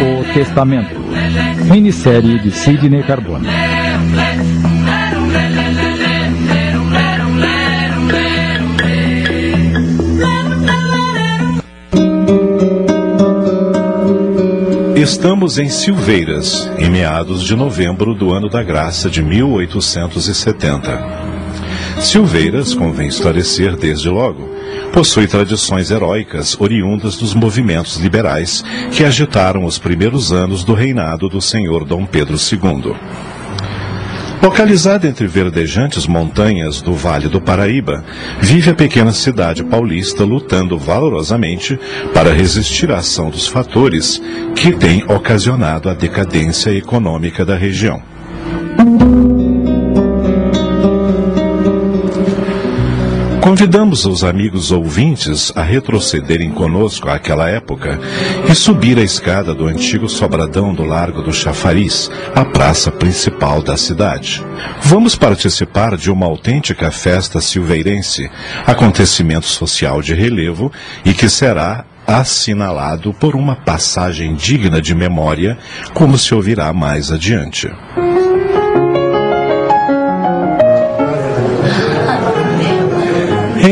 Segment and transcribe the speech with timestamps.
[0.00, 0.94] O Testamento.
[1.70, 3.46] Minissérie de Sidney Carbone.
[15.04, 21.23] Estamos em Silveiras, em meados de novembro do ano da graça de 1870.
[22.04, 24.48] Silveiras, convém esclarecer desde logo,
[24.92, 28.62] possui tradições heróicas oriundas dos movimentos liberais
[28.92, 32.94] que agitaram os primeiros anos do reinado do senhor Dom Pedro II.
[34.42, 38.04] Localizada entre verdejantes montanhas do Vale do Paraíba,
[38.38, 41.80] vive a pequena cidade paulista lutando valorosamente
[42.12, 44.20] para resistir à ação dos fatores
[44.54, 48.13] que têm ocasionado a decadência econômica da região.
[53.44, 58.00] Convidamos os amigos ouvintes a retrocederem conosco àquela época
[58.50, 63.76] e subir a escada do antigo sobradão do Largo do Chafariz, a praça principal da
[63.76, 64.42] cidade.
[64.80, 68.30] Vamos participar de uma autêntica festa silveirense,
[68.66, 70.72] acontecimento social de relevo
[71.04, 75.58] e que será assinalado por uma passagem digna de memória,
[75.92, 77.70] como se ouvirá mais adiante.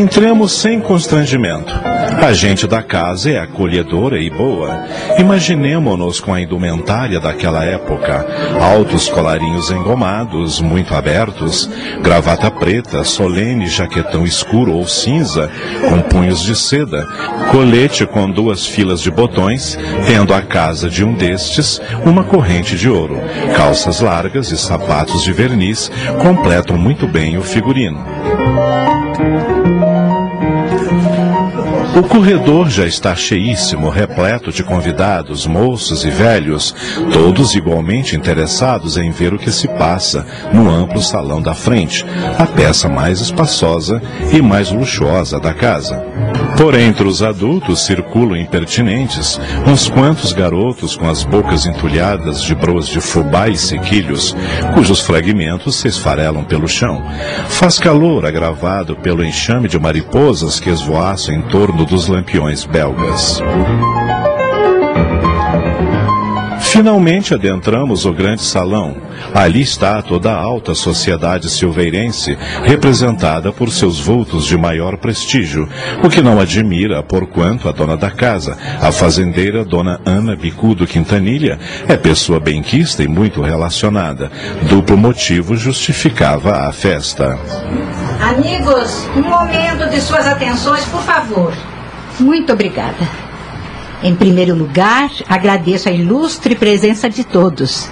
[0.03, 1.72] Entremos sem constrangimento.
[2.20, 4.84] A gente da casa é acolhedora e boa.
[5.17, 8.27] Imaginemo-nos com a indumentária daquela época:
[8.61, 15.48] altos colarinhos engomados, muito abertos, gravata preta, solene jaquetão escuro ou cinza,
[15.89, 17.06] com punhos de seda,
[17.53, 22.89] colete com duas filas de botões, tendo a casa de um destes uma corrente de
[22.89, 23.20] ouro.
[23.55, 28.05] Calças largas e sapatos de verniz completam muito bem o figurino.
[31.95, 36.75] O corredor já está cheíssimo, repleto de convidados, moços e velhos,
[37.12, 42.03] todos igualmente interessados em ver o que se passa no amplo salão da frente,
[42.39, 44.01] a peça mais espaçosa
[44.33, 46.03] e mais luxuosa da casa.
[46.57, 52.86] Por entre os adultos circulam impertinentes uns quantos garotos com as bocas entulhadas de broas
[52.86, 54.36] de fubá e sequilhos,
[54.74, 57.03] cujos fragmentos se esfarelam pelo chão.
[57.48, 63.43] Faz calor agravado pelo enxame de mariposas que esvoaçam em torno dos lampiões belgas.
[66.73, 68.97] Finalmente adentramos o grande salão.
[69.35, 75.69] Ali está toda a alta sociedade silveirense, representada por seus vultos de maior prestígio,
[76.03, 81.59] o que não admira, porquanto a dona da casa, a fazendeira Dona Ana Bicudo Quintanilha,
[81.87, 84.33] é pessoa benquista e muito relacionada.
[84.63, 87.39] Duplo motivo justificava a festa.
[88.19, 91.53] Amigos, um momento de suas atenções, por favor.
[92.23, 93.09] Muito obrigada.
[94.01, 97.89] Em primeiro lugar, agradeço a ilustre presença de todos.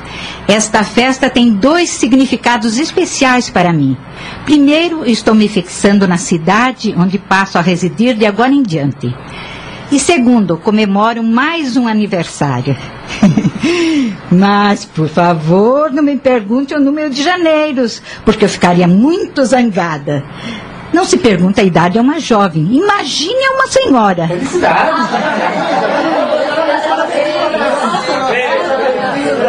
[0.47, 3.97] Esta festa tem dois significados especiais para mim.
[4.45, 9.13] Primeiro, estou me fixando na cidade onde passo a residir de agora em diante.
[9.91, 12.77] E segundo, comemoro mais um aniversário.
[14.31, 20.25] Mas, por favor, não me pergunte o número de janeiros, porque eu ficaria muito zangada.
[20.93, 22.69] Não se pergunta a idade a uma jovem.
[22.73, 24.29] Imagine a uma senhora.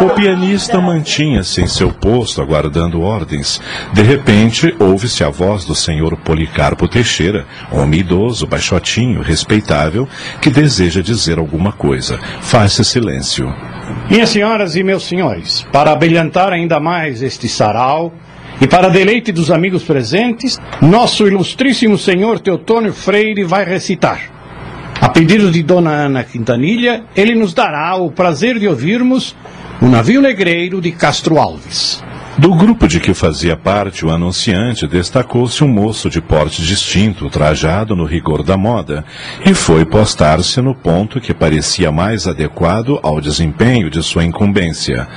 [0.02, 3.62] O pianista mantinha-se em seu posto aguardando ordens.
[3.94, 10.08] De repente, ouve-se a voz do senhor Policarpo Teixeira, homem idoso, baixotinho, respeitável,
[10.42, 12.20] que deseja dizer alguma coisa.
[12.42, 13.54] Faz-se silêncio.
[14.10, 18.12] Minhas senhoras e meus senhores, para abrilhantar ainda mais este sarau,
[18.62, 24.22] e para deleite dos amigos presentes, nosso ilustríssimo senhor Teotônio Freire vai recitar.
[25.02, 29.36] A pedido de Dona Ana Quintanilha, ele nos dará o prazer de ouvirmos
[29.82, 32.04] o navio negreiro de Castro Alves.
[32.38, 37.96] Do grupo de que fazia parte o anunciante, destacou-se um moço de porte distinto, trajado
[37.96, 39.04] no rigor da moda,
[39.44, 45.08] e foi postar-se no ponto que parecia mais adequado ao desempenho de sua incumbência.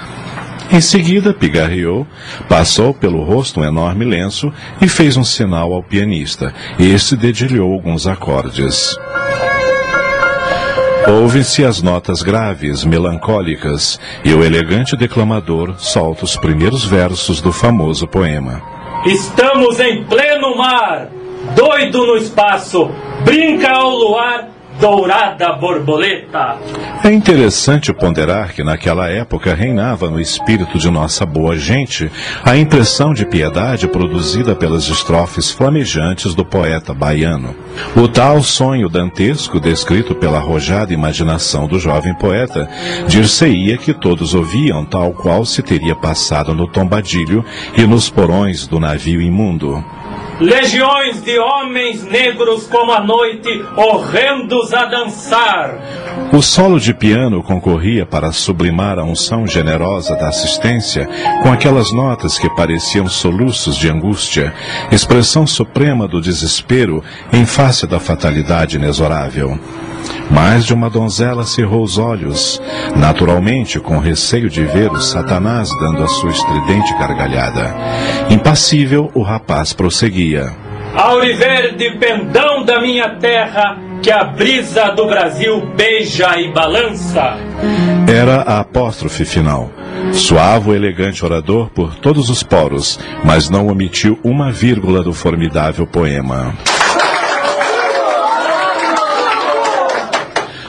[0.71, 2.07] Em seguida, pigarreou,
[2.49, 6.55] passou pelo rosto um enorme lenço e fez um sinal ao pianista.
[6.79, 8.97] Este dedilhou alguns acordes.
[11.07, 18.09] Ouvem-se as notas graves, melancólicas, e o elegante declamador solta os primeiros versos do famoso
[18.09, 18.63] poema.
[19.05, 21.09] Estamos em pleno mar,
[21.55, 22.91] doido no espaço,
[23.23, 26.57] brinca ao luar dourada borboleta.
[27.03, 32.11] É interessante ponderar que naquela época reinava no espírito de nossa boa gente
[32.45, 37.55] a impressão de piedade produzida pelas estrofes flamejantes do poeta baiano.
[37.97, 42.69] O tal sonho dantesco descrito pela arrojada imaginação do jovem poeta
[43.07, 47.45] dir-se-ia que todos ouviam tal qual se teria passado no tombadilho
[47.77, 49.85] e nos porões do navio imundo.
[50.41, 55.79] Legiões de homens negros como a noite, horrendos a dançar.
[56.33, 61.09] O solo de piano concorria para sublimar a unção generosa da assistência
[61.43, 64.53] com aquelas notas que pareciam soluços de angústia,
[64.91, 67.03] expressão suprema do desespero
[67.33, 69.57] em face da fatalidade inexorável.
[70.31, 72.61] Mais de uma donzela cerrou os olhos,
[72.97, 77.75] naturalmente com receio de ver o Satanás dando a sua estridente gargalhada.
[78.31, 80.53] Impassível, o rapaz prosseguia.
[80.95, 87.37] Auriverde pendão da minha terra, que a brisa do Brasil beija e balança.
[88.07, 89.71] Era a apóstrofe final.
[90.13, 95.87] Suave o elegante orador por todos os poros, mas não omitiu uma vírgula do formidável
[95.87, 96.55] poema.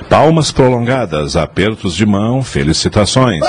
[0.10, 3.42] Palmas prolongadas, apertos de mão, felicitações.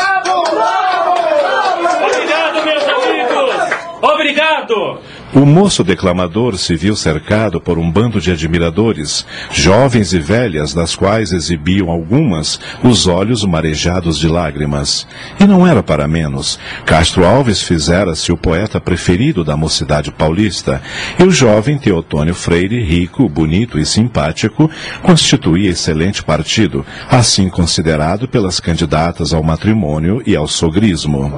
[2.02, 3.54] Obrigado, meus amigos!
[4.02, 5.00] Obrigado!
[5.36, 10.96] O moço declamador se viu cercado por um bando de admiradores, jovens e velhas, das
[10.96, 15.06] quais exibiam algumas os olhos marejados de lágrimas.
[15.38, 16.58] E não era para menos.
[16.86, 20.80] Castro Alves fizera-se o poeta preferido da mocidade paulista,
[21.18, 24.70] e o jovem Teotônio Freire, rico, bonito e simpático,
[25.02, 31.30] constituía excelente partido, assim considerado pelas candidatas ao matrimônio e ao sogrismo.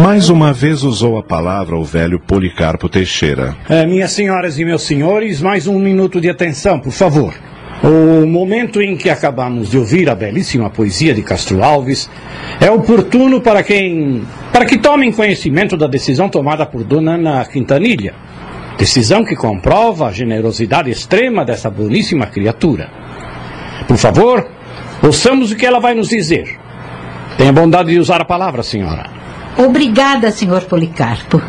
[0.00, 3.56] Mais uma vez usou a palavra o velho Policarpo Teixeira.
[3.68, 7.34] É, minhas senhoras e meus senhores, mais um minuto de atenção, por favor.
[7.82, 12.08] O momento em que acabamos de ouvir a belíssima poesia de Castro Alves
[12.60, 18.14] é oportuno para quem para que tomem conhecimento da decisão tomada por Dona Ana Quintanilha.
[18.78, 22.88] Decisão que comprova a generosidade extrema dessa boníssima criatura.
[23.86, 24.46] Por favor,
[25.02, 26.63] ouçamos o que ela vai nos dizer.
[27.36, 29.10] Tenha bondade de usar a palavra, senhora.
[29.56, 31.40] Obrigada, senhor Policarpo.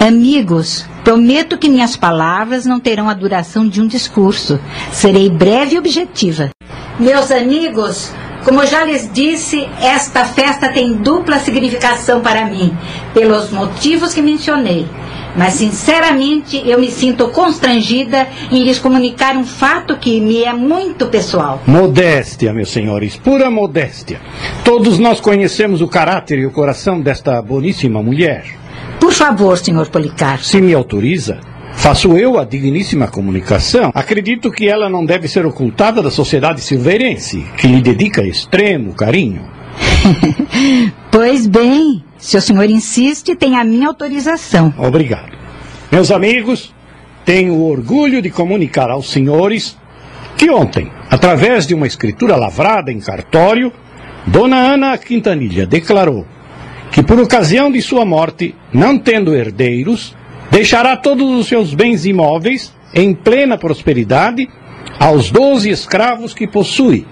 [0.00, 4.60] Amigos, prometo que minhas palavras não terão a duração de um discurso.
[4.92, 6.50] Serei breve e objetiva.
[6.98, 8.12] Meus amigos,
[8.44, 12.76] como já lhes disse, esta festa tem dupla significação para mim,
[13.12, 14.86] pelos motivos que mencionei.
[15.38, 21.06] Mas, sinceramente, eu me sinto constrangida em lhes comunicar um fato que me é muito
[21.06, 21.62] pessoal.
[21.64, 24.20] Modéstia, meus senhores, pura modéstia.
[24.64, 28.46] Todos nós conhecemos o caráter e o coração desta boníssima mulher.
[28.98, 30.44] Por favor, senhor Policarpo.
[30.44, 31.38] Se me autoriza,
[31.72, 33.92] faço eu a digníssima comunicação.
[33.94, 39.42] Acredito que ela não deve ser ocultada da sociedade silveirense, que lhe dedica extremo carinho.
[41.12, 44.74] pois bem, se o senhor insiste, tem a minha autorização.
[44.76, 45.32] Obrigado.
[45.90, 46.74] Meus amigos,
[47.24, 49.76] tenho orgulho de comunicar aos senhores
[50.36, 53.72] que ontem, através de uma escritura lavrada em cartório,
[54.26, 56.26] Dona Ana Quintanilha declarou
[56.92, 60.14] que, por ocasião de sua morte, não tendo herdeiros,
[60.50, 64.48] deixará todos os seus bens imóveis em plena prosperidade
[64.98, 67.06] aos doze escravos que possui,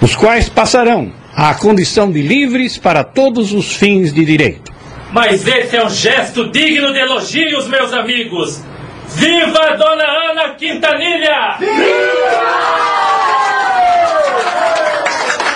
[0.00, 4.72] os quais passarão à condição de livres para todos os fins de direito.
[5.12, 8.62] Mas esse é um gesto digno de elogios, meus amigos!
[9.08, 11.58] Viva Dona Ana Quintanilha!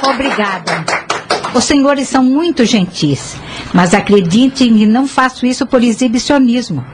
[0.03, 0.85] Obrigada.
[1.55, 3.37] Os senhores são muito gentis,
[3.73, 6.85] mas acreditem que não faço isso por exibicionismo.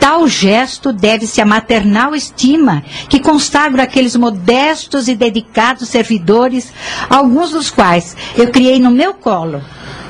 [0.00, 6.72] Tal gesto deve-se à maternal estima que consagro aqueles modestos e dedicados servidores,
[7.08, 9.62] alguns dos quais eu criei no meu colo.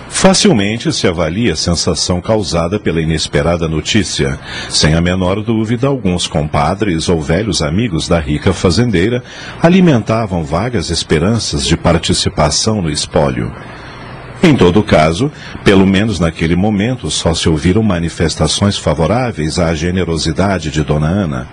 [0.08, 4.38] Facilmente se avalia a sensação causada pela inesperada notícia.
[4.68, 9.22] Sem a menor dúvida, alguns compadres ou velhos amigos da rica fazendeira
[9.62, 13.50] alimentavam vagas esperanças de participação no espólio.
[14.42, 15.30] Em todo caso,
[15.62, 21.48] pelo menos naquele momento, só se ouviram manifestações favoráveis à generosidade de Dona Ana.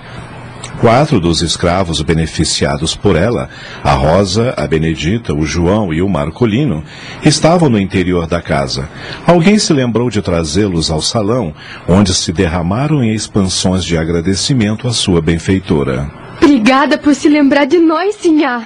[0.79, 3.50] Quatro dos escravos beneficiados por ela,
[3.84, 6.84] a Rosa, a Benedita, o João e o Marcolino,
[7.24, 8.88] estavam no interior da casa.
[9.25, 11.53] Alguém se lembrou de trazê-los ao salão,
[11.88, 16.10] onde se derramaram em expansões de agradecimento à sua benfeitora.
[16.41, 18.65] Obrigada por se lembrar de nós, Sinhá.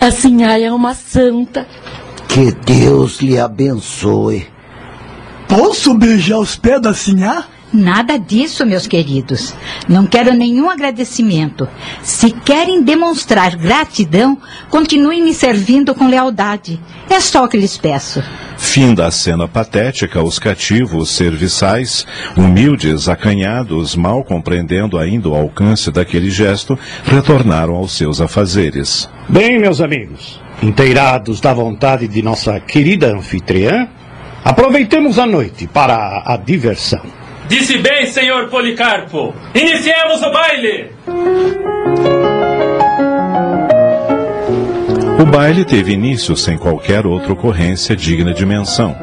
[0.00, 1.66] A Sinhá é uma santa.
[2.28, 4.46] Que Deus lhe abençoe.
[5.48, 7.46] Posso beijar os pés da Sinhá?
[7.72, 9.54] Nada disso, meus queridos.
[9.88, 11.68] Não quero nenhum agradecimento.
[12.02, 14.38] Se querem demonstrar gratidão,
[14.70, 16.80] continuem me servindo com lealdade.
[17.10, 18.22] É só o que lhes peço.
[18.56, 22.06] Fim da cena patética, os cativos serviçais,
[22.36, 29.08] humildes, acanhados, mal compreendendo ainda o alcance daquele gesto, retornaram aos seus afazeres.
[29.28, 33.88] Bem, meus amigos, inteirados da vontade de nossa querida anfitriã,
[34.44, 37.02] aproveitemos a noite para a diversão.
[37.48, 39.34] Disse bem, senhor Policarpo.
[39.54, 40.90] Iniciemos o baile!
[45.20, 48.94] O baile teve início sem qualquer outra ocorrência digna de menção.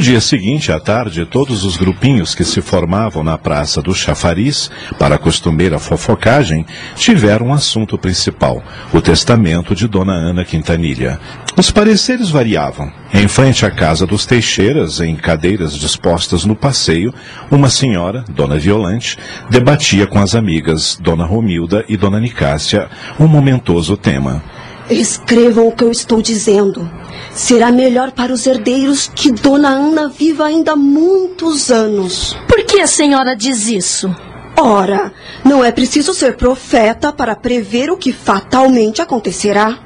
[0.00, 4.70] No dia seguinte, à tarde, todos os grupinhos que se formavam na Praça do Chafariz
[4.98, 6.64] para a costumeira fofocagem
[6.96, 8.64] tiveram um assunto principal,
[8.94, 11.20] o testamento de Dona Ana Quintanilha.
[11.54, 12.90] Os pareceres variavam.
[13.12, 17.12] Em frente à casa dos Teixeiras, em cadeiras dispostas no passeio,
[17.50, 19.18] uma senhora, Dona Violante,
[19.50, 22.88] debatia com as amigas Dona Romilda e Dona Nicásia
[23.18, 24.42] um momentoso tema.
[24.90, 26.90] Escrevam o que eu estou dizendo.
[27.32, 32.36] Será melhor para os herdeiros que Dona Ana viva ainda muitos anos.
[32.48, 34.14] Por que a senhora diz isso?
[34.62, 35.10] Ora,
[35.42, 39.78] não é preciso ser profeta para prever o que fatalmente acontecerá.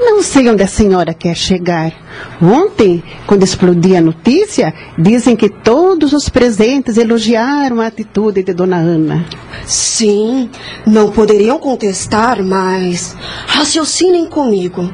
[0.00, 1.92] Não sei onde a senhora quer chegar.
[2.40, 8.76] Ontem, quando explodia a notícia, dizem que todos os presentes elogiaram a atitude de Dona
[8.76, 9.26] Ana.
[9.66, 10.48] Sim,
[10.86, 13.14] não poderiam contestar, mas
[13.46, 14.90] raciocinem comigo.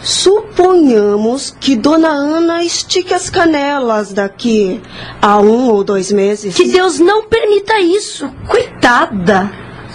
[0.00, 4.80] Suponhamos que Dona Ana estique as canelas daqui
[5.20, 6.54] a um ou dois meses.
[6.54, 8.30] Que Deus não permita isso.
[8.48, 9.50] Coitada.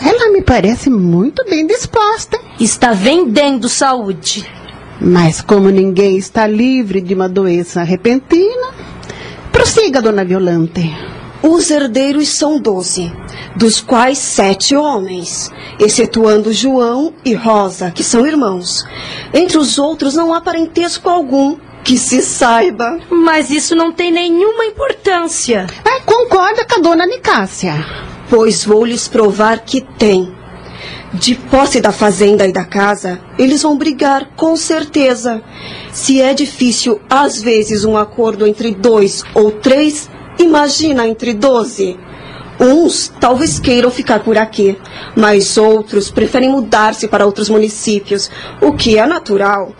[0.05, 2.37] Ela me parece muito bem disposta.
[2.59, 4.45] Está vendendo saúde.
[4.99, 8.69] Mas como ninguém está livre de uma doença repentina,
[9.51, 10.93] prossiga, Dona Violante.
[11.43, 13.11] Os herdeiros são doze,
[13.53, 18.85] dos quais sete homens, excetuando João e Rosa, que são irmãos.
[19.33, 22.97] Entre os outros não há parentesco algum que se saiba.
[23.09, 25.67] Mas isso não tem nenhuma importância.
[25.83, 27.85] É, concorda com a Dona Nicásia.
[28.29, 30.33] Pois vou lhes provar que tem.
[31.13, 35.43] De posse da fazenda e da casa, eles vão brigar com certeza.
[35.91, 40.09] Se é difícil, às vezes, um acordo entre dois ou três,
[40.39, 41.97] imagina entre doze.
[42.59, 44.77] Uns talvez queiram ficar por aqui,
[45.15, 48.29] mas outros preferem mudar-se para outros municípios,
[48.61, 49.73] o que é natural.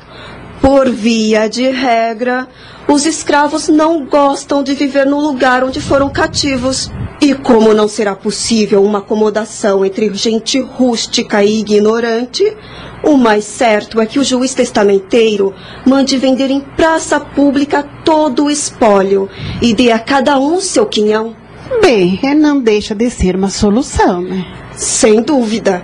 [0.64, 2.48] Por via de regra,
[2.88, 6.90] os escravos não gostam de viver no lugar onde foram cativos.
[7.20, 12.56] E como não será possível uma acomodação entre gente rústica e ignorante,
[13.04, 15.54] o mais certo é que o juiz testamenteiro
[15.86, 19.30] mande vender em praça pública todo o espólio
[19.62, 21.36] e dê a cada um seu quinhão.
[21.82, 24.46] Bem, é, não deixa de ser uma solução, né?
[24.78, 25.84] Sem dúvida.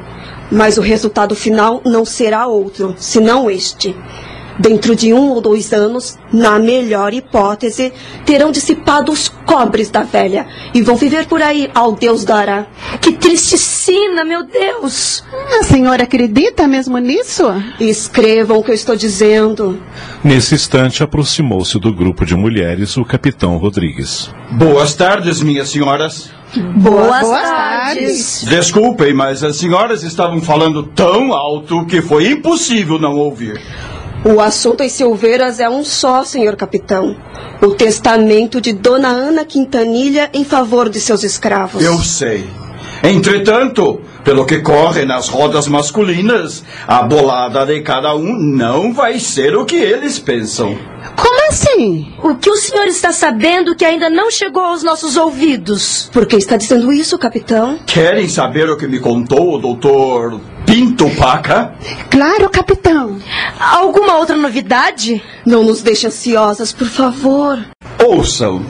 [0.50, 3.94] Mas o resultado final não será outro, senão este.
[4.60, 7.94] Dentro de um ou dois anos, na melhor hipótese,
[8.26, 12.68] terão dissipado os cobres da velha e vão viver por aí ao Deus dará.
[13.00, 15.24] Que tristecina, meu Deus!
[15.60, 17.46] A senhora acredita mesmo nisso?
[17.80, 19.82] Escrevam o que eu estou dizendo.
[20.24, 24.30] Nesse instante, aproximou-se do grupo de mulheres o capitão Rodrigues.
[24.52, 26.32] Boas tardes, minhas senhoras.
[26.76, 28.44] Boas, Boas tardes.
[28.48, 33.62] Desculpem, mas as senhoras estavam falando tão alto que foi impossível não ouvir.
[34.26, 37.16] O assunto em Silveiras é um só, senhor capitão.
[37.62, 41.84] O testamento de Dona Ana Quintanilha em favor de seus escravos.
[41.84, 42.46] Eu sei.
[43.02, 49.56] Entretanto, pelo que corre nas rodas masculinas, a bolada de cada um não vai ser
[49.56, 50.78] o que eles pensam.
[51.50, 52.14] Assim?
[52.24, 56.08] O que o senhor está sabendo que ainda não chegou aos nossos ouvidos?
[56.14, 57.80] Por que está dizendo isso, capitão?
[57.88, 61.74] Querem saber o que me contou o doutor Pinto Paca?
[62.12, 63.18] Claro, capitão.
[63.60, 65.24] Alguma outra novidade?
[65.44, 67.60] Não nos deixe ansiosas, por favor.
[68.06, 68.64] Ouçam.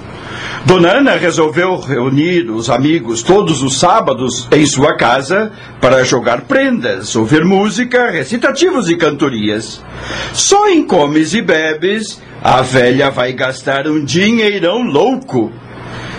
[0.66, 7.16] Dona Ana resolveu reunir os amigos todos os sábados em sua casa para jogar prendas,
[7.16, 9.82] ouvir música, recitativos e cantorias.
[10.34, 15.52] Só em comes e bebes, a velha vai gastar um dinheirão louco.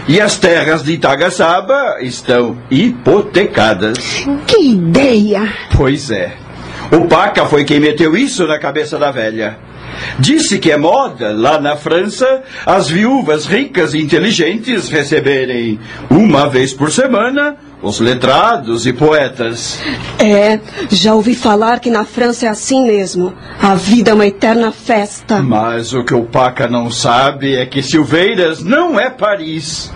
[0.09, 3.99] E as terras de Itagaçaba estão hipotecadas.
[4.47, 5.52] Que ideia!
[5.76, 6.32] Pois é.
[6.90, 9.59] O Paca foi quem meteu isso na cabeça da velha.
[10.19, 15.78] Disse que é moda, lá na França, as viúvas ricas e inteligentes receberem,
[16.11, 19.80] uma vez por semana, os letrados e poetas.
[20.19, 23.33] É, já ouvi falar que na França é assim mesmo.
[23.61, 25.40] A vida é uma eterna festa.
[25.40, 29.90] Mas o que o Paca não sabe é que Silveiras não é Paris.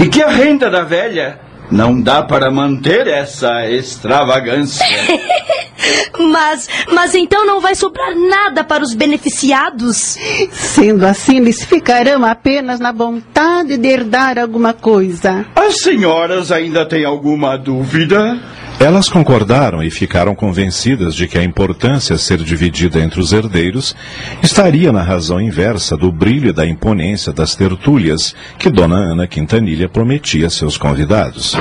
[0.00, 4.84] E que a renda da velha não dá para manter essa extravagância.
[6.18, 10.16] mas, mas então não vai sobrar nada para os beneficiados?
[10.52, 15.46] Sendo assim, eles ficarão apenas na vontade de herdar alguma coisa.
[15.54, 18.38] As senhoras ainda têm alguma dúvida?
[18.78, 23.96] Elas concordaram e ficaram convencidas de que a importância a ser dividida entre os herdeiros
[24.42, 29.88] estaria na razão inversa do brilho e da imponência das tertúlias que Dona Ana Quintanilha
[29.88, 31.56] prometia a seus convidados.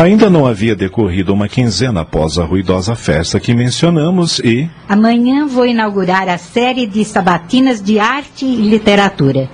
[0.00, 4.66] Ainda não havia decorrido uma quinzena após a ruidosa festa que mencionamos e.
[4.88, 9.50] Amanhã vou inaugurar a série de sabatinas de arte e literatura.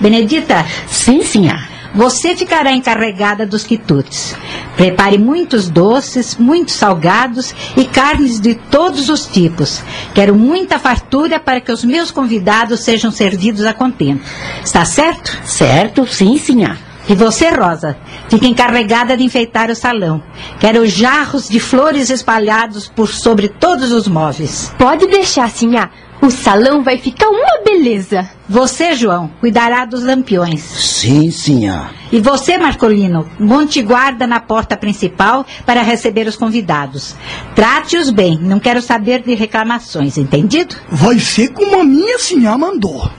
[0.00, 0.64] Benedita?
[0.86, 1.68] Sim, senhora.
[1.94, 4.34] Você ficará encarregada dos quitutes.
[4.76, 9.82] Prepare muitos doces, muitos salgados e carnes de todos os tipos.
[10.14, 14.24] Quero muita fartura para que os meus convidados sejam servidos a contento.
[14.64, 15.38] Está certo?
[15.44, 16.91] Certo, sim, senhora.
[17.08, 17.96] E você, Rosa,
[18.28, 20.22] fica encarregada de enfeitar o salão.
[20.60, 24.72] Quero jarros de flores espalhados por sobre todos os móveis.
[24.78, 25.90] Pode deixar, Sinhá.
[26.22, 28.30] O salão vai ficar uma beleza.
[28.48, 30.60] Você, João, cuidará dos lampiões.
[30.60, 31.90] Sim, senhor.
[32.12, 37.16] E você, Marcolino, monte guarda na porta principal para receber os convidados.
[37.56, 40.76] Trate-os bem, não quero saber de reclamações, entendido?
[40.88, 43.10] Vai ser como a minha senhora mandou.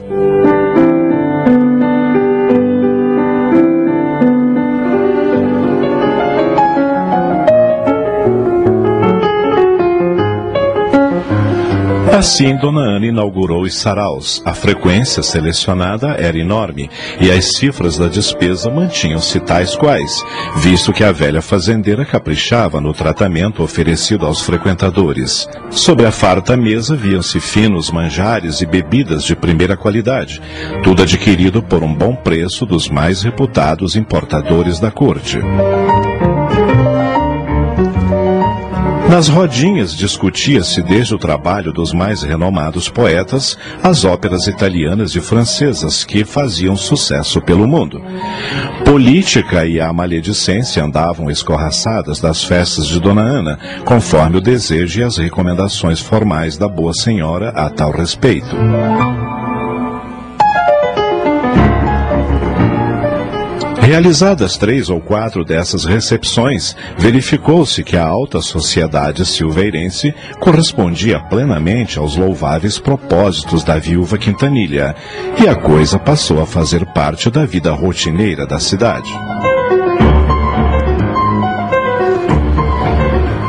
[12.13, 14.39] Assim, Dona Ana inaugurou os saraus.
[14.45, 16.87] A frequência selecionada era enorme
[17.19, 20.23] e as cifras da despesa mantinham-se tais quais,
[20.57, 25.49] visto que a velha fazendeira caprichava no tratamento oferecido aos frequentadores.
[25.71, 30.39] Sobre a farta mesa viam-se finos manjares e bebidas de primeira qualidade,
[30.83, 35.39] tudo adquirido por um bom preço dos mais reputados importadores da corte.
[39.09, 46.03] Nas rodinhas discutia-se desde o trabalho dos mais renomados poetas as óperas italianas e francesas
[46.03, 48.01] que faziam sucesso pelo mundo.
[48.85, 55.03] Política e a maledicência andavam escorraçadas das festas de Dona Ana, conforme o desejo e
[55.03, 58.55] as recomendações formais da boa senhora a tal respeito.
[63.83, 72.15] Realizadas três ou quatro dessas recepções, verificou-se que a alta sociedade silveirense correspondia plenamente aos
[72.15, 74.95] louváveis propósitos da viúva Quintanilha,
[75.37, 79.11] e a coisa passou a fazer parte da vida rotineira da cidade.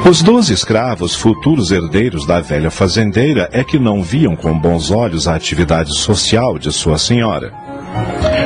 [0.05, 5.29] Os doze escravos, futuros herdeiros da velha fazendeira, é que não viam com bons olhos
[5.29, 7.64] a atividade social de sua senhora.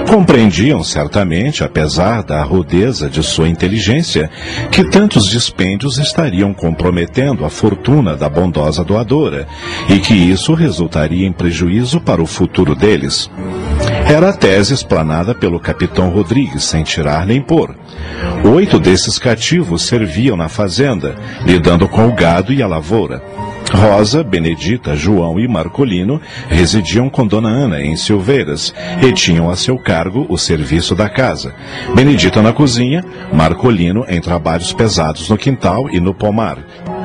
[0.08, 4.30] Compreendiam certamente, apesar da rudeza de sua inteligência,
[4.70, 9.46] que tantos dispêndios estariam comprometendo a fortuna da bondosa doadora
[9.88, 13.30] e que isso resultaria em prejuízo para o futuro deles.
[14.08, 17.76] Era a tese explanada pelo capitão Rodrigues, sem tirar nem pôr.
[18.42, 23.22] Oito desses cativos serviam na fazenda, lidando com o gado e a lavoura.
[23.72, 29.78] Rosa, Benedita, João e Marcolino residiam com Dona Ana em Silveiras e tinham a seu
[29.78, 31.54] cargo o serviço da casa.
[31.94, 36.58] Benedita na cozinha, Marcolino em trabalhos pesados no quintal e no pomar.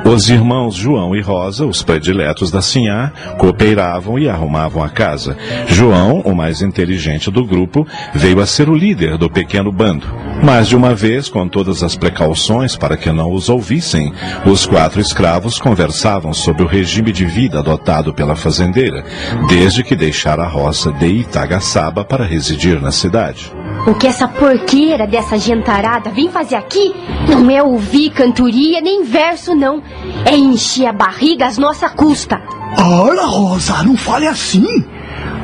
[0.05, 5.37] Os irmãos João e Rosa, os prediletos da Sinhá, cooperavam e arrumavam a casa.
[5.67, 10.05] João, o mais inteligente do grupo, veio a ser o líder do pequeno bando.
[10.43, 14.13] Mas de uma vez, com todas as precauções para que não os ouvissem,
[14.45, 19.05] os quatro escravos conversavam sobre o regime de vida adotado pela fazendeira,
[19.47, 23.62] desde que deixara a roça de Itagaçaba para residir na cidade.
[23.85, 26.95] O que essa porqueira dessa gentarada vem fazer aqui
[27.27, 29.83] não é ouvir cantoria nem verso, não.
[30.25, 32.41] É encher a barriga às nossa custa.
[32.77, 34.65] Ora, Rosa, não fale assim.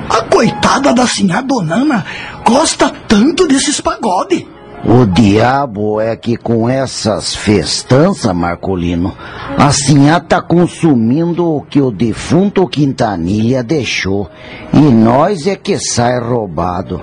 [0.10, 2.06] A coitada da senhora Donana
[2.46, 4.48] gosta tanto desses pagode.
[4.86, 9.14] O diabo é que com essas festanças, Marcolino,
[9.58, 14.30] a senhora tá consumindo o que o defunto Quintanilha deixou.
[14.74, 17.02] E nós é que sai roubado.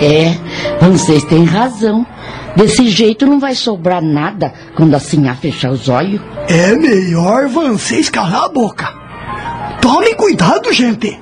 [0.00, 0.34] É,
[0.84, 2.04] vocês têm razão.
[2.56, 6.20] Desse jeito não vai sobrar nada quando a sinhá fechar os olhos.
[6.48, 8.92] É melhor vocês calar a boca.
[9.80, 11.18] Tomem cuidado, gente.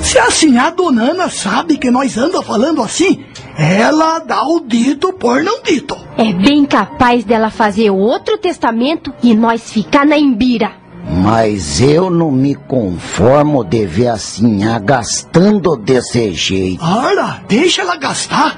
[0.00, 3.24] Se a sinhá Dona Ana sabe que nós anda falando assim,
[3.58, 5.96] ela dá o dito por não dito.
[6.16, 10.72] É bem capaz dela fazer outro testamento e nós ficar na embira.
[11.10, 16.84] Mas eu não me conformo de ver a Sinhá gastando desse jeito.
[16.84, 18.56] Ora, deixa ela gastar.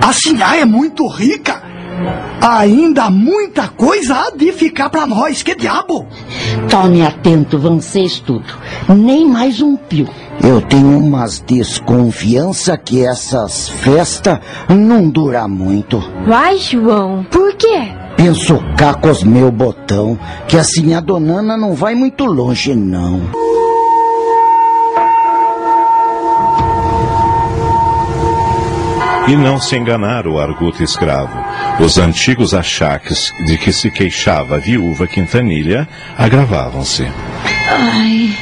[0.00, 1.62] A Sinhá é muito rica.
[2.40, 5.42] Ainda há muita coisa há de ficar para nós.
[5.42, 6.06] Que diabo?
[6.68, 8.44] Tome atento, vocês tudo.
[8.88, 10.08] Nem mais um pio.
[10.42, 16.02] Eu tenho umas desconfiança que essas festas não duram muito.
[16.26, 17.92] Vai, João, por quê?
[18.16, 23.20] Penso cá com os meu botão, que assim a donana não vai muito longe, não.
[29.26, 31.39] E não se enganar o arguto escravo.
[31.82, 37.10] Os antigos achaques de que se queixava a viúva Quintanilha agravavam-se.
[37.70, 38.36] Ai,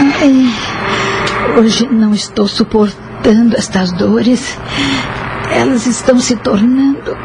[0.00, 4.58] ai, hoje não estou suportando estas dores.
[5.52, 7.16] Elas estão se tornando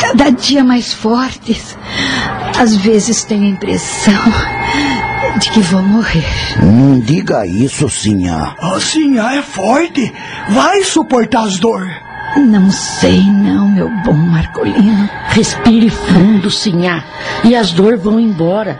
[0.00, 1.76] cada dia mais fortes.
[2.58, 4.32] Às vezes tenho a impressão
[5.38, 6.24] de que vou morrer.
[6.62, 8.54] Não diga isso, Sinhá.
[8.58, 10.10] A Sinhá é forte.
[10.48, 12.05] Vai suportar as dores.
[12.36, 15.08] Não sei não, meu bom Marcolino.
[15.28, 17.04] Respire fundo, Sinhá,
[17.44, 18.78] e as dores vão embora.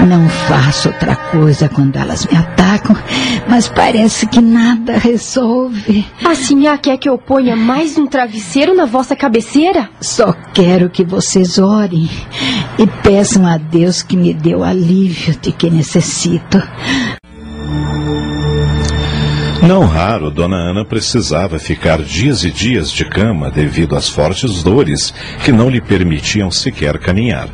[0.00, 2.96] Não faço outra coisa quando elas me atacam,
[3.48, 6.04] mas parece que nada resolve.
[6.24, 9.88] A Sinhá quer que eu ponha mais um travesseiro na vossa cabeceira?
[10.00, 12.10] Só quero que vocês orem
[12.78, 16.60] e peçam a Deus que me dê o alívio de que necessito.
[19.66, 25.14] Não raro, Dona Ana precisava ficar dias e dias de cama devido às fortes dores
[25.42, 27.48] que não lhe permitiam sequer caminhar.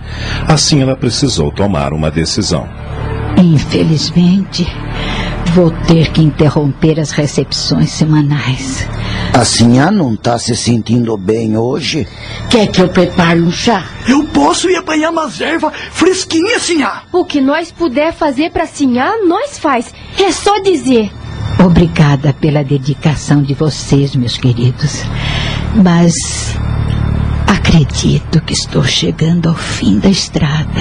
[0.49, 2.69] Assim, ela precisou tomar uma decisão.
[3.39, 4.67] Infelizmente,
[5.55, 8.89] vou ter que interromper as recepções semanais.
[9.33, 12.09] A Sinhá não está se sentindo bem hoje?
[12.51, 13.85] Quer que eu prepare um chá?
[14.09, 17.05] Eu posso ir apanhar umas ervas fresquinhas, Sinhá.
[17.13, 19.95] O que nós puder fazer para Sinhá, nós faz.
[20.19, 21.13] É só dizer.
[21.65, 25.05] Obrigada pela dedicação de vocês, meus queridos.
[25.77, 26.15] Mas
[27.47, 30.81] acredito que estou chegando ao fim da estrada.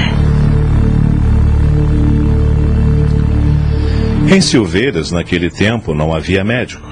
[4.34, 6.88] Em Silveiras, naquele tempo, não havia médico.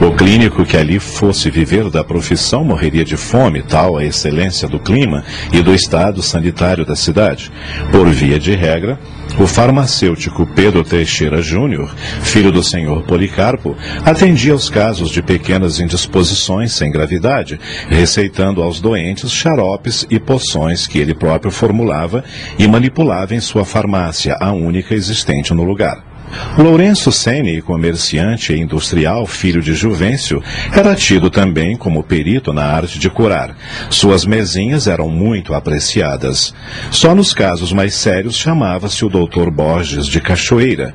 [0.00, 4.78] O clínico que ali fosse viver da profissão morreria de fome, tal a excelência do
[4.78, 7.50] clima e do estado sanitário da cidade.
[7.92, 8.98] Por via de regra,
[9.38, 16.72] o farmacêutico Pedro Teixeira Júnior, filho do senhor Policarpo, atendia aos casos de pequenas indisposições
[16.72, 22.24] sem gravidade, receitando aos doentes xaropes e poções que ele próprio formulava
[22.58, 26.13] e manipulava em sua farmácia, a única existente no lugar.
[26.56, 30.42] Lourenço Sene, comerciante e industrial, filho de Juvencio,
[30.72, 33.56] era tido também como perito na arte de curar.
[33.90, 36.54] Suas mesinhas eram muito apreciadas.
[36.90, 40.94] Só nos casos mais sérios chamava-se o doutor Borges de Cachoeira.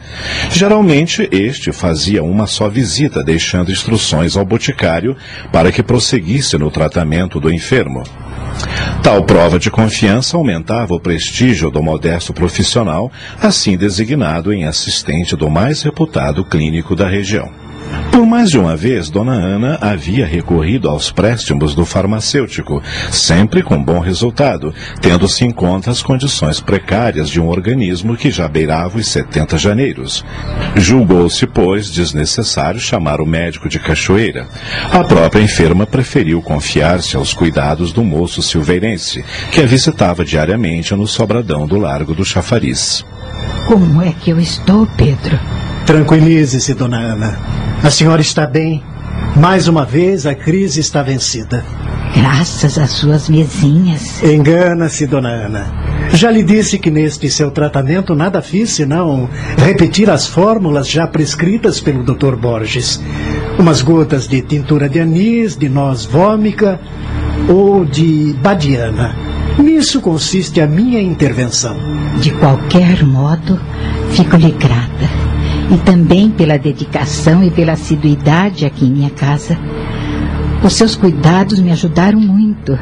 [0.52, 5.15] Geralmente, este fazia uma só visita, deixando instruções ao boticário
[5.52, 8.04] para que prosseguisse no tratamento do enfermo.
[9.01, 13.09] Tal prova de confiança aumentava o prestígio do modesto profissional,
[13.41, 17.68] assim designado em assistente do mais reputado clínico da região.
[18.19, 23.82] Por mais de uma vez, Dona Ana havia recorrido aos préstimos do farmacêutico, sempre com
[23.82, 29.08] bom resultado, tendo-se em conta as condições precárias de um organismo que já beirava os
[29.08, 30.25] 70 janeiros.
[30.75, 34.49] Julgou-se, pois, desnecessário chamar o médico de cachoeira.
[34.91, 41.08] A própria enferma preferiu confiar-se aos cuidados do moço silveirense, que a visitava diariamente no
[41.08, 43.05] sobradão do Largo do Chafariz.
[43.65, 45.39] Como é que eu estou, Pedro?
[45.89, 47.39] Tranquilize-se, dona Ana.
[47.82, 48.84] A senhora está bem.
[49.36, 51.65] Mais uma vez, a crise está vencida.
[52.15, 54.21] Graças às suas mesinhas.
[54.21, 55.65] Engana-se, dona Ana.
[56.13, 61.82] Já lhe disse que neste seu tratamento nada fiz senão repetir as fórmulas já prescritas
[61.82, 62.36] pelo Dr.
[62.36, 63.02] Borges.
[63.58, 66.80] Umas gotas de tintura de anis, de noz vômica
[67.47, 69.15] ou de badiana.
[69.58, 71.75] Nisso consiste a minha intervenção.
[72.21, 73.60] De qualquer modo,
[74.12, 75.28] fico-lhe grata.
[75.71, 79.58] E também pela dedicação e pela assiduidade aqui em minha casa.
[80.63, 82.77] Os seus cuidados me ajudaram muito.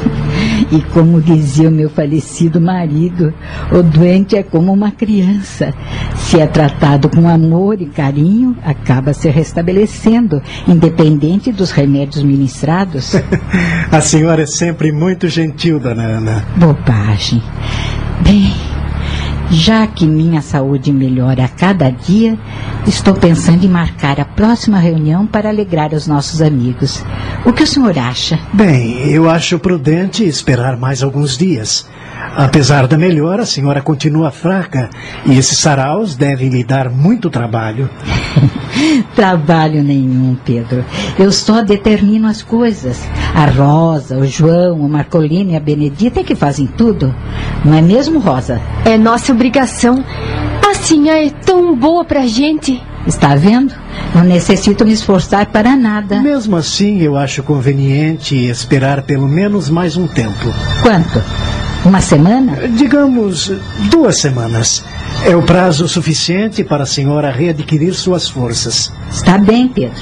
[0.72, 3.32] e como dizia o meu falecido marido,
[3.70, 5.72] o doente é como uma criança.
[6.16, 13.14] Se é tratado com amor e carinho, acaba se restabelecendo, independente dos remédios ministrados.
[13.92, 16.44] A senhora é sempre muito gentil, dona Ana.
[16.56, 17.40] Bobagem.
[18.22, 18.52] Bem,
[19.50, 22.38] já que minha saúde melhora a cada dia,
[22.86, 27.04] estou pensando em marcar a próxima reunião para alegrar os nossos amigos.
[27.44, 28.38] O que o senhor acha?
[28.52, 31.86] Bem, eu acho prudente esperar mais alguns dias.
[32.36, 34.90] Apesar da melhora, a senhora continua fraca
[35.24, 37.88] e esses saraus devem lhe dar muito trabalho.
[39.16, 40.84] Trabalho nenhum, Pedro.
[41.18, 43.00] Eu só determino as coisas.
[43.34, 47.14] A Rosa, o João, o Marcolino e a Benedita é que fazem tudo.
[47.64, 48.60] Não é mesmo, Rosa?
[48.84, 50.02] É nossa obrigação.
[50.66, 52.82] A senhora é tão boa pra gente.
[53.06, 53.72] Está vendo?
[54.14, 56.20] Não necessito me esforçar para nada.
[56.20, 60.52] Mesmo assim, eu acho conveniente esperar pelo menos mais um tempo.
[60.82, 61.22] Quanto?
[61.84, 62.66] Uma semana?
[62.68, 63.52] Digamos,
[63.90, 64.82] duas semanas.
[65.24, 68.92] É o prazo suficiente para a senhora readquirir suas forças.
[69.10, 70.00] Está bem, Pedro.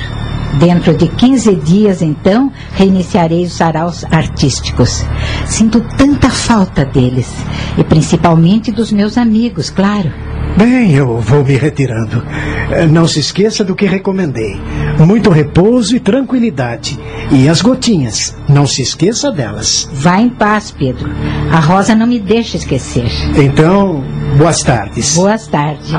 [0.59, 5.05] Dentro de 15 dias, então, reiniciarei os saraus artísticos.
[5.47, 7.29] Sinto tanta falta deles.
[7.77, 10.13] E principalmente dos meus amigos, claro.
[10.57, 12.23] Bem, eu vou me retirando.
[12.71, 14.55] Eh, Não se esqueça do que recomendei.
[15.01, 16.99] Muito repouso e tranquilidade.
[17.33, 19.89] E as gotinhas, não se esqueça delas.
[19.93, 21.11] Vá em paz, Pedro.
[21.51, 23.09] A Rosa não me deixa esquecer.
[23.37, 24.05] Então,
[24.39, 25.17] boas tardes.
[25.17, 25.91] Boas tardes.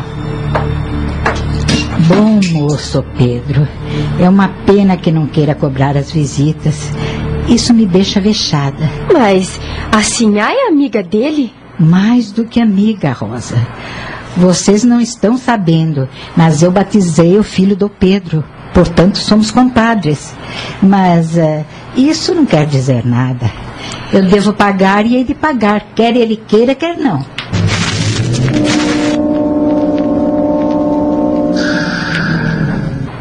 [2.07, 3.67] Bom moço, Pedro.
[4.19, 6.91] É uma pena que não queira cobrar as visitas.
[7.49, 8.89] Isso me deixa vexada.
[9.11, 9.59] Mas
[9.91, 11.51] a senhora é amiga dele?
[11.77, 13.57] Mais do que amiga, Rosa.
[14.37, 18.43] Vocês não estão sabendo, mas eu batizei o filho do Pedro.
[18.73, 20.35] Portanto, somos compadres.
[20.81, 23.49] Mas eh, isso não quer dizer nada.
[24.11, 27.25] Eu devo pagar e de pagar, quer ele queira, quer não.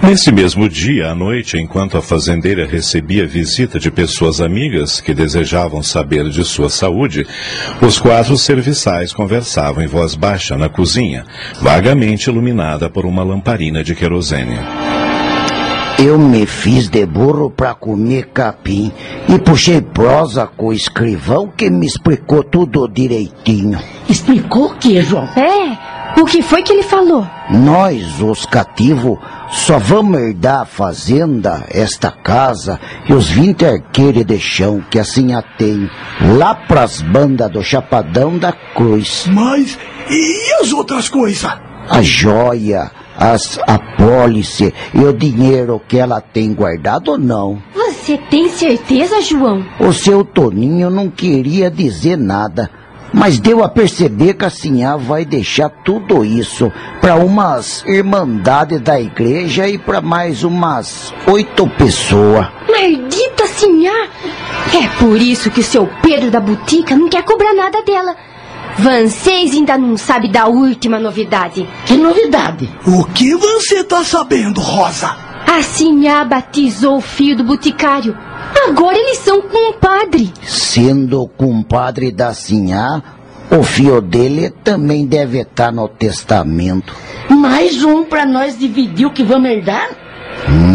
[0.07, 5.83] Nesse mesmo dia, à noite, enquanto a fazendeira recebia visita de pessoas amigas que desejavam
[5.83, 7.27] saber de sua saúde,
[7.81, 11.25] os quatro serviçais conversavam em voz baixa na cozinha,
[11.59, 14.59] vagamente iluminada por uma lamparina de querosene.
[15.99, 18.93] Eu me fiz de burro pra comer capim
[19.27, 23.79] e puxei prosa com o escrivão que me explicou tudo direitinho.
[24.07, 25.29] Explicou o que, João?
[25.35, 27.27] É, o que foi que ele falou?
[27.51, 29.19] Nós, os cativos,
[29.51, 35.35] só vamos herdar a fazenda, esta casa e os 20 arqueiros de chão que assim
[35.35, 35.89] a tem,
[36.37, 39.27] lá pras bandas do Chapadão da Cruz.
[39.29, 41.51] Mas e as outras coisas?
[41.89, 47.63] A joia, as apólice e o dinheiro que ela tem guardado ou não.
[47.75, 49.65] Você tem certeza, João?
[49.81, 52.71] O seu Toninho não queria dizer nada,
[53.15, 59.01] mas deu a perceber que a senhora vai deixar tudo isso para umas irmandades da
[59.01, 62.49] igreja e para mais umas oito pessoas.
[62.69, 64.09] Maldita senhora!
[64.75, 68.17] É por isso que o seu Pedro da Botica não quer cobrar nada dela.
[68.77, 71.69] Vocês ainda não sabe da última novidade.
[71.87, 72.69] Que novidade?
[72.85, 75.17] O que você tá sabendo, Rosa?
[75.57, 78.17] A Sinhá batizou o filho do boticário.
[78.67, 80.33] Agora eles são compadre.
[80.43, 83.01] Sendo o compadre da sinhá,
[83.53, 86.93] o fio dele também deve estar no testamento.
[87.31, 89.91] Mais um pra nós dividir o que vamos herdar?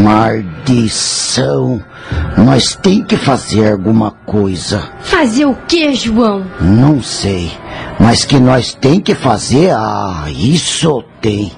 [0.02, 1.84] Maldição!
[2.38, 4.90] Nós tem que fazer alguma coisa.
[5.02, 6.46] Fazer o que, João?
[6.62, 7.52] Não sei,
[8.00, 11.52] mas que nós tem que fazer, ah, isso tem.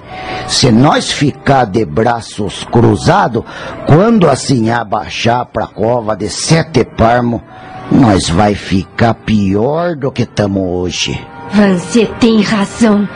[0.48, 3.44] Se nós ficar de braços cruzados,
[3.86, 7.40] quando assim abaixar pra cova de sete parmos,
[7.90, 11.18] nós vai ficar pior do que estamos hoje.
[11.52, 13.08] Você tem razão.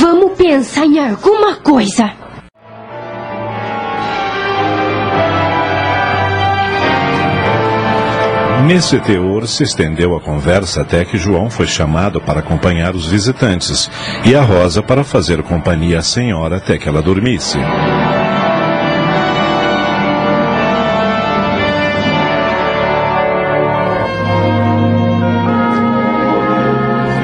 [0.00, 2.27] Vamos pensar em alguma coisa.
[8.66, 13.90] Nesse teor se estendeu a conversa até que João foi chamado para acompanhar os visitantes
[14.24, 17.56] e a Rosa para fazer companhia à senhora até que ela dormisse.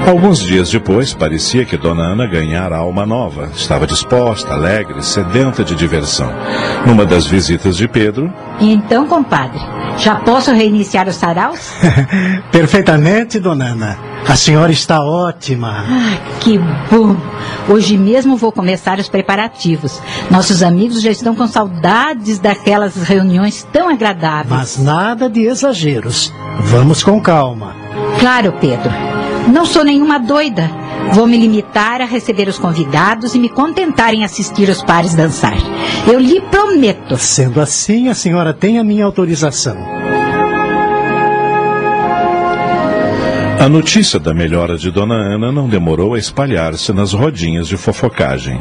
[0.06, 3.48] Alguns dias depois, parecia que Dona Ana ganhara alma nova.
[3.56, 6.30] Estava disposta, alegre, sedenta de diversão.
[6.86, 9.58] Numa das visitas de Pedro, Então, compadre,
[9.96, 11.72] já posso reiniciar os saraus?
[12.52, 13.98] Perfeitamente, dona Ana.
[14.28, 15.84] A senhora está ótima.
[15.88, 16.58] Ah, que
[16.90, 17.16] bom!
[17.68, 20.00] Hoje mesmo vou começar os preparativos.
[20.30, 24.50] Nossos amigos já estão com saudades daquelas reuniões tão agradáveis.
[24.50, 26.32] Mas nada de exageros.
[26.60, 27.74] Vamos com calma.
[28.18, 28.90] Claro, Pedro.
[29.52, 30.70] Não sou nenhuma doida.
[31.12, 35.57] Vou me limitar a receber os convidados e me contentar em assistir os pares dançar.
[36.11, 37.16] Eu lhe prometo.
[37.18, 39.76] Sendo assim, a senhora tem a minha autorização.
[43.64, 48.61] A notícia da melhora de Dona Ana não demorou a espalhar-se nas rodinhas de fofocagem.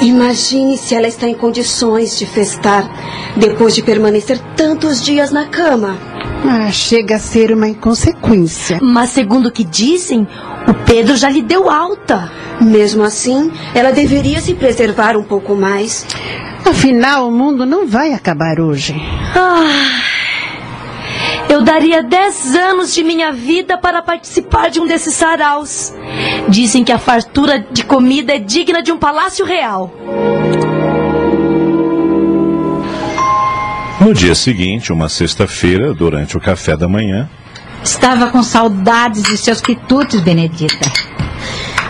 [0.00, 2.88] Imagine se ela está em condições de festar
[3.36, 5.98] depois de permanecer tantos dias na cama.
[6.44, 8.78] Ah, chega a ser uma inconsequência.
[8.80, 10.24] Mas segundo o que dizem,
[10.68, 12.30] o Pedro já lhe deu alta.
[12.60, 16.06] Mesmo assim, ela deveria se preservar um pouco mais.
[16.64, 18.94] Afinal, o mundo não vai acabar hoje.
[19.34, 19.98] Ah,
[21.48, 25.92] eu daria dez anos de minha vida para participar de um desses saraus.
[26.48, 29.92] Dizem que a fartura de comida é digna de um palácio real.
[34.00, 37.28] No dia seguinte, uma sexta-feira, durante o café da manhã,
[37.82, 40.90] Estava com saudades de seus quitutes, Benedita.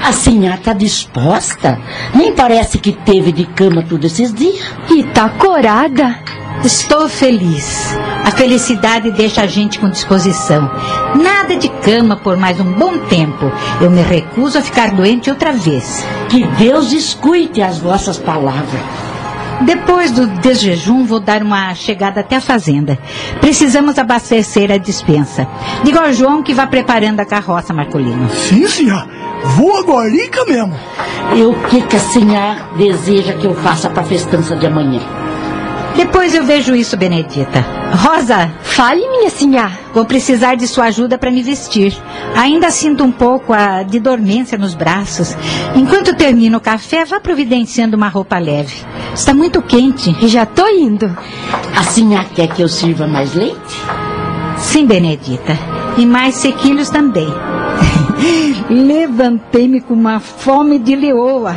[0.03, 1.79] A senhora está disposta?
[2.15, 4.65] Nem parece que teve de cama todos esses dias.
[4.91, 6.19] E tá corada.
[6.65, 7.97] Estou feliz.
[8.25, 10.71] A felicidade deixa a gente com disposição.
[11.15, 13.51] Nada de cama por mais um bom tempo.
[13.81, 16.05] Eu me recuso a ficar doente outra vez.
[16.29, 18.83] Que Deus escute as vossas palavras.
[19.63, 22.99] Depois do desjejum, vou dar uma chegada até a fazenda.
[23.41, 25.49] Precisamos abastecer a dispensa.
[25.83, 28.29] Diga ao João que vá preparando a carroça, Marcolino.
[28.31, 29.09] Sim, senhor.
[29.57, 30.75] Vou agora mesmo.
[31.35, 35.28] E o que, que a senhora deseja que eu faça para a festança de amanhã?
[35.97, 37.65] Depois eu vejo isso, Benedita.
[37.93, 38.51] Rosa!
[38.63, 39.73] Fale, minha senhora.
[39.93, 41.97] Vou precisar de sua ajuda para me vestir.
[42.37, 45.37] Ainda sinto um pouco a de dormência nos braços.
[45.75, 48.77] Enquanto termino o café, vá providenciando uma roupa leve.
[49.15, 50.15] Está muito quente.
[50.29, 51.17] Já tô indo.
[51.77, 53.83] A senhora quer que eu sirva mais leite?
[54.59, 55.59] Sim, Benedita.
[55.97, 57.29] E mais sequilhos também.
[58.71, 61.57] Levantei-me com uma fome de leoa.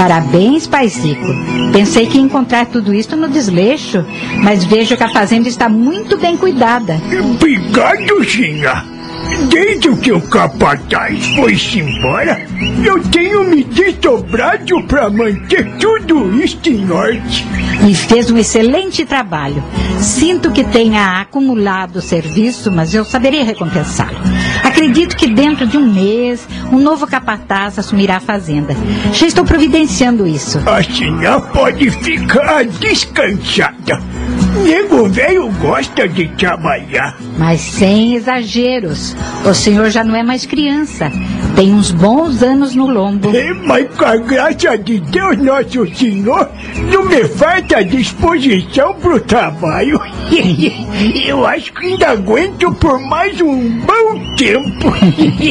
[0.00, 1.26] Parabéns, paizico.
[1.74, 4.02] Pensei que ia encontrar tudo isso no desleixo,
[4.42, 6.98] mas vejo que a fazenda está muito bem cuidada.
[7.34, 8.82] Obrigado, senhor.
[9.48, 12.46] Desde que o capataz foi-se embora,
[12.84, 17.22] eu tenho me desdobrado para manter tudo isso em ordem.
[17.88, 19.62] E fez um excelente trabalho.
[19.98, 24.18] Sinto que tenha acumulado serviço, mas eu saberei recompensá-lo.
[24.62, 28.74] Acredito que dentro de um mês, um novo capataz assumirá a fazenda.
[29.12, 30.58] Já estou providenciando isso.
[30.66, 34.00] A senhora pode ficar descansada.
[34.58, 37.16] Nego velho gosta de trabalhar.
[37.38, 39.16] Mas sem exageros.
[39.44, 41.10] O senhor já não é mais criança.
[41.54, 43.34] Tem uns bons anos no lombo.
[43.34, 46.50] É, mas com a graça de Deus Nosso Senhor,
[46.92, 50.00] não me falta disposição pro trabalho.
[51.26, 54.92] Eu acho que ainda aguento por mais um bom tempo.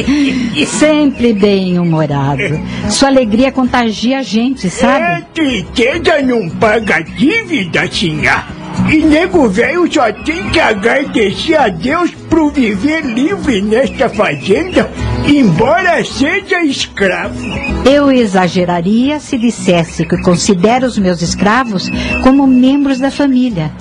[0.66, 2.60] Sempre bem-humorado.
[2.90, 5.04] Sua alegria contagia a gente, sabe?
[5.04, 8.59] É, tristeza não paga dívida, senhor.
[8.90, 14.90] E nego velho só tem que agradecer a Deus por viver livre nesta fazenda,
[15.26, 17.38] embora seja escravo.
[17.84, 21.88] Eu exageraria se dissesse que considero os meus escravos
[22.22, 23.72] como membros da família.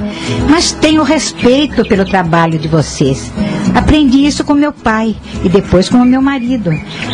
[0.49, 3.31] Mas tenho respeito pelo trabalho de vocês.
[3.75, 6.71] Aprendi isso com meu pai e depois com o meu marido.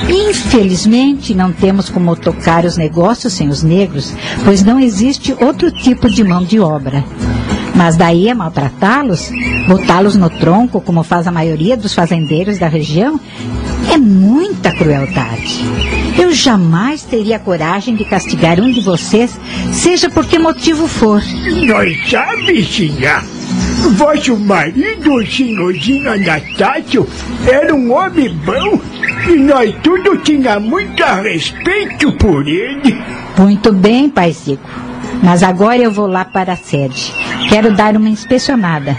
[0.10, 6.10] Infelizmente, não temos como tocar os negócios sem os negros, pois não existe outro tipo
[6.10, 7.04] de mão de obra.
[7.76, 9.30] Mas daí a maltratá-los,
[9.68, 13.20] botá-los no tronco, como faz a maioria dos fazendeiros da região,
[13.92, 15.64] é muita crueldade.
[16.18, 19.38] Eu jamais teria coragem de castigar um de vocês,
[19.74, 21.22] seja por que motivo for.
[21.68, 23.24] Nós sabe, senhor.
[23.98, 27.08] Vosso marido, o senhorzinho Anastácio,
[27.46, 28.82] era um homem bom
[29.28, 32.98] e nós tudo tinha muito respeito por ele.
[33.38, 34.85] Muito bem, pai Zico.
[35.24, 37.14] Mas agora eu vou lá para a sede.
[37.50, 38.98] Quero dar uma inspecionada.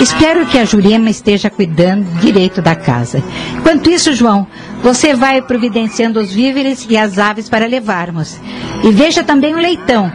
[0.00, 3.22] Espero que a Jurema esteja cuidando direito da casa.
[3.56, 4.46] Enquanto isso, João,
[4.82, 8.38] você vai providenciando os víveres e as aves para levarmos.
[8.84, 10.12] E veja também o leitão.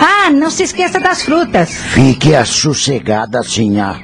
[0.00, 1.70] Ah, não se esqueça das frutas.
[1.70, 4.00] Fique sossegada, senhor.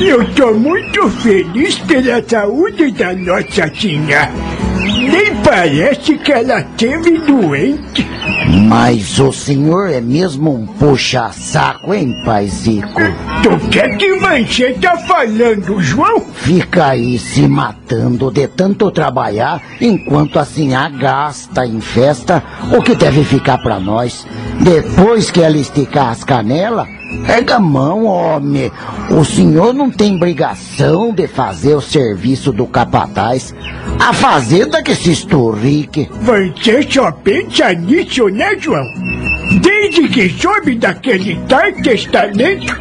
[0.00, 4.30] Eu estou muito feliz pela saúde da nossa senhora.
[4.82, 8.06] Nem parece que ela teve doente.
[8.68, 13.00] Mas o senhor é mesmo um puxa-saco, hein, paizico?
[13.42, 16.20] Do que que você tá falando, João?
[16.32, 22.42] Fica aí se matando de tanto trabalhar, enquanto assim a gasta em festa
[22.74, 24.26] o que deve ficar pra nós.
[24.62, 26.88] Depois que ela esticar as canelas,
[27.26, 28.72] pega a mão, homem.
[29.10, 33.54] O senhor não tem obrigação de fazer o serviço do capataz.
[33.98, 36.08] A fazenda que se esturrique.
[36.20, 38.84] Você só pensa nisso, né, João?
[39.60, 42.74] Desde que soube daquele tal testamento,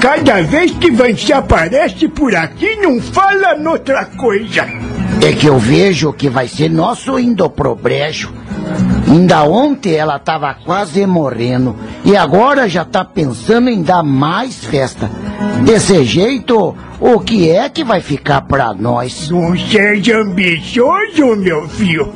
[0.00, 4.66] cada vez que você aparece por aqui, não fala noutra coisa.
[5.22, 8.32] É que eu vejo que vai ser nosso indo pro brejo.
[9.06, 15.10] Ainda ontem ela estava quase morrendo e agora já está pensando em dar mais festa.
[15.64, 19.30] Desse jeito, o que é que vai ficar para nós?
[19.30, 22.12] Não seja ambicioso, meu filho.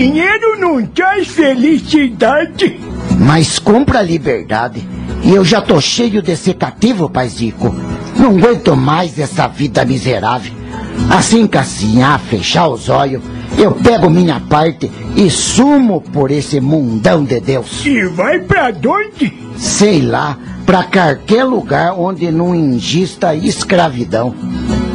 [0.00, 2.80] Dinheiro não traz felicidade.
[3.18, 4.88] Mas compra a liberdade.
[5.22, 7.76] E eu já tô cheio de secativo, paizico.
[8.16, 10.54] Não aguento mais essa vida miserável.
[11.10, 13.22] Assim que assim, a fechar os olhos,
[13.58, 17.84] eu pego minha parte e sumo por esse mundão de Deus.
[17.84, 19.30] E vai pra onde?
[19.58, 24.34] Sei lá, pra qualquer lugar onde não ingista escravidão.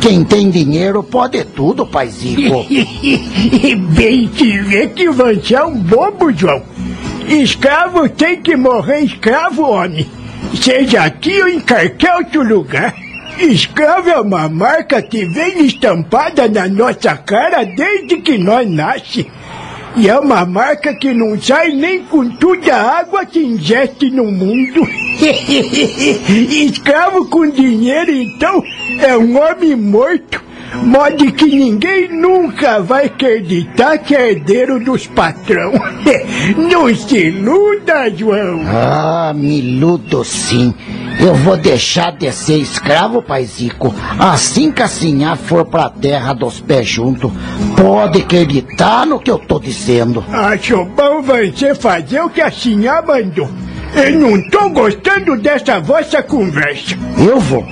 [0.05, 2.63] Quem tem dinheiro pode tudo, paizico.
[3.97, 6.61] Bem te vê que você é um bobo, João.
[7.27, 10.07] Escravo tem que morrer escravo, homem.
[10.61, 12.93] Seja aqui ou em qualquer outro lugar.
[13.39, 19.25] Escravo é uma marca que vem estampada na nossa cara desde que nós nasce.
[19.97, 24.25] E é uma marca que não sai nem com toda a água que ingeste no
[24.25, 24.85] mundo.
[26.51, 28.61] Escravo com dinheiro, então,
[28.99, 30.44] é um homem morto.
[30.73, 35.73] Modo que ninguém nunca vai acreditar que é herdeiro dos patrão.
[36.57, 38.61] Não se iluda, João.
[38.65, 40.73] Ah, me iludo sim.
[41.19, 46.59] Eu vou deixar de ser escravo, paizico, assim que a sinhá for pra terra dos
[46.59, 47.31] pés junto.
[47.77, 50.23] Pode acreditar no que eu tô dizendo.
[50.29, 53.49] Acho bom você fazer o que a sinhá mandou.
[53.95, 56.97] Eu não tô gostando dessa vossa conversa.
[57.17, 57.65] Eu vou.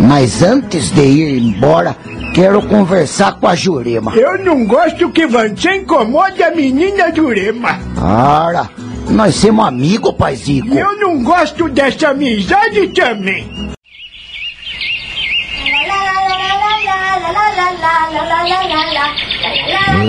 [0.00, 1.96] Mas antes de ir embora,
[2.32, 4.14] quero conversar com a Jurema.
[4.14, 7.78] Eu não gosto que você incomode a menina Jurema.
[8.00, 8.70] Ora,
[9.10, 10.72] nós somos amigos, paizico.
[10.74, 13.64] Eu não gosto dessa amizade também.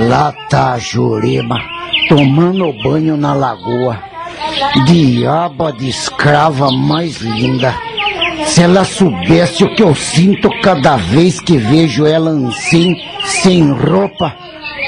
[0.08, 1.60] Lá tá a Jurema,
[2.08, 4.15] tomando banho na lagoa.
[4.86, 7.74] Diaba de escrava mais linda.
[8.46, 14.36] Se ela soubesse o que eu sinto cada vez que vejo ela assim, sem roupa,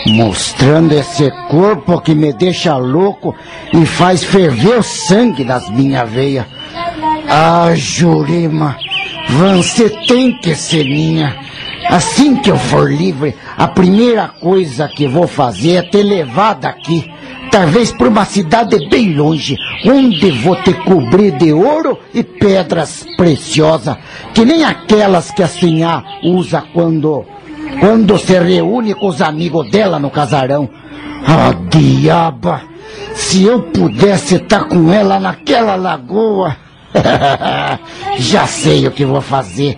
[0.08, 3.36] mostrando esse corpo que me deixa louco
[3.74, 6.46] e faz ferver o sangue nas minhas veias.
[7.30, 8.78] Ah, Jurema,
[9.30, 11.36] você tem que ser minha.
[11.90, 17.10] Assim que eu for livre, a primeira coisa que vou fazer é te levar daqui.
[17.52, 23.98] Talvez para uma cidade bem longe, onde vou te cobrir de ouro e pedras preciosas,
[24.34, 27.26] que nem aquelas que a Sinhá usa quando,
[27.80, 30.70] quando se reúne com os amigos dela no casarão.
[31.26, 32.62] Ah, diaba!
[33.14, 36.56] Se eu pudesse estar com ela naquela lagoa.
[38.18, 39.78] Já sei o que vou fazer.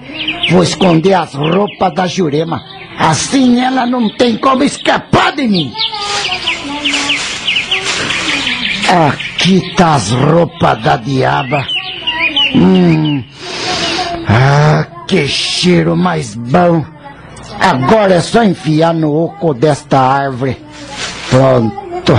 [0.51, 2.61] Vou esconder as roupas da Jurema.
[2.97, 5.72] Assim ela não tem como escapar de mim.
[8.91, 11.63] Aqui tá as roupas da diaba.
[12.55, 13.23] Hum.
[14.27, 16.83] Ah, que cheiro mais bom.
[17.59, 20.57] Agora é só enfiar no oco desta árvore.
[21.29, 22.13] Pronto.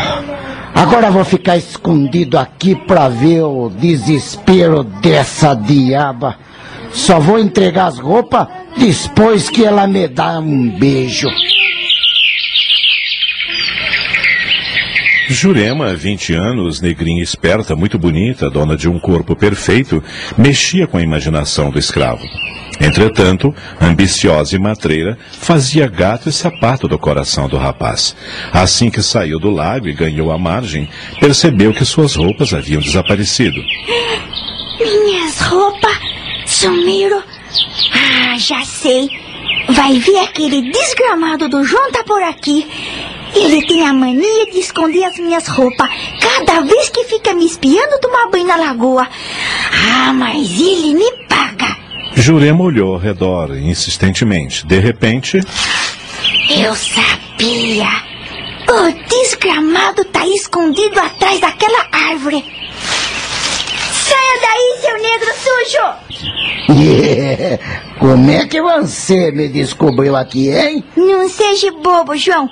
[0.72, 6.36] Agora vou ficar escondido aqui para ver o desespero dessa diaba.
[6.92, 8.46] Só vou entregar as roupas
[8.78, 11.28] depois que ela me dá um beijo.
[15.32, 20.02] Jurema, 20 anos, negrinha esperta, muito bonita, dona de um corpo perfeito,
[20.36, 22.24] mexia com a imaginação do escravo.
[22.80, 28.16] Entretanto, ambiciosa e matreira, fazia gato e sapato do coração do rapaz.
[28.52, 30.88] Assim que saiu do lago e ganhou a margem,
[31.20, 33.60] percebeu que suas roupas haviam desaparecido.
[34.80, 35.98] Minhas roupas
[36.46, 37.22] sumiram.
[37.92, 39.08] Ah, já sei.
[39.68, 42.66] Vai ver aquele desgramado do João tá por aqui.
[43.34, 45.88] Ele tem a mania de esconder as minhas roupas.
[46.20, 49.08] Cada vez que fica me espiando tomar banho na lagoa.
[49.72, 51.76] Ah, mas ele me paga.
[52.14, 54.66] Jurema olhou ao redor insistentemente.
[54.66, 55.40] De repente,
[56.50, 57.88] Eu sabia.
[58.68, 62.44] O desgramado tá escondido atrás daquela árvore.
[63.92, 66.80] Saia daí, seu negro sujo!
[66.82, 67.58] Yeah.
[67.98, 70.84] Como é que você me descobriu aqui, hein?
[70.96, 72.48] Não seja bobo, João.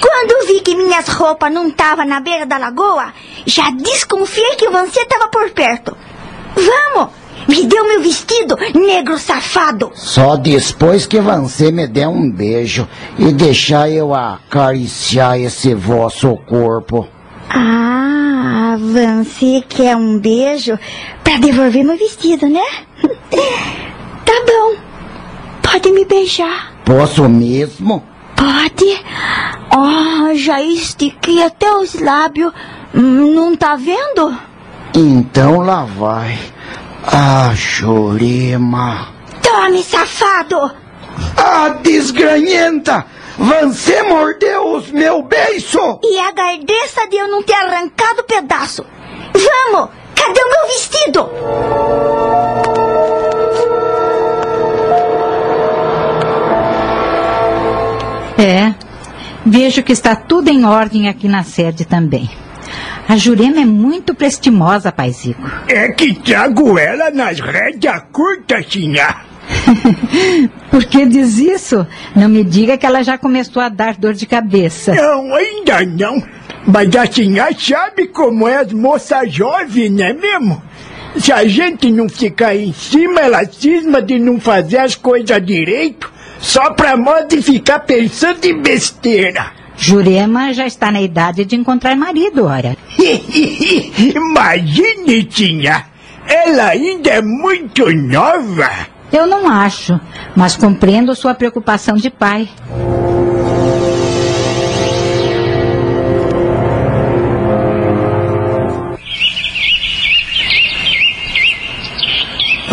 [0.00, 3.12] Quando vi que minhas roupas não estavam na beira da lagoa,
[3.46, 5.96] já desconfiei que você estava por perto.
[6.54, 7.20] Vamos!
[7.48, 9.90] Me deu meu vestido, negro safado!
[9.94, 12.86] Só depois que você me der um beijo
[13.18, 17.08] e deixar eu acariciar esse vosso corpo.
[17.48, 20.78] Ah, você quer um beijo
[21.24, 22.62] para devolver meu vestido, né?
[24.24, 24.76] tá bom.
[25.62, 26.72] Pode me beijar.
[26.84, 28.09] Posso mesmo?
[28.40, 29.04] Pode.
[29.76, 32.52] Oh, já estiquei até os lábios.
[32.94, 34.34] Não tá vendo?
[34.94, 36.38] Então lá vai.
[37.04, 39.08] Ah, Jurema.
[39.42, 40.70] Tome, safado!
[41.36, 43.04] Ah, desgranhenta!
[43.38, 46.00] Você mordeu os meu beiço!
[46.02, 48.84] E agradeça de eu não ter arrancado o pedaço.
[49.34, 49.90] Vamos!
[50.14, 51.30] Cadê o meu vestido?
[58.40, 58.74] É,
[59.44, 62.30] vejo que está tudo em ordem aqui na sede também.
[63.06, 65.42] A Jurema é muito prestimosa, paizico.
[65.68, 69.24] É que trago ela nas rédeas curtas, sinhá.
[70.70, 71.86] Por que diz isso?
[72.14, 74.94] Não me diga que ela já começou a dar dor de cabeça.
[74.94, 76.22] Não, ainda não.
[76.66, 80.62] Mas a sinhá sabe como é as moças jovens, não é mesmo?
[81.16, 86.10] Se a gente não ficar em cima, ela cisma de não fazer as coisas direito,
[86.40, 89.52] só pra moda ficar pensando em besteira.
[89.76, 92.76] Jurema já está na idade de encontrar marido, ora.
[94.14, 95.86] Imagine, tinha.
[96.26, 98.70] Ela ainda é muito nova.
[99.12, 99.98] Eu não acho,
[100.36, 102.48] mas compreendo sua preocupação de pai.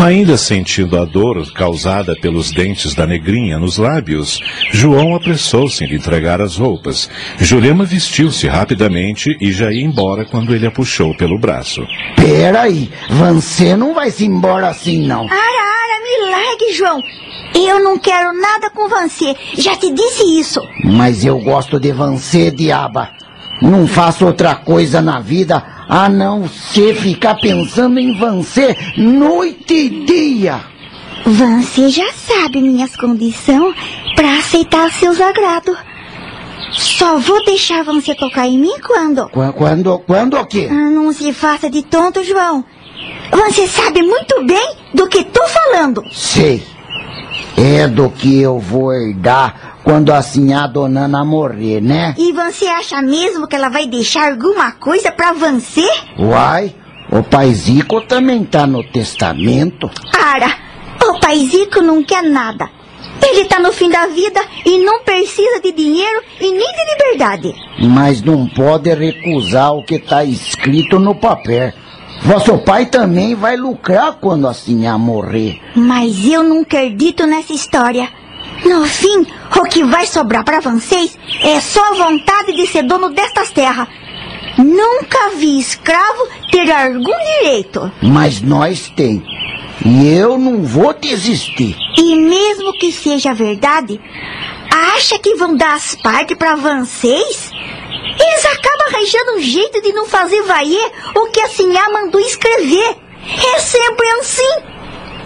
[0.07, 4.39] Ainda sentindo a dor causada pelos dentes da negrinha nos lábios,
[4.71, 7.09] João apressou-se em lhe entregar as roupas.
[7.37, 11.85] Jurema vestiu-se rapidamente e já ia embora quando ele a puxou pelo braço.
[12.15, 15.25] Peraí, você não vai se embora assim, não.
[15.25, 17.03] Ara, ara, me largue, João.
[17.53, 19.35] Eu não quero nada com você.
[19.57, 20.61] Já te disse isso.
[20.85, 23.16] Mas eu gosto de você, diaba.
[23.61, 30.05] Não faço outra coisa na vida a não ser ficar pensando em você noite e
[30.05, 30.59] dia.
[31.25, 33.75] Você já sabe minhas condições
[34.15, 35.75] para aceitar seus agrados.
[36.71, 39.27] Só vou deixar você tocar em mim quando?
[39.29, 40.67] Qu- Quando, quando o quê?
[40.69, 42.63] Ah, não se faça de tonto, João.
[43.31, 46.01] Você sabe muito bem do que tô falando.
[46.11, 46.63] Sei.
[47.57, 52.13] É do que eu vou herdar quando assim a dona Ana morrer, né?
[52.17, 55.87] E você acha mesmo que ela vai deixar alguma coisa para você?
[56.19, 56.75] Uai,
[57.09, 59.89] o paizico também tá no testamento.
[60.13, 60.53] Ara,
[61.09, 62.69] o paizico não quer nada.
[63.23, 67.55] Ele tá no fim da vida e não precisa de dinheiro e nem de liberdade.
[67.87, 71.71] Mas não pode recusar o que tá escrito no papel.
[72.23, 75.61] Vosso pai também vai lucrar quando a morrer.
[75.77, 78.09] Mas eu não acredito nessa história.
[78.65, 83.09] No fim, o que vai sobrar para vocês é só a vontade de ser dono
[83.09, 83.87] destas terras.
[84.57, 87.91] Nunca vi escravo ter algum direito.
[88.01, 89.23] Mas nós tem.
[89.85, 91.75] E eu não vou desistir.
[91.97, 94.01] E mesmo que seja verdade,
[94.71, 97.51] acha que vão dar as partes para vocês?
[98.19, 102.97] Eles acabam arranjando um jeito de não fazer valer o que a senhora mandou escrever.
[103.55, 104.76] É sempre assim.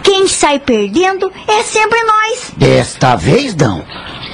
[0.02, 2.52] Quem sai perdendo é sempre nós.
[2.56, 3.84] Desta vez não.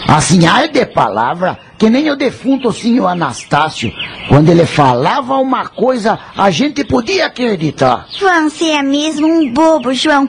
[0.06, 3.92] Assim, ai de palavra, que nem o defunto senhor Anastácio.
[4.28, 8.06] Quando ele falava uma coisa, a gente podia acreditar.
[8.18, 10.28] Você é mesmo um bobo, João.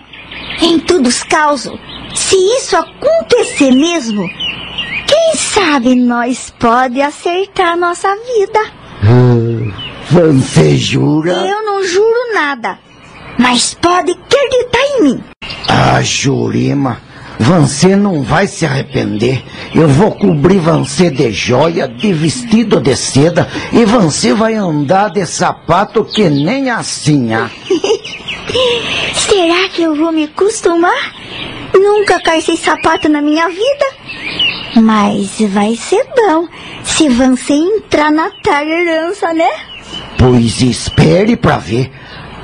[0.61, 1.73] Em todos causos,
[2.13, 4.27] se isso acontecer mesmo,
[5.07, 8.59] quem sabe nós pode acertar nossa vida.
[10.11, 11.31] Você jura?
[11.31, 12.77] Eu não juro nada,
[13.39, 15.23] mas pode acreditar em mim.
[15.67, 16.99] Ah, Jurema,
[17.39, 19.41] você não vai se arrepender.
[19.73, 25.25] Eu vou cobrir você de joia, de vestido de seda, e você vai andar de
[25.25, 27.49] sapato que nem assim, ah.
[29.15, 31.15] Será que eu vou me acostumar?
[31.73, 33.85] Nunca calcei sapato na minha vida.
[34.75, 36.47] Mas vai ser bom
[36.83, 39.49] se você entrar na herança, né?
[40.17, 41.89] Pois espere pra ver.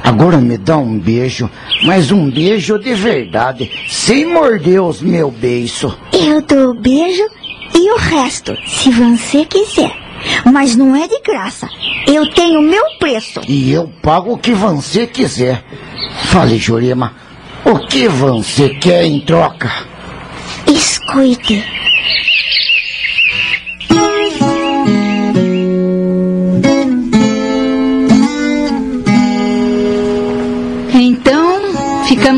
[0.05, 1.49] Agora me dá um beijo,
[1.83, 5.97] mas um beijo de verdade, sem morder os meus beiços.
[6.13, 7.23] Eu dou o beijo
[7.73, 9.91] e o resto, se você quiser.
[10.45, 11.67] Mas não é de graça.
[12.07, 13.41] Eu tenho meu preço.
[13.47, 15.65] E eu pago o que você quiser.
[16.25, 17.13] Fale, Jurema,
[17.65, 19.71] o que você quer em troca?
[20.67, 21.63] Escute.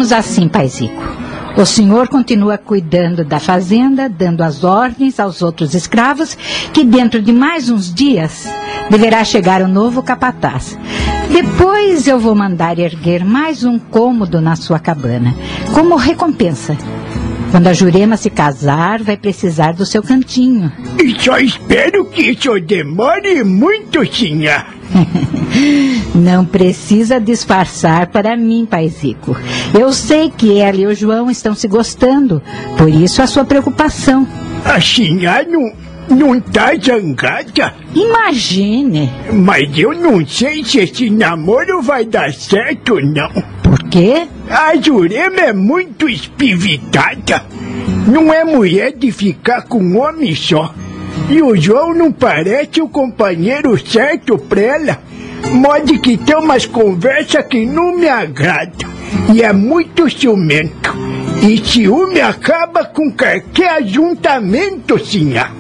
[0.08, 1.04] Ficamos assim, paizico.
[1.58, 6.38] O senhor continua cuidando da fazenda, dando as ordens aos outros escravos,
[6.72, 8.48] que dentro de mais uns dias
[8.90, 10.78] deverá chegar o novo capataz.
[11.32, 15.36] Depois eu vou mandar erguer mais um cômodo na sua cabana,
[15.74, 16.78] como recompensa.
[17.50, 20.72] Quando a Jurema se casar, vai precisar do seu cantinho.
[21.02, 24.66] E só espero que isso demore muito, Sinha.
[26.16, 29.38] Não precisa disfarçar para mim, paizico.
[29.78, 32.42] Eu sei que ela e o João estão se gostando,
[32.78, 34.28] por isso a sua preocupação.
[34.66, 35.72] A Sinha não,
[36.10, 37.74] não tá zangada?
[37.94, 39.12] Imagine.
[39.32, 43.30] Mas eu não sei se esse namoro vai dar certo, não.
[43.62, 44.28] Por quê?
[44.50, 47.46] A Jurema é muito espivitada.
[48.08, 50.74] Não é mulher de ficar com um homem só.
[51.30, 55.00] E o João não parece o companheiro certo pra ela.
[55.52, 58.90] Mode que tem umas conversas que não me agradam.
[59.34, 60.96] E é muito ciumento.
[61.42, 65.52] E ciúme acaba com qualquer ajuntamento, sinha.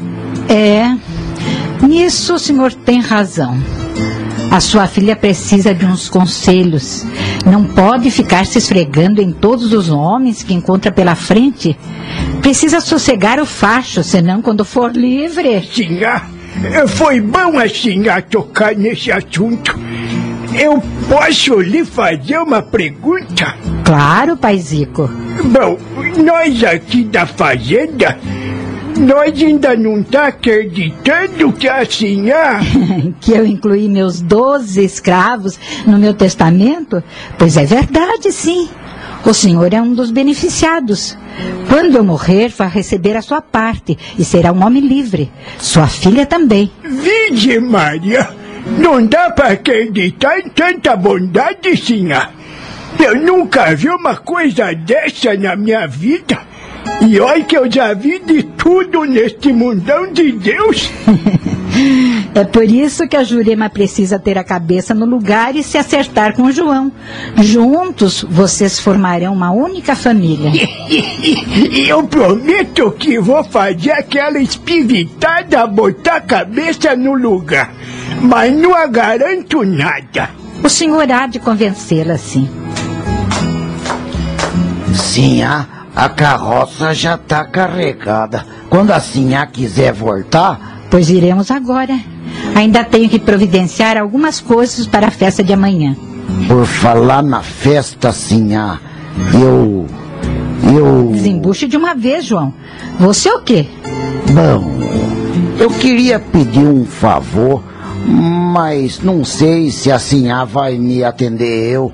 [0.49, 0.95] É,
[1.85, 3.57] nisso o senhor tem razão.
[4.49, 7.05] A sua filha precisa de uns conselhos.
[7.45, 11.77] Não pode ficar se esfregando em todos os homens que encontra pela frente.
[12.41, 15.61] Precisa sossegar o facho, senão quando for livre.
[15.71, 16.23] Sinha,
[16.87, 19.77] foi bom a senhora tocar nesse assunto.
[20.59, 23.55] Eu posso lhe fazer uma pergunta?
[23.83, 25.09] Claro, paizico.
[25.45, 25.77] Bom,
[26.23, 28.17] nós aqui da fazenda
[28.97, 32.59] nós ainda não tá acreditando que a senhora...
[33.21, 37.03] que eu incluí meus doze escravos no meu testamento?
[37.37, 38.67] Pois é verdade, sim.
[39.27, 41.17] O senhor é um dos beneficiados.
[41.69, 45.29] Quando eu morrer, vai receber a sua parte e será um homem livre.
[45.59, 46.71] Sua filha também.
[46.81, 48.29] Vide, Maria,
[48.79, 52.29] não dá para acreditar em tanta bondade, senhora.
[52.97, 56.39] Eu nunca vi uma coisa dessa na minha vida.
[57.01, 60.89] E olha que eu já vi de tudo neste mundão de Deus.
[62.37, 66.35] é por isso que a Jurema precisa ter a cabeça no lugar e se acertar
[66.35, 66.91] com o João.
[67.37, 70.51] Juntos, vocês formarão uma única família.
[70.87, 77.73] E eu prometo que vou fazer aquela espivitada botar a cabeça no lugar.
[78.21, 80.29] Mas não a garanto nada.
[80.63, 82.47] O senhor há de convencê-la, sim.
[84.93, 85.65] Sim, ah.
[85.95, 88.45] A carroça já está carregada.
[88.69, 90.76] Quando a Sinhá quiser voltar.
[90.89, 91.99] Pois iremos agora.
[92.55, 95.95] Ainda tenho que providenciar algumas coisas para a festa de amanhã.
[96.47, 98.79] Por falar na festa, Sinhá,
[99.33, 99.85] eu.
[100.75, 101.11] Eu.
[101.13, 102.53] Desembuche de uma vez, João.
[102.99, 103.67] Você o quê?
[104.31, 104.79] Bom,
[105.59, 107.63] eu queria pedir um favor,
[108.05, 111.91] mas não sei se a Sinhá vai me atender eu.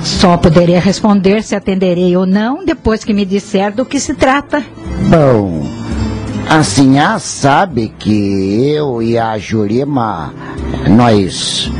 [0.00, 4.64] Só poderia responder se atenderei ou não depois que me disser do que se trata.
[5.08, 5.81] Bom,
[6.48, 10.32] a senhora sabe que eu e a Jurema,
[10.88, 11.70] nós.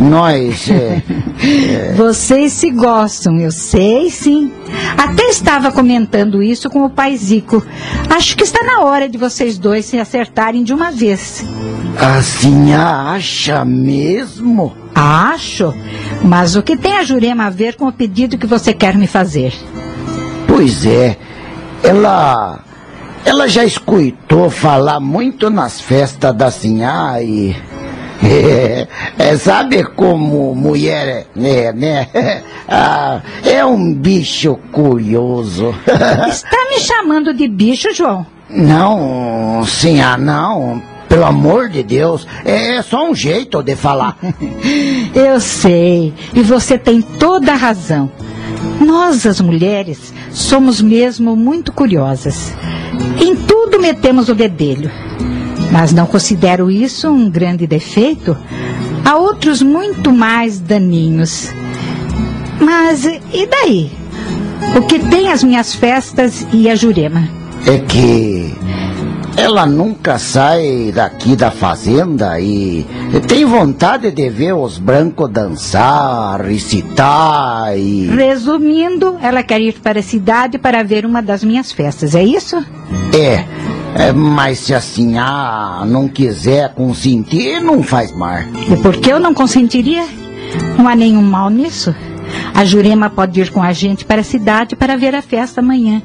[0.00, 0.70] Nós.
[0.70, 1.02] É,
[1.90, 1.94] é...
[1.94, 4.52] Vocês se gostam, eu sei sim.
[4.96, 7.64] Até estava comentando isso com o pai Zico.
[8.08, 11.44] Acho que está na hora de vocês dois se acertarem de uma vez.
[11.98, 14.72] A senhora acha mesmo?
[14.94, 15.74] Acho.
[16.22, 19.06] Mas o que tem a Jurema a ver com o pedido que você quer me
[19.06, 19.52] fazer?
[20.46, 21.16] Pois é.
[21.82, 22.71] Ela.
[23.24, 27.56] Ela já escutou falar muito nas festas da Sinhá e.
[28.24, 28.86] É,
[29.18, 32.08] é, sabe como mulher é, né?
[32.74, 35.74] Ah, é um bicho curioso.
[36.28, 38.24] Está me chamando de bicho, João?
[38.48, 40.82] Não, Sinhá, não.
[41.08, 44.16] Pelo amor de Deus, é só um jeito de falar.
[45.14, 48.10] Eu sei, e você tem toda a razão.
[48.80, 52.52] Nós, as mulheres, somos mesmo muito curiosas.
[53.20, 54.90] Em tudo metemos o bedelho.
[55.70, 58.36] Mas não considero isso um grande defeito.
[59.04, 61.50] Há outros muito mais daninhos.
[62.60, 63.90] Mas e daí?
[64.76, 67.28] O que tem as minhas festas e a Jurema?
[67.66, 68.54] É que
[69.36, 72.86] ela nunca sai daqui da fazenda e
[73.26, 78.06] tem vontade de ver os brancos dançar, recitar e.
[78.06, 82.56] Resumindo, ela quer ir para a cidade para ver uma das minhas festas, é isso?
[83.14, 83.44] É.
[83.94, 88.38] É, mas se assim ah, não quiser consentir, não faz mal.
[88.70, 90.06] E por que eu não consentiria?
[90.78, 91.94] Não há nenhum mal nisso.
[92.54, 96.02] A Jurema pode ir com a gente para a cidade para ver a festa amanhã.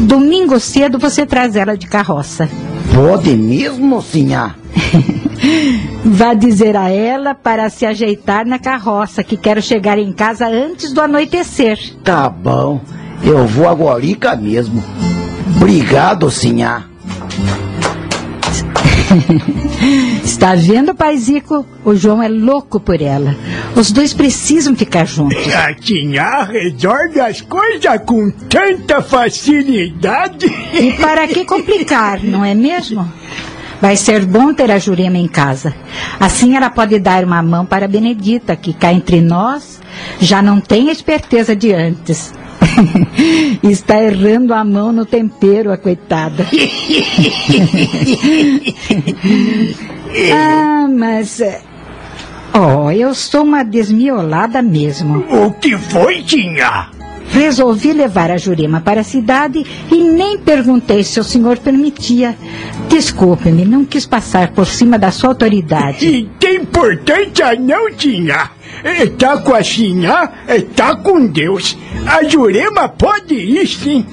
[0.00, 2.48] Domingo cedo você traz ela de carroça.
[2.94, 4.54] Pode mesmo, sinhá?
[6.04, 10.92] Vá dizer a ela para se ajeitar na carroça, que quero chegar em casa antes
[10.92, 11.78] do anoitecer.
[12.04, 12.80] Tá bom,
[13.24, 14.82] eu vou agora mesmo.
[15.56, 16.84] Obrigado, sinhá.
[20.24, 21.66] Está vendo, paizico?
[21.84, 23.36] O João é louco por ela.
[23.76, 25.52] Os dois precisam ficar juntos.
[25.54, 30.46] A Tinha resolve as coisas com tanta facilidade.
[30.72, 33.10] E para que complicar, não é mesmo?
[33.80, 35.74] Vai ser bom ter a Jurema em casa.
[36.20, 39.80] Assim ela pode dar uma mão para a Benedita, que cá entre nós
[40.20, 42.32] já não tem esperteza de antes.
[43.62, 46.46] Está errando a mão no tempero, a coitada.
[50.32, 51.40] ah, mas.
[52.54, 55.24] Oh, eu sou uma desmiolada mesmo.
[55.30, 56.90] O que foi, Tinha?
[57.32, 62.36] Resolvi levar a Jurema para a cidade e nem perguntei se o senhor permitia.
[62.88, 66.06] Desculpe-me, não quis passar por cima da sua autoridade.
[66.06, 68.50] E tem importância não tinha.
[68.84, 71.76] Está com a Sinhá, está com Deus.
[72.06, 74.04] A Jurema pode ir sim.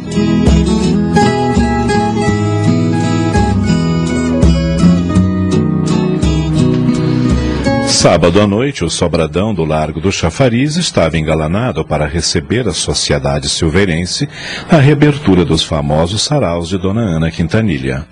[8.01, 13.49] Sábado à noite, o sobradão do Largo do Chafariz estava engalanado para receber a sociedade
[13.49, 14.25] silveirense
[14.71, 18.07] a reabertura dos famosos saraus de Dona Ana Quintanilha.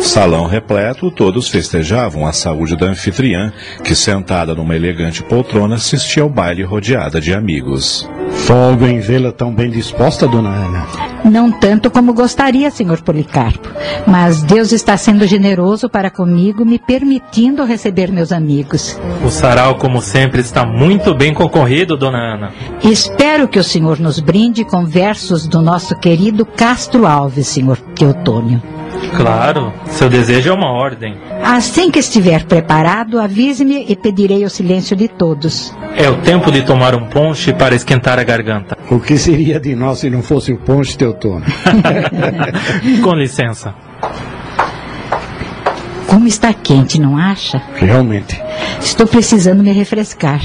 [0.00, 3.52] Salão repleto, todos festejavam a saúde da anfitriã,
[3.84, 8.10] que sentada numa elegante poltrona assistia ao baile rodeada de amigos.
[8.32, 11.09] Folga em vê-la tão bem disposta, dona Ana.
[11.24, 13.68] Não tanto como gostaria, senhor Policarpo.
[14.06, 18.98] Mas Deus está sendo generoso para comigo, me permitindo receber meus amigos.
[19.24, 22.52] O sarau, como sempre, está muito bem concorrido, dona Ana.
[22.82, 28.62] Espero que o senhor nos brinde com versos do nosso querido Castro Alves, senhor Teotônio.
[29.16, 31.16] Claro, seu desejo é uma ordem.
[31.42, 35.74] Assim que estiver preparado, avise-me e pedirei o silêncio de todos.
[35.96, 38.76] É o tempo de tomar um ponche para esquentar a garganta.
[38.90, 41.46] O que seria de nós se não fosse o ponche Teotônio?
[43.02, 43.74] Com licença.
[46.06, 47.62] Como está quente, não acha?
[47.76, 48.40] Realmente.
[48.80, 50.40] Estou precisando me refrescar.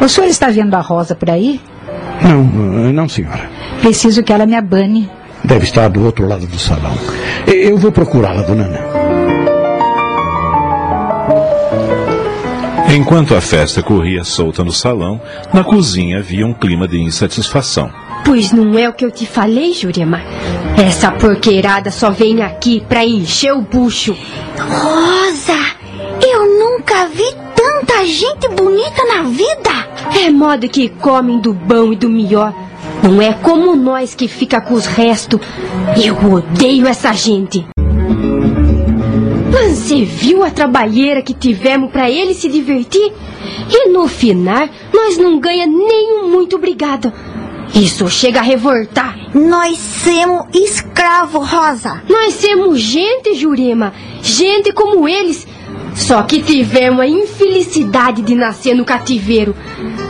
[0.00, 1.60] O senhor está vendo a Rosa por aí?
[2.22, 2.42] Não,
[2.92, 3.48] não, senhora.
[3.80, 5.08] Preciso que ela me abane.
[5.48, 6.92] Deve estar do outro lado do salão.
[7.46, 8.80] Eu vou procurá-la, dona Ana.
[12.94, 15.18] Enquanto a festa corria solta no salão,
[15.50, 17.90] na cozinha havia um clima de insatisfação.
[18.26, 20.20] Pois não é o que eu te falei, Jurema?
[20.76, 24.14] Essa porqueirada só vem aqui pra encher o bucho.
[24.58, 25.58] Rosa,
[26.30, 29.88] eu nunca vi tanta gente bonita na vida.
[30.26, 32.52] É modo que comem do bom e do melhor.
[33.02, 35.40] Não é como nós que fica com os restos.
[36.02, 37.66] Eu odeio essa gente.
[39.50, 43.12] Você viu a trabalheira que tivemos para ele se divertir?
[43.70, 47.12] E no final, nós não ganha nenhum muito obrigado.
[47.74, 49.16] Isso chega a revoltar.
[49.34, 52.02] Nós somos escravo, Rosa.
[52.08, 53.92] Nós somos gente, Jurema.
[54.22, 55.46] Gente como eles.
[55.94, 59.54] Só que tivemos a infelicidade de nascer no cativeiro.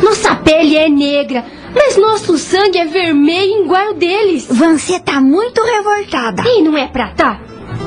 [0.03, 1.45] Nossa pele é negra,
[1.75, 4.47] mas nosso sangue é vermelho igual deles.
[4.51, 6.43] Você tá muito revoltada.
[6.47, 7.41] E não é pra tá?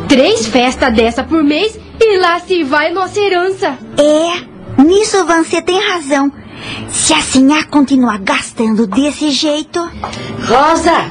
[0.08, 3.78] Três festas dessa por mês e lá se vai nossa herança.
[3.98, 6.32] É, nisso você tem razão.
[6.90, 9.80] Se a Sinhá continuar gastando desse jeito.
[10.48, 11.10] Rosa,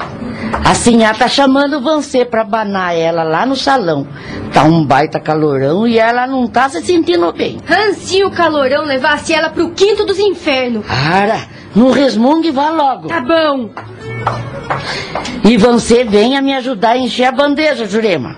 [0.65, 4.07] a Sinhá tá chamando você pra banar ela lá no salão.
[4.53, 7.59] Tá um baita calorão e ela não tá se sentindo bem.
[7.69, 10.85] Ansia o calorão levasse ela pro quinto dos infernos.
[10.87, 11.41] Para,
[11.75, 13.09] não resmungue, vá logo.
[13.09, 13.71] Tá bom.
[15.45, 18.37] E você venha me ajudar a encher a bandeja, Jurema.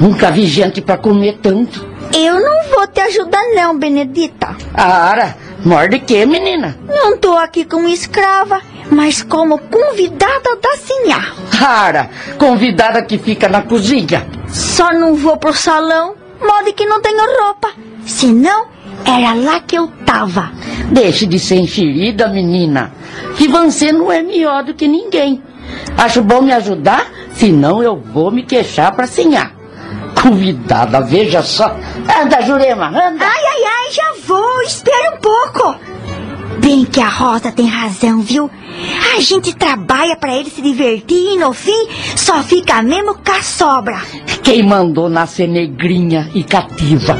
[0.00, 1.86] Nunca vi gente pra comer tanto.
[2.12, 4.56] Eu não vou te ajudar não, Benedita.
[4.72, 6.76] Ara, morde que, menina?
[6.86, 8.60] Não tô aqui como escrava,
[8.90, 11.32] mas como convidada da Sinhá.
[11.60, 14.26] Ara, convidada que fica na cozinha.
[14.48, 17.70] Só não vou pro salão, modo que não tenho roupa.
[18.06, 18.66] Senão,
[19.04, 20.52] era lá que eu tava.
[20.90, 22.92] Deixe de ser enxerida, menina.
[23.36, 25.42] Que você não é melhor do que ninguém.
[25.96, 29.50] Acho bom me ajudar, senão eu vou me queixar pra Sinhá.
[30.20, 31.76] Convidada, veja só.
[32.22, 33.24] Anda, Jurema, anda.
[33.24, 34.62] Ai, ai, ai, já vou.
[34.62, 35.76] Espere um pouco.
[36.60, 38.50] Bem que a Rosa tem razão, viu?
[39.16, 43.42] A gente trabalha para ele se divertir e no fim só fica mesmo com a
[43.42, 44.00] sobra.
[44.42, 47.18] Quem mandou nascer negrinha e cativa?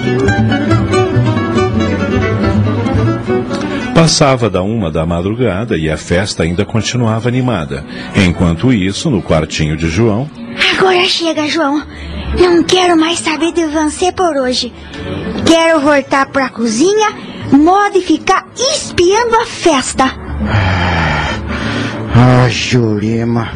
[3.95, 7.84] Passava da uma da madrugada e a festa ainda continuava animada.
[8.16, 10.28] Enquanto isso, no quartinho de João,
[10.76, 11.82] Agora chega, João.
[12.38, 14.72] Não quero mais saber de você por hoje.
[15.47, 17.11] Quero voltar pra cozinha,
[17.53, 20.05] modo e ficar espiando a festa.
[22.16, 23.53] Ah, Jurema,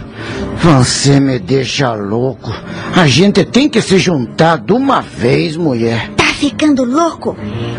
[0.61, 2.53] você me deixa louco.
[2.95, 6.11] A gente tem que se juntar de uma vez, mulher.
[6.17, 7.37] Tá ficando louco?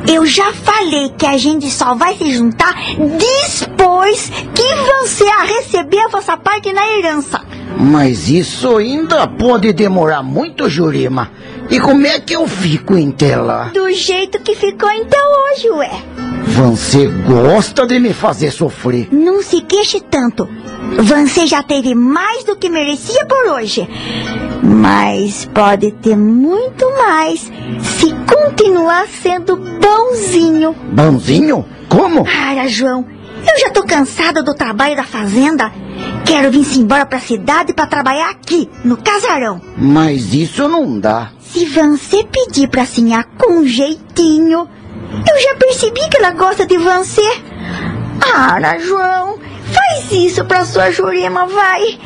[0.07, 5.99] Eu já falei que a gente só vai se juntar depois que você a receber
[5.99, 7.41] a vossa parte na herança.
[7.79, 11.31] Mas isso ainda pode demorar muito, Jurema.
[11.69, 13.65] E como é que eu fico em lá?
[13.73, 15.91] Do jeito que ficou então hoje, ué.
[16.47, 19.07] Você gosta de me fazer sofrer.
[19.11, 20.49] Não se queixe tanto.
[20.97, 23.87] Você já teve mais do que merecia por hoje.
[24.61, 27.49] Mas pode ter muito mais
[27.81, 30.75] se continuar sendo bonzinho.
[30.91, 31.65] Bonzinho?
[31.87, 32.23] Como?
[32.23, 33.05] Para, João.
[33.47, 35.71] Eu já tô cansada do trabalho da fazenda.
[36.25, 39.61] Quero vir embora pra cidade pra trabalhar aqui, no casarão.
[39.77, 41.31] Mas isso não dá.
[41.39, 44.67] Se você pedir pra sinhar com jeitinho,
[45.11, 47.23] eu já percebi que ela gosta de você.
[48.35, 49.39] Ara, João,
[49.71, 51.99] faz isso pra sua Jurema, vai.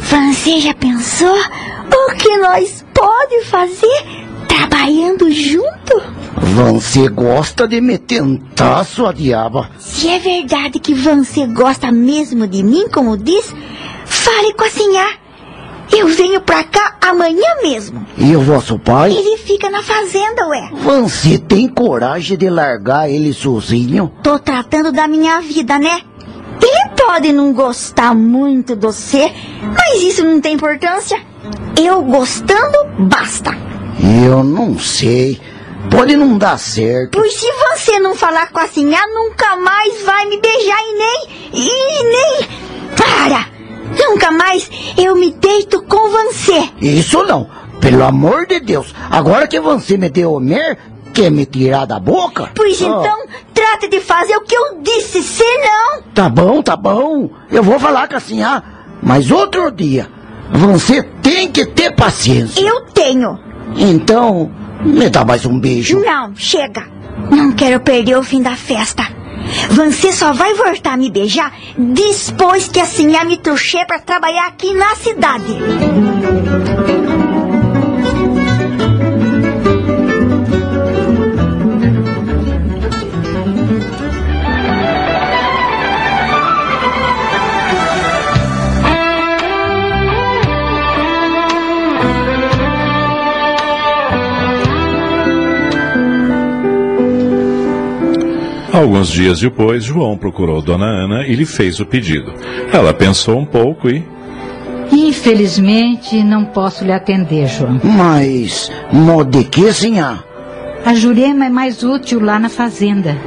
[0.00, 4.04] Você já pensou o que nós pode fazer
[4.48, 6.02] trabalhando junto?
[6.54, 9.70] Você gosta de me tentar, sua diaba.
[9.78, 13.54] Se é verdade que você gosta mesmo de mim, como diz,
[14.04, 15.06] fale com a Sinhá.
[15.92, 18.06] Eu venho pra cá amanhã mesmo.
[18.16, 19.10] E o vosso pai?
[19.12, 20.70] Ele fica na fazenda, ué.
[20.72, 24.12] Você tem coragem de largar ele sozinho?
[24.22, 26.02] Tô tratando da minha vida, né?
[26.62, 29.32] Ele pode não gostar muito de você,
[29.62, 31.20] mas isso não tem importância.
[31.80, 33.56] Eu gostando, basta.
[34.26, 35.40] Eu não sei.
[35.90, 37.18] Pode não dar certo.
[37.18, 41.28] Pois se você não falar com a Sinhá, nunca mais vai me beijar e nem.
[41.52, 42.48] E nem.
[42.96, 43.46] Para!
[43.98, 46.70] Nunca mais eu me deito com você.
[46.80, 47.50] Isso não.
[47.80, 48.94] Pelo amor de Deus.
[49.10, 50.78] Agora que você me deu o mer,
[51.12, 52.50] quer me tirar da boca?
[52.54, 56.02] Pois então, trate de fazer o que eu disse, senão.
[56.14, 57.30] Tá bom, tá bom.
[57.50, 58.62] Eu vou falar com a Sinhá.
[59.02, 60.08] Mas outro dia.
[60.52, 62.60] Você tem que ter paciência.
[62.60, 63.38] Eu tenho.
[63.76, 64.50] Então,
[64.84, 66.00] me dá mais um beijo.
[66.00, 66.84] Não, chega.
[67.30, 69.06] Não quero perder o fim da festa.
[69.70, 74.46] Você só vai voltar a me beijar depois que a senhora me trouxer para trabalhar
[74.46, 75.56] aqui na cidade.
[98.80, 102.32] Alguns dias depois, João procurou Dona Ana e lhe fez o pedido.
[102.72, 104.02] Ela pensou um pouco e.
[104.90, 107.78] Infelizmente, não posso lhe atender, João.
[107.84, 108.72] Mas,
[109.28, 110.24] de que, senhor?
[110.82, 113.18] A Jurema é mais útil lá na fazenda.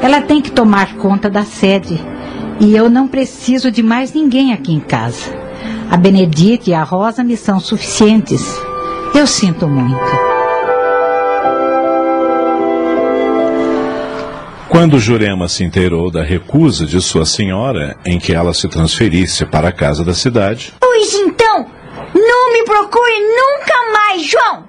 [0.00, 2.00] Ela tem que tomar conta da sede.
[2.58, 5.30] E eu não preciso de mais ninguém aqui em casa.
[5.90, 8.58] A Benedita e a Rosa me são suficientes.
[9.14, 10.43] Eu sinto muito.
[14.74, 19.68] Quando Jurema se inteirou da recusa de sua senhora em que ela se transferisse para
[19.68, 20.74] a casa da cidade.
[20.80, 21.70] Pois então,
[22.12, 24.68] não me procure nunca mais, João!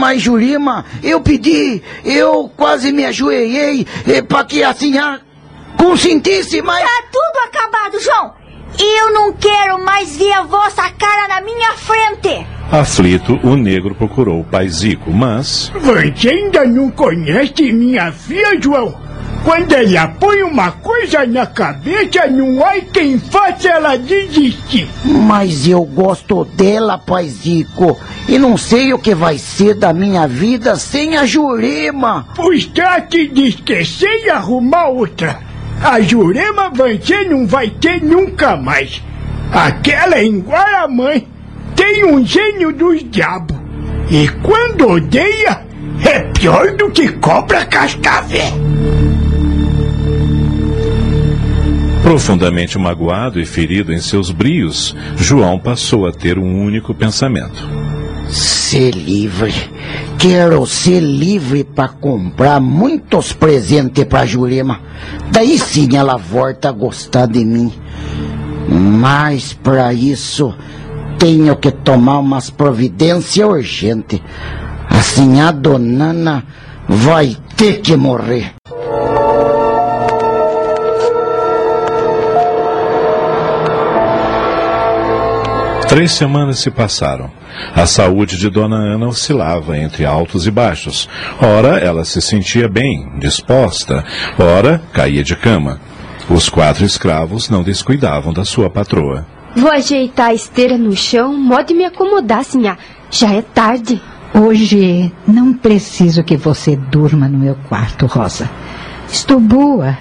[0.00, 3.86] Mas, Jurema, eu pedi, eu quase me ajoelhei
[4.26, 5.20] para que a senhora
[5.78, 6.82] consentisse, mas.
[6.82, 8.34] Tá tudo acabado, João!
[8.80, 12.53] Eu não quero mais ver a vossa cara na minha frente!
[12.70, 15.70] Aflito, o negro procurou o pai Zico, mas.
[15.80, 18.94] Você ainda não conhece minha filha, João?
[19.44, 24.88] Quando ela põe uma coisa na cabeça, não há quem faça ela desistir.
[25.04, 28.00] Mas eu gosto dela, pai Zico.
[28.26, 32.26] E não sei o que vai ser da minha vida sem a Jurema.
[32.34, 35.38] Pois trate de esquecer e arrumar outra.
[35.82, 39.02] A Jurema você não vai ter nunca mais.
[39.52, 41.33] Aquela é igual a mãe.
[41.76, 43.56] Tem um gênio dos diabos.
[44.10, 45.62] E quando odeia,
[46.04, 48.64] é pior do que cobra cascavel.
[52.02, 57.66] Profundamente magoado e ferido em seus brios, João passou a ter um único pensamento.
[58.28, 59.54] Ser livre.
[60.18, 64.80] Quero ser livre para comprar muitos presentes para Jurema.
[65.32, 67.72] Daí sim ela volta a gostar de mim.
[68.68, 70.54] Mas para isso
[71.24, 74.20] tenho que tomar umas providências urgentes.
[74.90, 76.44] Assim a donana
[76.86, 78.52] vai ter que morrer.
[85.88, 87.30] Três semanas se passaram.
[87.74, 91.08] A saúde de Dona Ana oscilava entre altos e baixos.
[91.40, 94.04] Ora, ela se sentia bem, disposta,
[94.38, 95.80] ora, caía de cama.
[96.28, 99.33] Os quatro escravos não descuidavam da sua patroa.
[99.56, 102.76] Vou ajeitar a esteira no chão, mode me acomodar, sinhá.
[103.10, 104.00] Já é tarde.
[104.34, 108.50] Hoje não preciso que você durma no meu quarto, Rosa.
[109.08, 109.96] Estou boa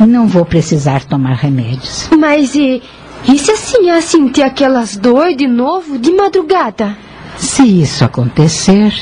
[0.00, 2.08] e não vou precisar tomar remédios.
[2.18, 2.82] Mas e,
[3.28, 6.96] e se a senhora sentir aquelas dores de novo de madrugada?
[7.36, 8.92] Se isso acontecer,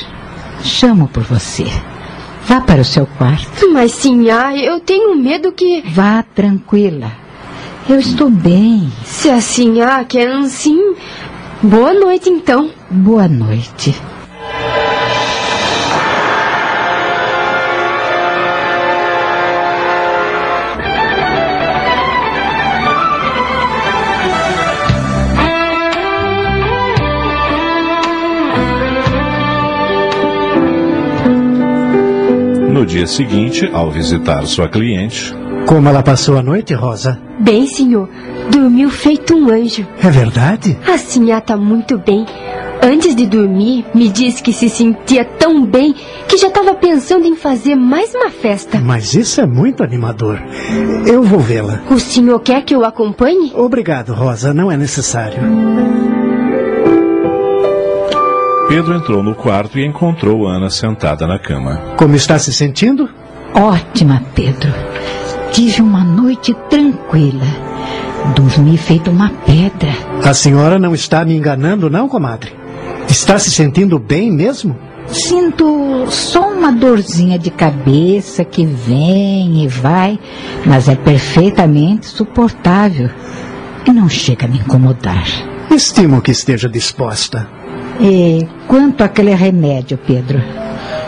[0.63, 1.65] chamo por você.
[2.45, 3.71] Vá para o seu quarto.
[3.71, 5.81] Mas, senhora, eu tenho medo que.
[5.87, 7.20] Vá tranquila.
[7.89, 8.89] Eu estou bem.
[9.03, 10.95] Se a senhora quer assim.
[11.61, 12.69] Boa noite, então.
[12.89, 13.95] Boa noite.
[32.69, 35.40] No dia seguinte, ao visitar sua cliente.
[35.71, 37.17] Como ela passou a noite, Rosa?
[37.39, 38.09] Bem, senhor.
[38.51, 39.87] Dormiu feito um anjo.
[40.03, 40.77] É verdade?
[40.85, 42.25] A senhora tá muito bem.
[42.83, 45.95] Antes de dormir, me disse que se sentia tão bem
[46.27, 48.81] que já estava pensando em fazer mais uma festa.
[48.81, 50.41] Mas isso é muito animador.
[51.07, 51.83] Eu vou vê-la.
[51.89, 53.53] O senhor quer que eu acompanhe?
[53.55, 54.53] Obrigado, Rosa.
[54.53, 55.39] Não é necessário.
[58.67, 61.95] Pedro entrou no quarto e encontrou Ana sentada na cama.
[61.95, 63.07] Como está se sentindo?
[63.55, 64.73] Ótima, Pedro.
[65.51, 67.45] Tive uma noite tranquila.
[68.35, 69.91] Dormi feito uma pedra.
[70.23, 72.53] A senhora não está me enganando, não, comadre?
[73.09, 74.77] Está se sentindo bem mesmo?
[75.07, 80.17] Sinto só uma dorzinha de cabeça que vem e vai,
[80.65, 83.09] mas é perfeitamente suportável
[83.85, 85.25] e não chega a me incomodar.
[85.69, 87.47] Estimo que esteja disposta.
[87.99, 90.41] E quanto àquele remédio, Pedro?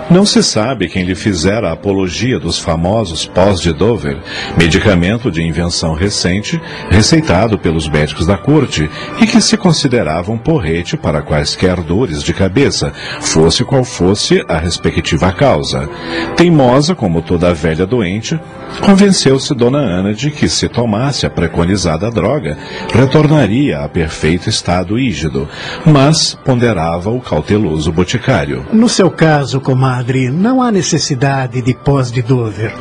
[0.10, 4.18] Não se sabe quem lhe fizera a apologia dos famosos pós de Dover,
[4.58, 8.90] medicamento de invenção recente, receitado pelos médicos da corte
[9.22, 12.92] e que se considerava um porrete para quaisquer dores de cabeça,
[13.22, 15.90] fosse qual fosse a respectiva causa.
[16.36, 18.38] Teimosa como toda velha doente,
[18.82, 22.58] convenceu-se Dona Ana de que se tomasse a preconizada droga,
[22.94, 25.48] retornaria a perfeito estado ígido,
[25.86, 28.66] mas ponderava o cauteloso boticário.
[28.74, 29.93] No seu caso, comadre,
[30.32, 32.74] não há necessidade de pós de Dover.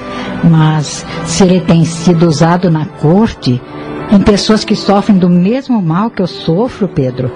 [0.48, 3.60] Mas se ele tem sido usado na corte,
[4.10, 7.30] em pessoas que sofrem do mesmo mal que eu sofro, Pedro,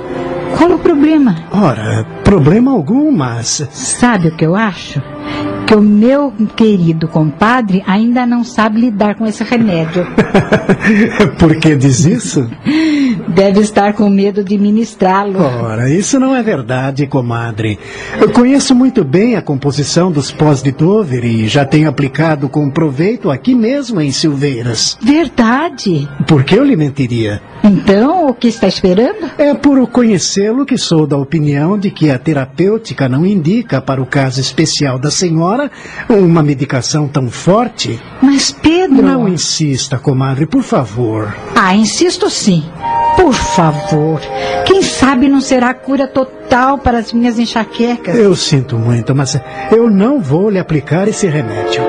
[0.56, 1.36] qual o problema?
[1.50, 3.66] Ora, problema algum, mas.
[3.70, 5.02] Sabe o que eu acho?
[5.66, 10.06] Que o meu querido compadre ainda não sabe lidar com esse remédio.
[11.38, 12.48] Por que diz isso?
[13.28, 15.40] Deve estar com medo de ministrá-lo.
[15.40, 17.78] Ora, isso não é verdade, comadre.
[18.20, 22.70] Eu conheço muito bem a composição dos pós de Dover e já tenho aplicado com
[22.70, 24.96] proveito aqui mesmo em Silveiras.
[25.02, 26.08] Verdade.
[26.26, 27.40] Por que eu lhe mentiria?
[27.64, 29.30] Então, o que está esperando?
[29.38, 34.06] É por conhecê-lo que sou da opinião de que a terapêutica não indica para o
[34.06, 35.70] caso especial da senhora
[36.08, 38.00] uma medicação tão forte.
[38.22, 39.02] Mas, Pedro.
[39.02, 41.34] Não insista, comadre, por favor.
[41.54, 42.64] Ah, insisto sim.
[43.16, 44.20] Por favor.
[44.66, 48.14] Quem sabe não será a cura total para as minhas enxaquecas?
[48.16, 49.40] Eu sinto muito, mas
[49.72, 51.82] eu não vou lhe aplicar esse remédio.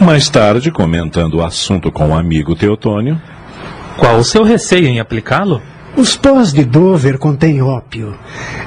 [0.00, 3.20] Mais tarde, comentando o assunto com o amigo Teotônio.
[3.98, 5.60] Qual o seu receio em aplicá-lo?
[5.94, 8.16] Os pós de Dover contêm ópio.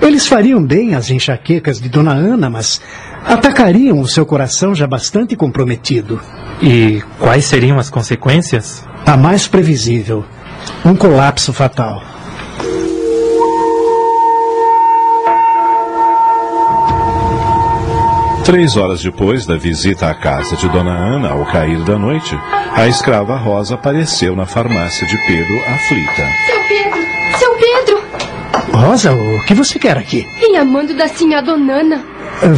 [0.01, 2.79] Eles fariam bem às enxaquecas de Dona Ana, mas
[3.25, 6.19] atacariam o seu coração já bastante comprometido.
[6.61, 8.85] E quais seriam as consequências?
[9.05, 10.23] A mais previsível:
[10.85, 12.01] um colapso fatal.
[18.45, 22.37] Três horas depois da visita à casa de Dona Ana, ao cair da noite,
[22.73, 26.27] a escrava Rosa apareceu na farmácia de Pedro aflita.
[26.45, 27.01] Seu Pedro!
[27.39, 28.03] Seu Pedro!
[28.77, 30.27] Rosa, o que você quer aqui?
[30.41, 32.12] Vim amando da senhora Donana.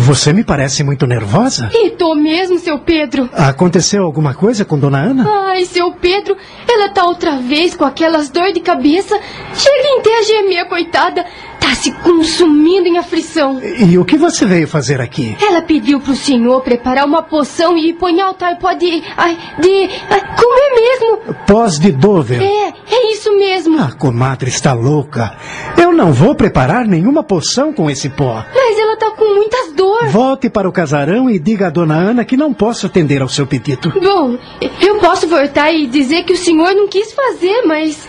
[0.05, 1.69] Você me parece muito nervosa.
[1.73, 3.29] E tô mesmo, seu Pedro.
[3.33, 5.25] Aconteceu alguma coisa com Dona Ana?
[5.49, 6.35] Ai, seu Pedro,
[6.67, 9.19] ela tá outra vez com aquelas dor de cabeça.
[9.53, 11.25] Chega até a gemer, coitada.
[11.65, 13.59] Tá se consumindo em aflição.
[13.59, 15.35] E o que você veio fazer aqui?
[15.41, 19.01] Ela pediu pro senhor preparar uma poção e pôr em altar pó de...
[19.17, 19.89] Ai, de...
[20.07, 21.33] Ai, como é mesmo?
[21.47, 22.39] Pós de Dover.
[22.39, 23.81] É, é isso mesmo.
[23.81, 25.35] A comadre está louca.
[25.75, 28.45] Eu não vou preparar nenhuma poção com esse pó.
[28.53, 30.11] Mas ela tá com muitas dores.
[30.11, 33.47] Volte para o casarão e diga a Dona Ana que não posso atender ao seu
[33.47, 33.91] pedido.
[33.99, 34.37] Bom,
[34.79, 38.07] eu posso voltar e dizer que o senhor não quis fazer, mas...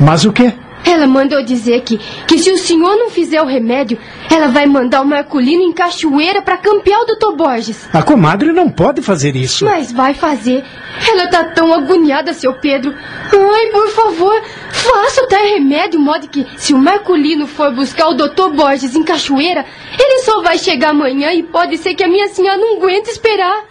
[0.00, 0.52] Mas o quê?
[0.84, 3.98] Ela mandou dizer que, que se o senhor não fizer o remédio,
[4.30, 7.36] ela vai mandar o Marculino em Cachoeira para campear o Dr.
[7.36, 7.88] Borges.
[7.92, 9.64] A comadre não pode fazer isso.
[9.64, 10.64] Mas vai fazer.
[11.08, 12.94] Ela tá tão agoniada, seu Pedro.
[12.94, 18.14] Ai, por favor, faça o tal remédio, modo que se o Marculino for buscar o
[18.14, 18.50] Dr.
[18.54, 19.64] Borges em Cachoeira,
[19.98, 23.64] ele só vai chegar amanhã e pode ser que a minha senhora não aguente esperar.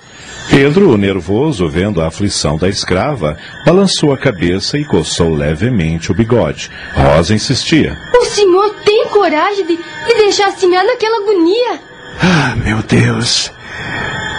[0.49, 6.71] Pedro, nervoso, vendo a aflição da escrava, balançou a cabeça e coçou levemente o bigode.
[6.93, 7.97] Rosa insistia.
[8.19, 11.79] O senhor tem coragem de, de deixar a senhora naquela agonia?
[12.19, 13.51] Ah, meu Deus.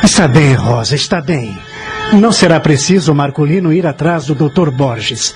[0.03, 1.57] Está bem, Rosa, está bem.
[2.13, 4.71] Não será preciso o Marcolino ir atrás do Dr.
[4.71, 5.35] Borges.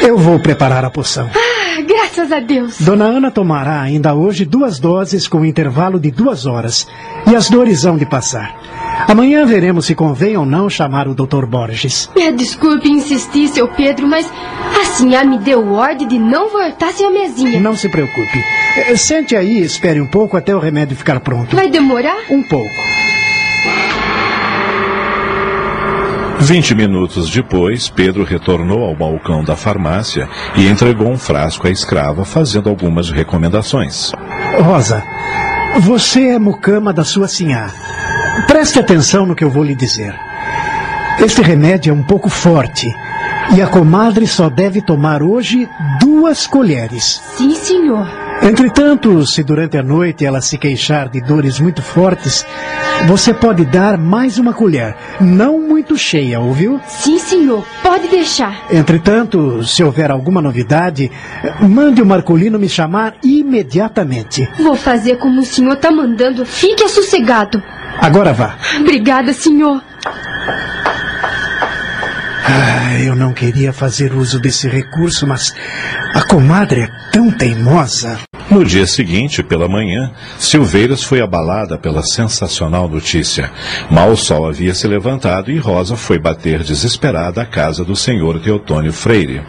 [0.00, 1.28] Eu vou preparar a poção.
[1.34, 2.80] Ah, graças a Deus.
[2.80, 6.86] Dona Ana tomará ainda hoje duas doses com intervalo de duas horas.
[7.30, 8.56] E as dores hão de passar.
[9.08, 11.46] Amanhã veremos se convém ou não chamar o Dr.
[11.46, 12.10] Borges.
[12.16, 14.30] Me desculpe insistir, seu Pedro, mas
[14.80, 17.60] a senhora me deu ordem de não voltar sem a mesinha.
[17.60, 18.44] Não se preocupe.
[18.76, 21.54] Eh, Sente aí e espere um pouco até o remédio ficar pronto.
[21.54, 22.16] Vai demorar?
[22.30, 22.74] Um pouco.
[26.40, 32.24] Vinte minutos depois, Pedro retornou ao balcão da farmácia e entregou um frasco à escrava,
[32.24, 34.12] fazendo algumas recomendações.
[34.62, 35.02] Rosa,
[35.80, 37.70] você é mucama da sua sinhá.
[38.46, 40.14] Preste atenção no que eu vou lhe dizer.
[41.18, 42.94] Este remédio é um pouco forte
[43.54, 45.68] e a comadre só deve tomar hoje
[46.00, 47.20] duas colheres.
[47.36, 48.27] Sim, senhor.
[48.42, 52.46] Entretanto, se durante a noite ela se queixar de dores muito fortes,
[53.06, 56.80] você pode dar mais uma colher, não muito cheia, ouviu?
[56.86, 57.64] Sim, senhor.
[57.82, 58.66] Pode deixar.
[58.70, 61.10] Entretanto, se houver alguma novidade,
[61.60, 64.48] mande o Marcolino me chamar imediatamente.
[64.58, 66.46] Vou fazer como o senhor tá mandando.
[66.46, 67.62] Fique sossegado.
[68.00, 68.56] Agora vá.
[68.80, 69.82] Obrigada, senhor.
[72.50, 75.54] Ah, eu não queria fazer uso desse recurso, mas
[76.14, 78.18] a comadre é tão teimosa.
[78.50, 83.50] No dia seguinte, pela manhã, Silveiras foi abalada pela sensacional notícia.
[83.90, 88.40] Mal o sol havia se levantado e Rosa foi bater desesperada à casa do senhor
[88.40, 89.42] Teotônio Freire.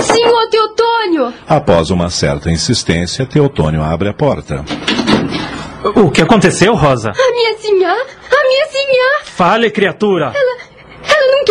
[0.00, 1.32] Senhor Teotônio!
[1.48, 4.64] Após uma certa insistência, Teotônio abre a porta.
[5.94, 7.10] O que aconteceu, Rosa?
[7.10, 8.06] A minha senhora!
[8.32, 9.24] A minha senhora!
[9.24, 10.32] Fale, criatura!
[10.34, 10.51] Ela,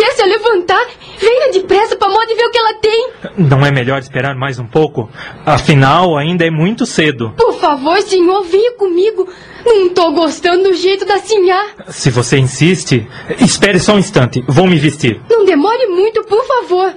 [0.02, 0.84] quer se levantar.
[1.20, 3.10] Venha depressa para modo ver o que ela tem.
[3.38, 5.08] Não é melhor esperar mais um pouco?
[5.46, 7.32] Afinal, ainda é muito cedo.
[7.36, 9.28] Por favor, senhor, venha comigo.
[9.64, 11.68] Não tô gostando do jeito da senhora.
[11.88, 13.06] Se você insiste,
[13.38, 14.44] espere só um instante.
[14.48, 15.20] Vou me vestir.
[15.30, 16.92] Não demore muito, por favor.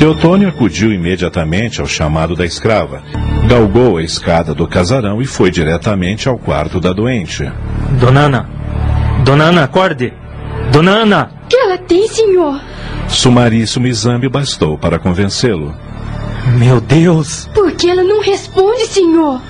[0.00, 3.02] Teotônio acudiu imediatamente ao chamado da escrava,
[3.48, 7.50] galgou a escada do casarão e foi diretamente ao quarto da doente.
[7.98, 8.50] Dona Ana!
[9.24, 10.12] Dona Ana, acorde!
[10.72, 11.30] Dona Ana!
[11.48, 12.60] que ela tem, senhor?
[13.08, 15.74] Sumaríssimo exame bastou para convencê-lo.
[16.58, 17.48] Meu Deus!
[17.54, 19.40] Por que ela não responde, senhor?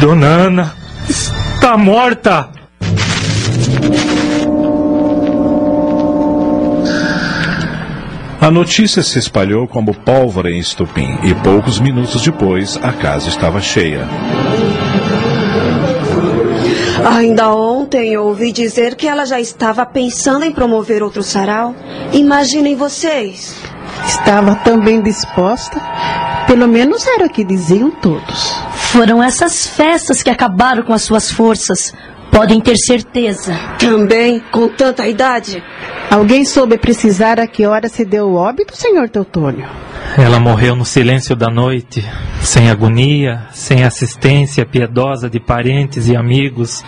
[0.00, 0.74] Dona Ana
[1.08, 2.50] está morta!
[8.40, 13.60] A notícia se espalhou como pólvora em estupim e poucos minutos depois a casa estava
[13.60, 14.06] cheia.
[17.08, 21.72] Ainda ontem eu ouvi dizer que ela já estava pensando em promover outro sarau.
[22.12, 23.54] Imaginem vocês.
[24.04, 25.80] Estava tão bem disposta.
[26.48, 28.54] Pelo menos era o que diziam todos.
[28.72, 31.94] Foram essas festas que acabaram com as suas forças.
[32.36, 33.58] Podem ter certeza.
[33.78, 35.64] Também, com tanta idade.
[36.10, 39.66] Alguém soube precisar a que hora se deu o óbito, senhor Teutônio?
[40.18, 42.04] Ela morreu no silêncio da noite,
[42.42, 46.84] sem agonia, sem assistência piedosa de parentes e amigos,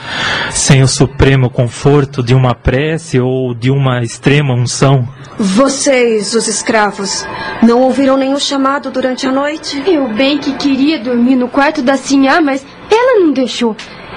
[0.50, 5.08] sem o supremo conforto de uma prece ou de uma extrema unção.
[5.38, 7.24] Vocês, os escravos,
[7.62, 9.82] não ouviram nenhum chamado durante a noite?
[9.86, 13.74] Eu bem que queria dormir no quarto da Sinhá, mas ela não deixou.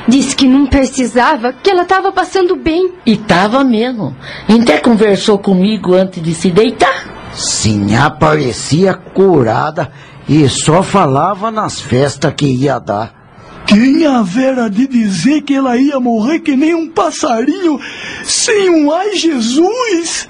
[0.08, 2.94] Disse que não precisava, que ela estava passando bem.
[3.06, 4.16] E tava mesmo.
[4.50, 7.32] Até conversou comigo antes de se deitar.
[7.34, 9.92] Sinhá parecia curada
[10.28, 13.22] e só falava nas festas que ia dar.
[13.66, 17.80] Quem havera de dizer que ela ia morrer que nem um passarinho
[18.24, 20.28] sem um ai Jesus?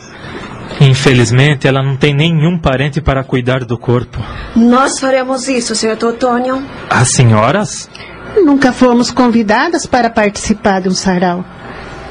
[0.80, 4.20] Infelizmente, ela não tem nenhum parente para cuidar do corpo.
[4.56, 5.98] Nós faremos isso, Sr.
[5.98, 6.64] Totônio.
[6.90, 7.90] As senhoras?
[8.38, 11.44] Nunca fomos convidadas para participar de um sarau.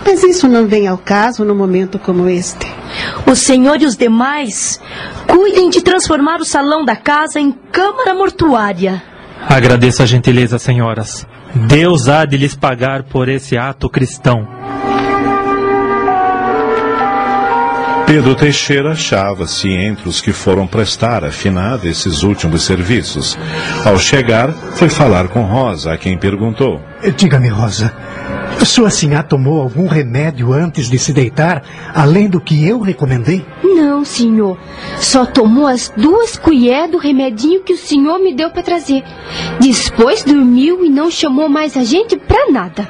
[0.04, 2.66] Mas isso não vem ao caso num momento como este.
[3.26, 4.80] O senhor e os demais
[5.26, 9.02] cuidem de transformar o salão da casa em câmara mortuária.
[9.48, 11.26] Agradeço a gentileza, senhoras.
[11.54, 14.46] Deus há de lhes pagar por esse ato cristão.
[18.12, 23.38] Pedro Teixeira achava-se entre os que foram prestar a finada esses últimos serviços.
[23.84, 26.80] Ao chegar, foi falar com Rosa, a quem perguntou.
[27.16, 27.94] Diga-me, Rosa,
[28.64, 31.62] sua senhora tomou algum remédio antes de se deitar,
[31.94, 33.46] além do que eu recomendei?
[33.62, 34.58] Não, senhor.
[34.98, 39.04] Só tomou as duas colheres do remedinho que o senhor me deu para trazer.
[39.60, 42.88] Depois dormiu e não chamou mais a gente para nada.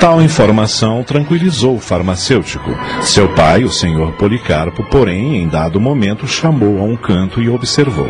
[0.00, 2.70] Tal informação tranquilizou o farmacêutico.
[3.02, 8.08] Seu pai, o senhor Policarpo, porém, em dado momento, chamou a um canto e observou.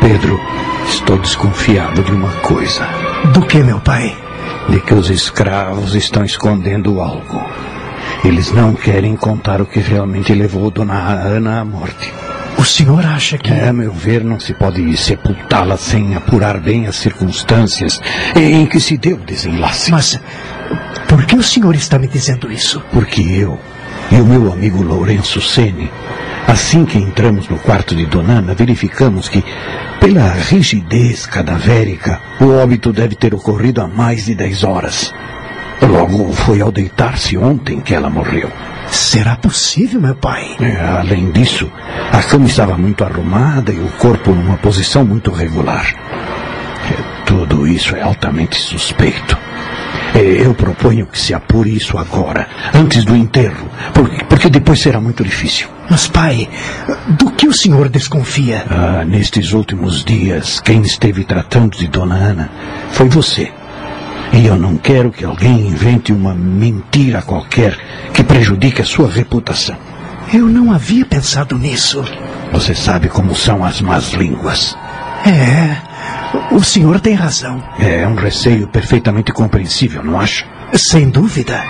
[0.00, 0.40] Pedro,
[0.88, 2.86] estou desconfiado de uma coisa.
[3.32, 4.16] Do que, meu pai?
[4.68, 7.44] De que os escravos estão escondendo algo.
[8.24, 12.25] Eles não querem contar o que realmente levou Dona Ana à morte.
[12.58, 13.52] O senhor acha que.
[13.52, 18.00] É, a meu ver, não se pode sepultá-la sem apurar bem as circunstâncias
[18.34, 19.90] em que se deu o desenlace.
[19.90, 20.18] Mas
[21.08, 22.82] por que o senhor está me dizendo isso?
[22.92, 23.58] Porque eu
[24.10, 25.90] e o meu amigo Lourenço Sene,
[26.46, 29.44] assim que entramos no quarto de Donana, verificamos que,
[30.00, 35.12] pela rigidez cadavérica, o óbito deve ter ocorrido há mais de 10 horas.
[35.82, 38.50] Logo, foi ao deitar-se ontem que ela morreu.
[38.90, 40.56] Será possível, meu pai?
[40.60, 41.70] É, além disso,
[42.12, 45.86] a cama estava muito arrumada e o corpo numa posição muito regular.
[46.90, 49.36] É, tudo isso é altamente suspeito.
[50.14, 55.00] É, eu proponho que se apure isso agora, antes do enterro, porque, porque depois será
[55.00, 55.68] muito difícil.
[55.90, 56.48] Mas, pai,
[57.06, 58.64] do que o senhor desconfia?
[58.70, 62.50] Ah, nestes últimos dias, quem esteve tratando de Dona Ana
[62.92, 63.52] foi você.
[64.32, 67.76] E eu não quero que alguém invente uma mentira qualquer
[68.12, 69.76] que prejudique a sua reputação.
[70.32, 72.04] Eu não havia pensado nisso.
[72.52, 74.76] Você sabe como são as más línguas.
[75.24, 75.76] É,
[76.54, 77.62] o senhor tem razão.
[77.78, 80.44] É um receio perfeitamente compreensível, não acha?
[80.74, 81.62] Sem dúvida.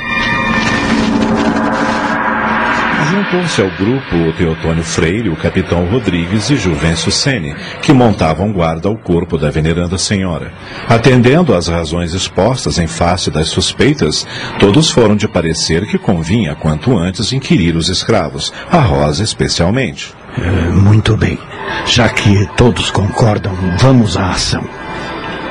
[3.11, 8.89] Juntou-se ao grupo o Teotônio Freire, o capitão Rodrigues e Juvencio Sene, que montavam guarda
[8.89, 10.53] ao corpo da veneranda senhora.
[10.89, 14.27] Atendendo às razões expostas em face das suspeitas,
[14.59, 20.13] todos foram de parecer que convinha quanto antes inquirir os escravos, a Rosa especialmente.
[20.37, 21.39] É, muito bem.
[21.87, 24.65] Já que todos concordam, vamos à ação.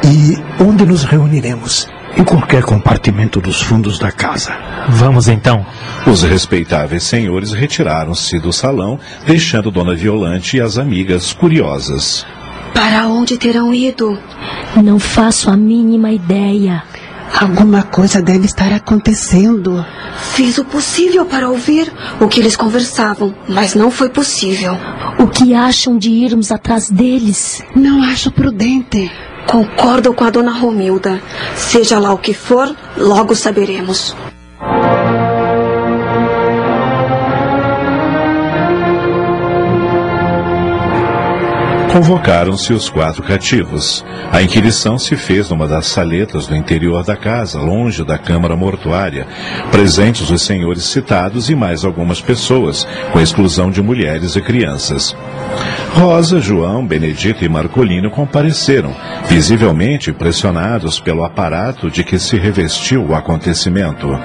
[0.03, 1.87] E onde nos reuniremos?
[2.17, 4.55] Em qualquer compartimento dos fundos da casa.
[4.89, 5.65] Vamos então.
[6.07, 12.25] Os respeitáveis senhores retiraram-se do salão, deixando Dona Violante e as amigas curiosas.
[12.73, 14.17] Para onde terão ido?
[14.81, 16.83] Não faço a mínima ideia.
[17.33, 19.85] Alguma coisa deve estar acontecendo.
[20.33, 24.77] Fiz o possível para ouvir o que eles conversavam, mas não foi possível.
[25.19, 27.61] O que acham de irmos atrás deles?
[27.75, 29.11] Não acho prudente.
[29.49, 31.21] Concordo com a dona Romilda.
[31.55, 34.15] Seja lá o que for, logo saberemos.
[41.95, 44.03] Convocaram-se os quatro cativos.
[44.29, 49.25] A inquirição se fez numa das saletas do interior da casa, longe da câmara mortuária.
[49.71, 55.15] Presentes os senhores citados e mais algumas pessoas, com exclusão de mulheres e crianças.
[55.93, 58.93] Rosa, João, Benedito e Marcolino compareceram,
[59.29, 64.19] visivelmente impressionados pelo aparato de que se revestiu o acontecimento.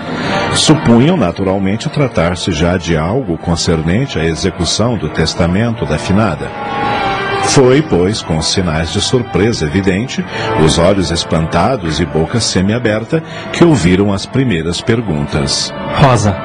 [0.55, 6.51] Supunham naturalmente tratar-se já de algo concernente à execução do testamento da finada.
[7.45, 10.25] Foi, pois, com sinais de surpresa evidente,
[10.65, 13.23] os olhos espantados e boca semiaberta,
[13.53, 15.73] que ouviram as primeiras perguntas.
[15.97, 16.37] Rosa,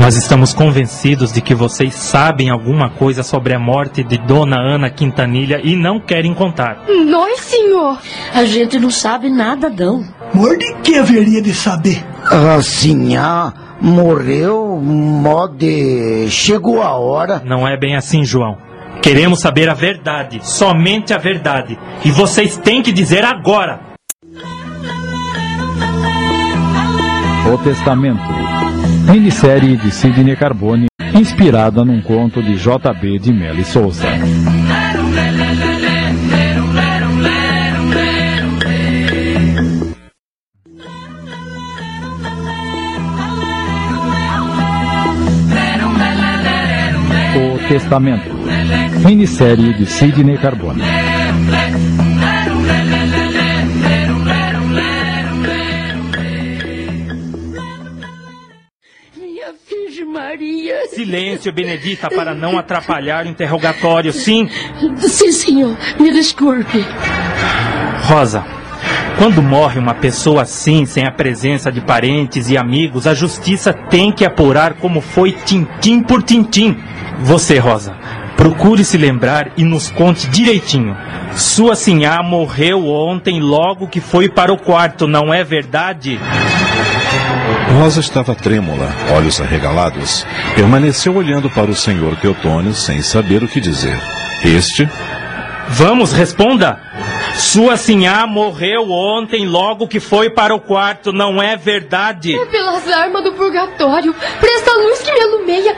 [0.00, 4.90] nós estamos convencidos de que vocês sabem alguma coisa sobre a morte de Dona Ana
[4.90, 6.82] Quintanilha e não querem contar.
[7.06, 7.98] Nós, senhor.
[8.32, 10.04] A gente não sabe nada, não.
[10.32, 12.04] Mor de que haveria de saber?
[12.56, 16.28] Assim, ah, morreu, mode.
[16.30, 17.42] Chegou a hora.
[17.44, 18.56] Não é bem assim, João.
[19.04, 21.78] Queremos saber a verdade, somente a verdade.
[22.06, 23.78] E vocês têm que dizer agora.
[27.52, 28.22] O Testamento.
[29.12, 33.18] Minissérie de Sidney Carbone, inspirada num conto de J.B.
[33.18, 34.08] de Melo Souza.
[47.68, 48.33] Testamento.
[49.06, 50.82] Minissérie de Sidney Carbone.
[59.16, 60.86] Minha Virgem Maria.
[60.88, 64.48] Silêncio, Benedita, para não atrapalhar o interrogatório, sim?
[64.98, 65.76] Sim, senhor.
[66.00, 66.84] Me desculpe.
[68.02, 68.44] Rosa,
[69.18, 74.10] quando morre uma pessoa assim, sem a presença de parentes e amigos, a justiça tem
[74.10, 76.76] que apurar como foi tintim por tintim.
[77.20, 77.96] Você, Rosa,
[78.44, 80.94] procure se lembrar e nos conte direitinho.
[81.34, 86.20] Sua sinhá morreu ontem logo que foi para o quarto, não é verdade?
[87.78, 90.26] Rosa estava trêmula, olhos arregalados.
[90.54, 93.98] Permaneceu olhando para o senhor Teotônio sem saber o que dizer.
[94.44, 94.86] Este.
[95.70, 96.78] Vamos, responda!
[97.36, 102.34] Sua sinhá morreu ontem logo que foi para o quarto, não é verdade?
[102.34, 104.14] É pelas armas do purgatório.
[104.40, 105.76] Presta a luz que me alumeia.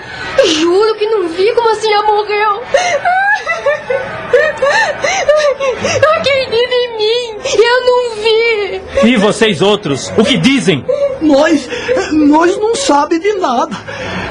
[0.59, 2.63] Juro que não vi como a sinhá morreu.
[6.17, 7.37] Acredita em mim.
[7.59, 9.09] Eu não vi.
[9.09, 10.85] E vocês outros, o que dizem?
[11.21, 11.69] Nós,
[12.13, 13.77] nós não sabe de nada.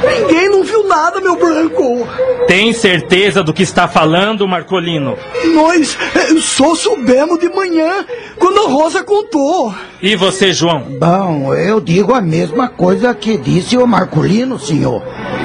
[0.03, 2.07] Ninguém não viu nada, meu branco.
[2.47, 5.18] Tem certeza do que está falando, Marcolino?
[5.53, 8.05] Nós eh, só soubemos de manhã,
[8.37, 9.73] quando a Rosa contou.
[10.01, 10.81] E você, João?
[10.99, 15.01] Bom, eu digo a mesma coisa que disse o Marcolino, senhor.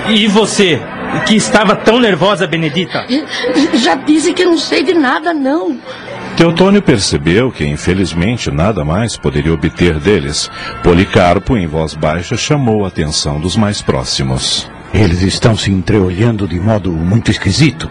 [0.09, 0.81] E você,
[1.27, 3.07] que estava tão nervosa, Benedita?
[3.75, 5.79] Já disse que não sei de nada, não.
[6.37, 10.51] Teotônio percebeu que, infelizmente, nada mais poderia obter deles.
[10.83, 14.71] Policarpo, em voz baixa, chamou a atenção dos mais próximos.
[14.93, 17.91] Eles estão se entreolhando de modo muito esquisito.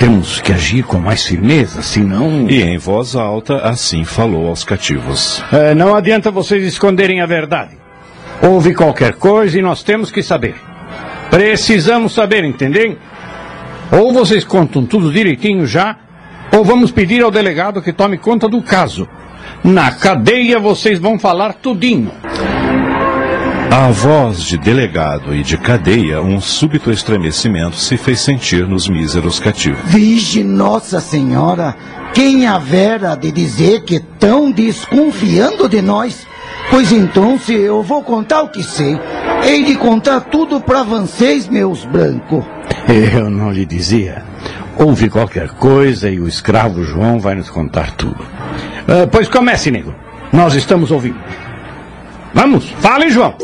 [0.00, 2.48] Temos que agir com mais firmeza, senão.
[2.48, 5.44] E em voz alta, assim falou aos cativos.
[5.52, 7.76] É, não adianta vocês esconderem a verdade.
[8.42, 10.54] Houve qualquer coisa e nós temos que saber.
[11.28, 12.96] Precisamos saber, entendem?
[13.92, 15.98] Ou vocês contam tudo direitinho já,
[16.50, 19.06] ou vamos pedir ao delegado que tome conta do caso.
[19.62, 22.10] Na cadeia vocês vão falar tudinho.
[23.70, 29.38] À voz de delegado e de cadeia, um súbito estremecimento se fez sentir nos míseros
[29.38, 29.78] cativos.
[29.84, 31.76] Vige Nossa Senhora,
[32.12, 36.26] quem havera de dizer que tão desconfiando de nós?
[36.68, 38.98] Pois então, se eu vou contar o que sei,
[39.44, 42.44] hei de contar tudo para vocês, meus brancos.
[42.88, 44.24] Eu não lhe dizia.
[44.76, 48.18] Houve qualquer coisa e o escravo João vai nos contar tudo.
[48.88, 49.94] Ah, pois comece, nego.
[50.32, 51.18] Nós estamos ouvindo.
[52.34, 53.34] Vamos, fale, João.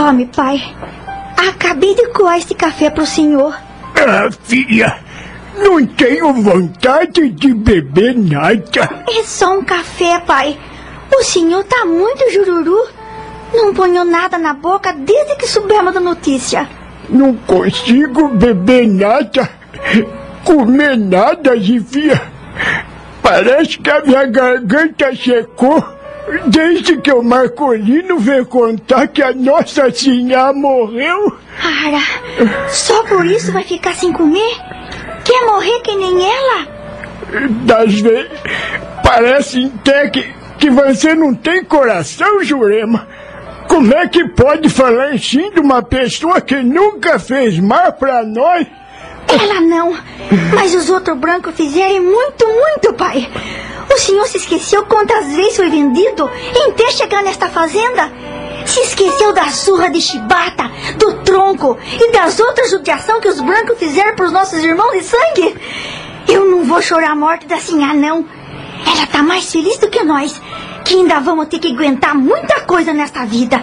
[0.00, 0.58] Tome, pai.
[1.36, 3.54] Acabei de coar esse café pro senhor.
[3.94, 4.98] Ah, filha,
[5.58, 9.04] não tenho vontade de beber nada.
[9.10, 10.58] É só um café, pai.
[11.14, 12.88] O senhor tá muito jururu.
[13.52, 16.66] Não ponho nada na boca desde que soubemos da notícia.
[17.10, 19.50] Não consigo beber nada,
[20.42, 22.22] comer nada, Zifia.
[23.20, 25.99] Parece que a minha garganta secou
[26.46, 31.36] desde que o Marcolino veio contar que a Nossa Senhora morreu.
[31.60, 34.56] Cara, só por isso vai ficar sem comer?
[35.24, 36.66] Quer morrer que nem ela?
[37.64, 38.30] Das vezes,
[39.02, 43.06] parece até que, que você não tem coração, Jurema.
[43.68, 48.66] Como é que pode falar assim de uma pessoa que nunca fez mal pra nós?
[49.28, 49.96] Ela não,
[50.52, 53.28] mas os outros brancos fizeram muito, muito, pai.
[53.92, 58.10] O senhor se esqueceu quantas vezes foi vendido em até chegar nesta fazenda?
[58.64, 63.78] Se esqueceu da surra de chibata, do tronco e das outras judiação que os brancos
[63.78, 65.56] fizeram pros nossos irmãos de sangue?
[66.28, 68.24] Eu não vou chorar a morte da senhora, não.
[68.86, 70.40] Ela tá mais feliz do que nós,
[70.84, 73.62] que ainda vamos ter que aguentar muita coisa nesta vida.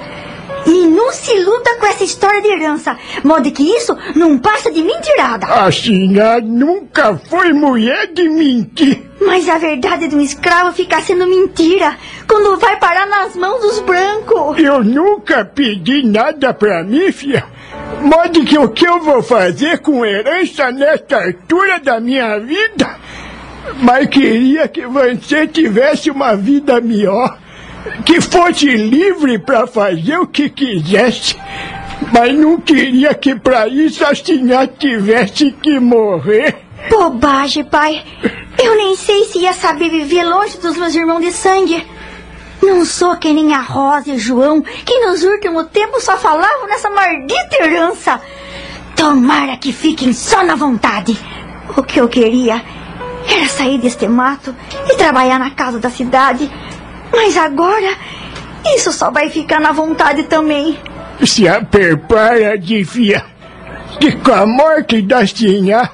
[0.67, 4.83] E não se luta com essa história de herança, modo que isso não passa de
[4.83, 5.45] mentirada.
[5.47, 9.01] A senhora nunca foi mulher de mentir.
[9.21, 13.79] Mas a verdade de um escravo fica sendo mentira quando vai parar nas mãos dos
[13.79, 14.59] brancos.
[14.59, 17.45] Eu nunca pedi nada pra mim, filha.
[18.01, 22.97] Modo que o que eu vou fazer com herança nesta altura da minha vida?
[23.81, 27.37] Mas queria que você tivesse uma vida melhor.
[28.05, 31.35] Que fosse livre para fazer o que quisesse.
[32.11, 36.57] Mas não queria que para isso a senhora tivesse que morrer.
[36.89, 38.03] Bobagem, pai.
[38.57, 41.85] Eu nem sei se ia saber viver longe dos meus irmãos de sangue.
[42.61, 46.67] Não sou que nem a Rosa e o João, que nos últimos tempos só falavam
[46.67, 48.19] nessa maldita herança.
[48.95, 51.17] Tomara que fiquem só na vontade.
[51.75, 52.63] O que eu queria
[53.29, 54.55] era sair deste mato
[54.89, 56.49] e trabalhar na casa da cidade.
[57.11, 57.95] Mas agora,
[58.75, 60.77] isso só vai ficar na vontade também.
[61.25, 63.23] Se a prepara de fia,
[63.99, 65.89] que com a morte da Sinha,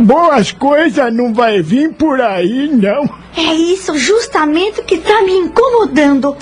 [0.00, 3.08] boas coisas não vai vir por aí, não.
[3.36, 6.36] É isso justamente que tá me incomodando.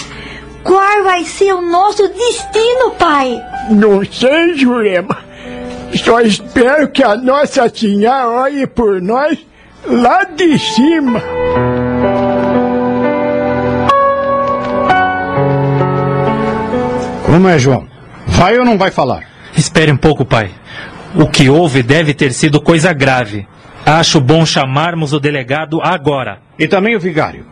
[0.65, 3.41] Qual vai ser o nosso destino, pai?
[3.71, 5.19] Não sei, Jurema.
[5.95, 9.39] Só espero que a Nossa Senhora olhe por nós
[9.87, 11.23] lá de cima.
[17.29, 17.87] Como é, João?
[18.27, 19.25] Vai ou não vai falar?
[19.55, 20.51] Espere um pouco, pai.
[21.15, 23.47] O que houve deve ter sido coisa grave.
[23.85, 26.39] Acho bom chamarmos o delegado agora.
[26.59, 27.45] E também o vigário.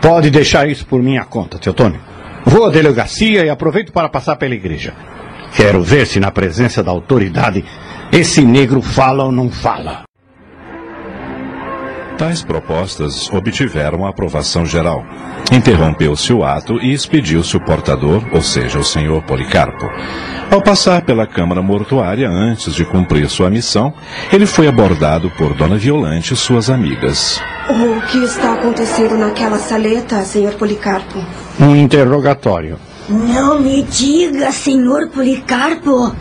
[0.00, 2.00] Pode deixar isso por minha conta, Teotônio.
[2.44, 4.94] Vou à delegacia e aproveito para passar pela igreja.
[5.56, 7.64] Quero ver se na presença da autoridade
[8.12, 10.04] esse negro fala ou não fala.
[12.16, 15.04] Tais propostas obtiveram a aprovação geral.
[15.52, 19.86] Interrompeu-se o ato e expediu-se o portador, ou seja, o senhor Policarpo.
[20.50, 23.92] Ao passar pela Câmara Mortuária antes de cumprir sua missão,
[24.32, 27.40] ele foi abordado por Dona Violante e suas amigas.
[27.68, 31.18] O que está acontecendo naquela saleta, senhor Policarpo?
[31.60, 32.78] Um interrogatório.
[33.08, 36.14] Não me diga, senhor Policarpo.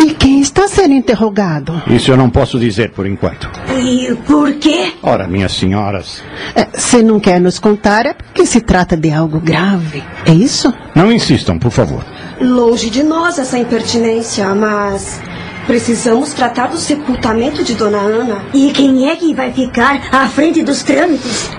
[0.00, 1.82] E quem está sendo interrogado?
[1.88, 3.50] Isso eu não posso dizer por enquanto.
[3.76, 4.92] E por quê?
[5.02, 6.22] Ora, minhas senhoras.
[6.54, 10.02] É, se não quer nos contar, é porque se trata de algo grave.
[10.24, 10.72] É isso?
[10.94, 12.04] Não insistam, por favor.
[12.40, 15.20] Longe de nós essa impertinência, mas
[15.66, 18.42] precisamos tratar do sepultamento de Dona Ana.
[18.54, 21.50] E quem é que vai ficar à frente dos trâmites?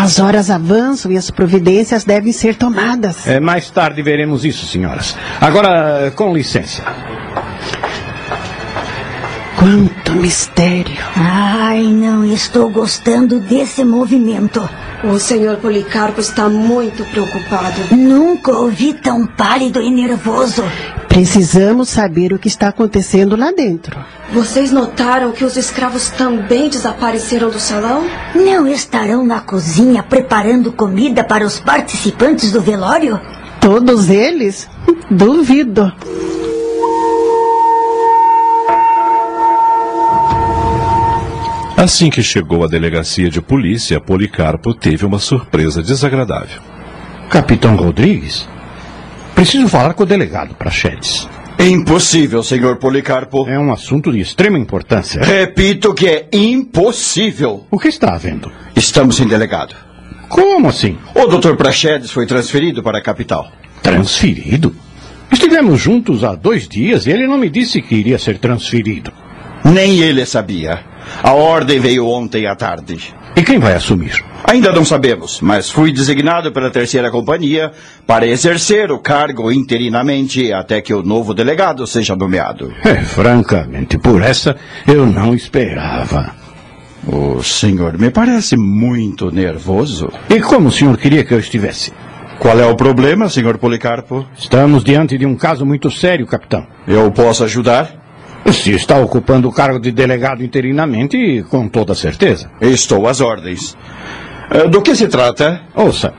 [0.00, 3.26] As horas avançam e as providências devem ser tomadas.
[3.26, 5.16] É, mais tarde veremos isso, senhoras.
[5.40, 6.84] Agora, com licença.
[9.56, 11.04] Quanto mistério.
[11.16, 14.60] Ai, não estou gostando desse movimento.
[15.04, 17.94] O senhor Policarpo está muito preocupado.
[17.96, 20.64] Nunca ouvi tão pálido e nervoso.
[21.08, 23.96] Precisamos saber o que está acontecendo lá dentro.
[24.32, 28.04] Vocês notaram que os escravos também desapareceram do salão?
[28.34, 33.20] Não estarão na cozinha preparando comida para os participantes do velório?
[33.60, 34.68] Todos eles?
[35.08, 35.92] Duvido.
[41.78, 46.60] Assim que chegou à delegacia de polícia, Policarpo teve uma surpresa desagradável.
[47.30, 48.48] Capitão Rodrigues?
[49.32, 51.28] Preciso falar com o delegado Praxedes.
[51.56, 53.48] Impossível, senhor Policarpo.
[53.48, 55.22] É um assunto de extrema importância.
[55.22, 57.64] Repito que é impossível.
[57.70, 58.50] O que está havendo?
[58.74, 59.76] Estamos sem delegado.
[60.28, 60.98] Como assim?
[61.14, 61.54] O Dr.
[61.54, 63.52] Praxedes foi transferido para a capital.
[63.84, 64.74] Transferido?
[65.30, 69.12] Estivemos juntos há dois dias e ele não me disse que iria ser transferido.
[69.64, 70.97] Nem ele sabia.
[71.22, 73.14] A ordem veio ontem à tarde.
[73.36, 74.24] E quem vai assumir?
[74.44, 77.70] Ainda não sabemos, mas fui designado pela terceira companhia
[78.06, 82.72] para exercer o cargo interinamente até que o novo delegado seja nomeado.
[82.84, 84.56] É, francamente, por essa
[84.86, 86.32] eu não esperava.
[87.06, 90.10] O senhor me parece muito nervoso.
[90.28, 91.92] E como o senhor queria que eu estivesse?
[92.38, 94.24] Qual é o problema, senhor Policarpo?
[94.36, 96.66] Estamos diante de um caso muito sério, capitão.
[96.86, 97.97] Eu posso ajudar?
[98.52, 102.50] Se está ocupando o cargo de delegado interinamente, com toda certeza.
[102.60, 103.76] Estou às ordens.
[104.70, 105.62] Do que se trata?
[105.74, 106.12] Ouça.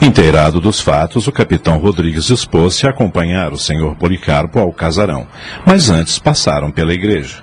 [0.00, 5.26] Inteirado dos fatos, o capitão Rodrigues dispôs-se a acompanhar o senhor Policarpo ao casarão,
[5.66, 7.42] mas antes passaram pela igreja.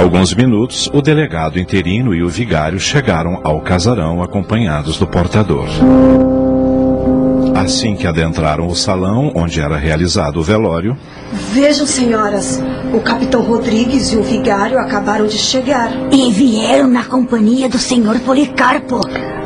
[0.00, 5.68] Alguns minutos, o delegado interino e o vigário chegaram ao casarão acompanhados do portador.
[7.54, 10.96] Assim que adentraram o salão onde era realizado o velório,
[11.52, 12.60] Vejam, senhoras,
[12.92, 15.90] o capitão Rodrigues e o vigário acabaram de chegar.
[16.10, 19.00] E vieram na companhia do senhor Policarpo.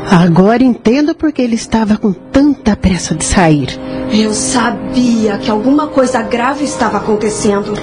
[0.09, 3.79] Agora entendo por que ele estava com tanta pressa de sair.
[4.11, 7.73] Eu sabia que alguma coisa grave estava acontecendo.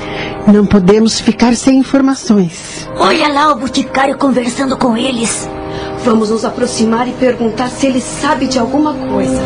[0.46, 2.88] Não podemos ficar sem informações.
[2.96, 5.48] Olha lá o boticário conversando com eles.
[6.04, 9.40] Vamos nos aproximar e perguntar se ele sabe de alguma coisa.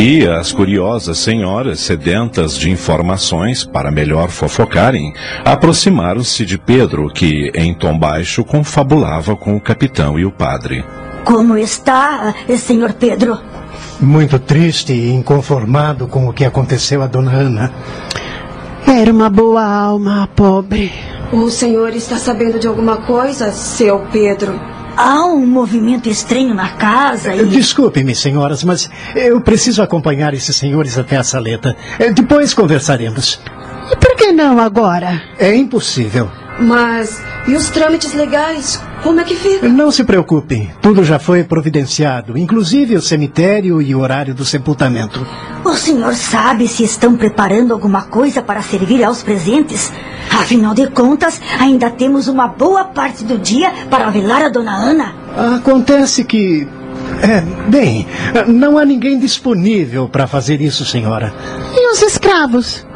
[0.00, 5.12] E as curiosas senhoras, sedentas de informações para melhor fofocarem,
[5.44, 10.82] aproximaram-se de Pedro, que, em tom baixo, confabulava com o capitão e o padre.
[11.22, 13.38] Como está, senhor Pedro?
[14.00, 17.72] Muito triste e inconformado com o que aconteceu a dona Ana.
[18.86, 20.90] Era uma boa alma, a pobre.
[21.30, 24.79] O senhor está sabendo de alguma coisa, seu Pedro?
[24.96, 27.44] Há um movimento estranho na casa e...
[27.46, 31.76] Desculpem-me, senhoras, mas eu preciso acompanhar esses senhores até a saleta.
[31.98, 33.40] Eh, Depois conversaremos.
[33.90, 35.22] E por que não agora?
[35.38, 36.30] É impossível.
[36.60, 38.80] Mas e os trâmites legais?
[39.02, 39.66] Como é que fica?
[39.66, 45.26] Não se preocupem, tudo já foi providenciado, inclusive o cemitério e o horário do sepultamento.
[45.64, 49.90] O senhor sabe se estão preparando alguma coisa para servir aos presentes?
[50.30, 55.14] Afinal de contas, ainda temos uma boa parte do dia para velar a dona Ana.
[55.56, 56.68] Acontece que.
[57.22, 58.06] É, bem,
[58.46, 61.32] não há ninguém disponível para fazer isso, senhora.
[61.74, 62.86] E os escravos?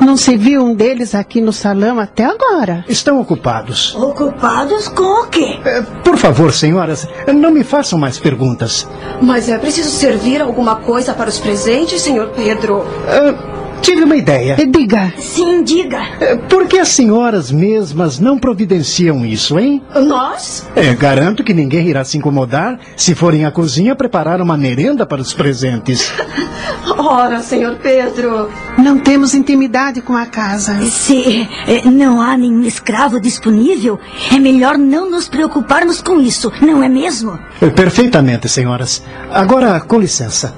[0.00, 2.84] Não se viu um deles aqui no salão até agora.
[2.88, 3.94] Estão ocupados.
[3.94, 5.58] Ocupados com o quê?
[5.64, 8.88] É, por favor, senhoras, não me façam mais perguntas.
[9.20, 12.84] Mas é preciso servir alguma coisa para os presentes, senhor Pedro?
[13.08, 14.56] Ah, tive uma ideia.
[14.56, 15.12] Diga.
[15.18, 16.00] Sim, diga.
[16.20, 19.82] É, Por que as senhoras mesmas não providenciam isso, hein?
[19.94, 20.66] Nós?
[20.76, 25.20] É, garanto que ninguém irá se incomodar se forem à cozinha preparar uma merenda para
[25.20, 26.12] os presentes.
[26.98, 28.50] Ora, senhor Pedro.
[28.78, 30.80] Não temos intimidade com a casa.
[30.86, 33.98] Se eh, não há nenhum escravo disponível,
[34.32, 37.38] é melhor não nos preocuparmos com isso, não é mesmo?
[37.60, 39.02] É, Perfeitamente, senhoras.
[39.30, 40.54] Agora, com licença.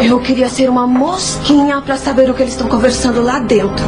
[0.00, 3.84] Eu queria ser uma mosquinha para saber o que eles estão conversando lá dentro.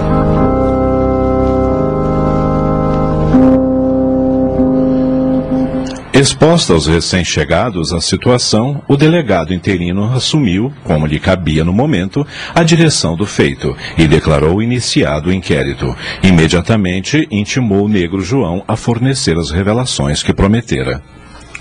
[6.12, 12.64] Exposta aos recém-chegados à situação, o delegado interino assumiu, como lhe cabia no momento, a
[12.64, 15.94] direção do feito e declarou iniciado o inquérito.
[16.22, 21.02] Imediatamente intimou o negro João a fornecer as revelações que prometera.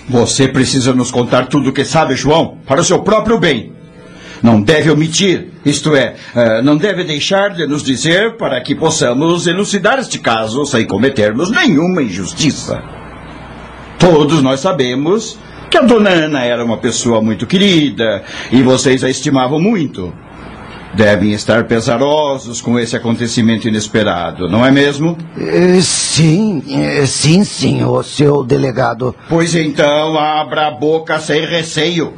[0.09, 3.76] Você precisa nos contar tudo o que sabe, João, para o seu próprio bem.
[4.41, 9.47] Não deve omitir, isto é, eh, não deve deixar de nos dizer para que possamos
[9.47, 12.81] elucidar este caso sem cometermos nenhuma injustiça.
[13.99, 15.37] Todos nós sabemos
[15.71, 20.13] que a dona Ana era uma pessoa muito querida e vocês a estimavam muito.
[20.93, 25.17] Devem estar pesarosos com esse acontecimento inesperado, não é mesmo?
[25.37, 29.13] Eh, Sim, eh, sim, senhor, seu delegado.
[29.29, 32.13] Pois então, abra a boca sem receio.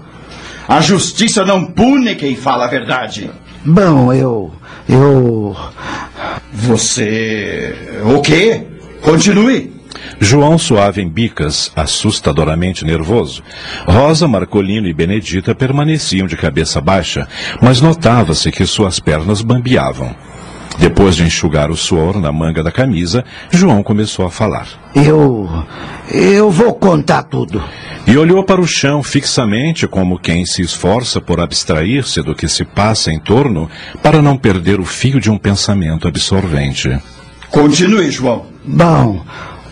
[0.70, 3.32] A justiça não pune quem fala a verdade.
[3.66, 4.54] Bom, eu.
[4.88, 5.58] Eu.
[6.54, 7.74] Você.
[8.06, 8.68] O quê?
[9.02, 9.74] Continue.
[10.20, 13.42] João suave em bicas, assustadoramente nervoso.
[13.88, 17.28] Rosa, Marcolino e Benedita permaneciam de cabeça baixa,
[17.60, 20.16] mas notava-se que suas pernas bambeavam.
[20.80, 24.68] Depois de enxugar o suor na manga da camisa, João começou a falar.
[24.96, 25.48] Eu.
[26.10, 27.62] Eu vou contar tudo.
[28.08, 32.64] E olhou para o chão fixamente, como quem se esforça por abstrair-se do que se
[32.64, 33.70] passa em torno,
[34.02, 36.98] para não perder o fio de um pensamento absorvente.
[37.52, 38.46] Continue, João.
[38.64, 39.22] Bom,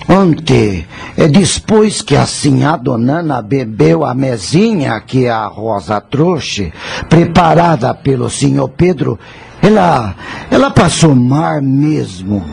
[0.10, 0.86] ontem,
[1.18, 6.74] é depois que assim a dona Ana bebeu a mesinha que a Rosa trouxe,
[7.10, 9.18] preparada pelo senhor Pedro,
[9.62, 10.16] ela,
[10.50, 12.44] ela passou mar mesmo.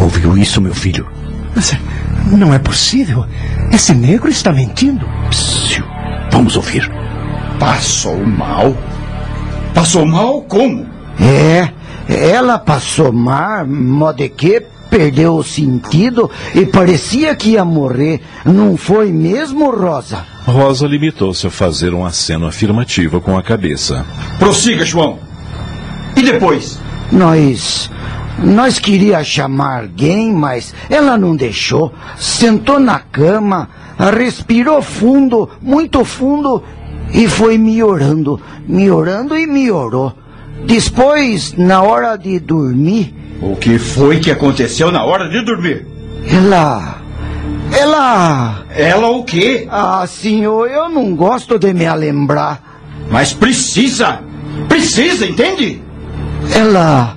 [0.00, 1.06] Ouviu isso, meu filho?
[1.54, 1.76] Mas
[2.30, 3.26] não é possível.
[3.72, 5.06] Esse negro está mentindo.
[5.30, 5.84] Psiu.
[6.30, 6.90] Vamos ouvir.
[7.58, 8.76] Passou mal?
[9.74, 10.86] Passou mal como?
[11.20, 11.68] É,
[12.08, 14.62] ela passou mar, modo que
[14.92, 18.20] perdeu o sentido e parecia que ia morrer.
[18.44, 20.26] Não foi mesmo, Rosa?
[20.44, 24.04] Rosa limitou-se a fazer um aceno afirmativo com a cabeça.
[24.38, 25.18] Prossiga, João.
[26.14, 26.78] E depois?
[27.10, 27.90] Nós.
[28.38, 31.90] Nós queria chamar alguém, mas ela não deixou.
[32.18, 36.62] Sentou na cama, respirou fundo, muito fundo,
[37.12, 38.38] e foi melhorando,
[38.68, 40.12] melhorando e melhorou.
[40.64, 45.86] Depois, na hora de dormir, O que foi que aconteceu na hora de dormir?
[46.30, 46.96] ela.
[47.76, 48.62] Ela.
[48.70, 49.66] Ela o quê?
[49.70, 52.60] Ah, senhor, eu não gosto de me lembrar.
[53.10, 54.20] Mas precisa!
[54.68, 55.80] Precisa, entende?
[56.54, 57.16] Ela.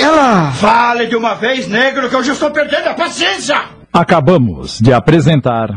[0.00, 0.50] Ela.
[0.52, 3.60] Fale de uma vez, negro, que eu já estou perdendo a paciência!
[3.92, 5.68] Acabamos de apresentar.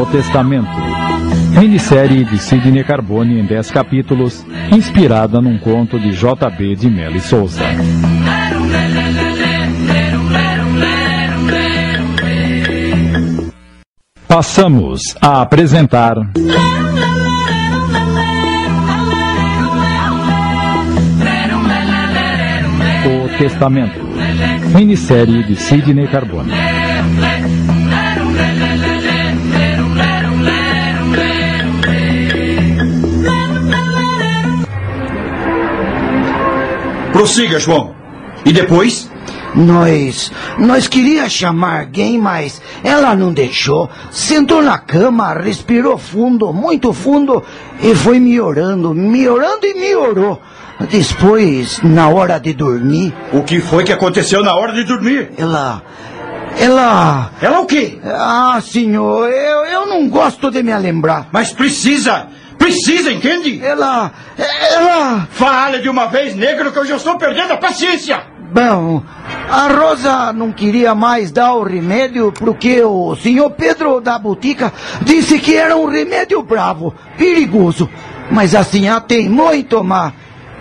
[0.00, 0.68] O Testamento.
[1.50, 6.76] Minissérie de Sidney Carbone em 10 capítulos, inspirada num conto de J.B.
[6.76, 7.64] de Mello Souza.
[14.26, 16.16] Passamos a apresentar.
[23.06, 23.98] O Testamento.
[24.74, 26.52] Minissérie de Sidney Carbone.
[37.12, 37.94] Prossiga, João.
[38.44, 39.10] E depois?
[39.54, 43.90] Nós, nós queria chamar alguém, mas ela não deixou.
[44.10, 47.42] Sentou na cama, respirou fundo, muito fundo,
[47.80, 50.40] e foi melhorando, melhorando e melhorou.
[50.90, 53.12] Depois, na hora de dormir.
[53.32, 55.32] O que foi que aconteceu na hora de dormir?
[55.36, 55.82] Ela.
[56.56, 57.32] Ela.
[57.40, 57.98] Ela o quê?
[58.04, 61.28] Ah, senhor, eu, eu não gosto de me lembrar.
[61.32, 62.28] Mas precisa!
[62.68, 63.64] Precisa, entende?
[63.64, 64.12] Ela.
[64.36, 65.26] Ela.
[65.30, 68.22] Fale de uma vez, negro, que eu já estou perdendo a paciência!
[68.52, 69.02] Bom,
[69.50, 74.72] a Rosa não queria mais dar o remédio porque o senhor Pedro da botica
[75.02, 77.88] disse que era um remédio bravo, perigoso.
[78.30, 80.14] Mas a senhora teimou em tomar.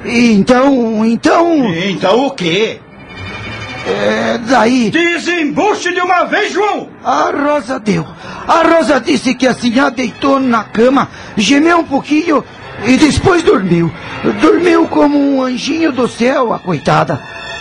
[0.05, 1.73] Então, então.
[1.73, 2.79] Então o quê?
[3.87, 4.91] É, daí.
[4.91, 6.89] Desembuche de uma vez, João!
[7.03, 8.05] A Rosa deu.
[8.47, 12.43] A Rosa disse que a senhora deitou na cama, gemeu um pouquinho
[12.85, 13.91] e depois dormiu.
[14.41, 17.19] Dormiu como um anjinho do céu, a coitada.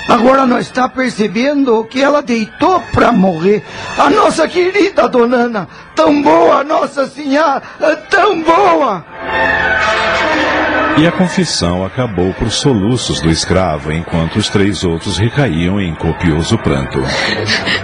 [0.08, 3.64] Agora nós está percebendo que ela deitou para morrer.
[3.98, 7.62] A nossa querida dona Ana, tão boa, Nossa Senhora,
[8.08, 9.04] tão boa.
[10.98, 16.56] E a confissão acabou por soluços do escravo, enquanto os três outros recaíam em copioso
[16.56, 16.98] pranto.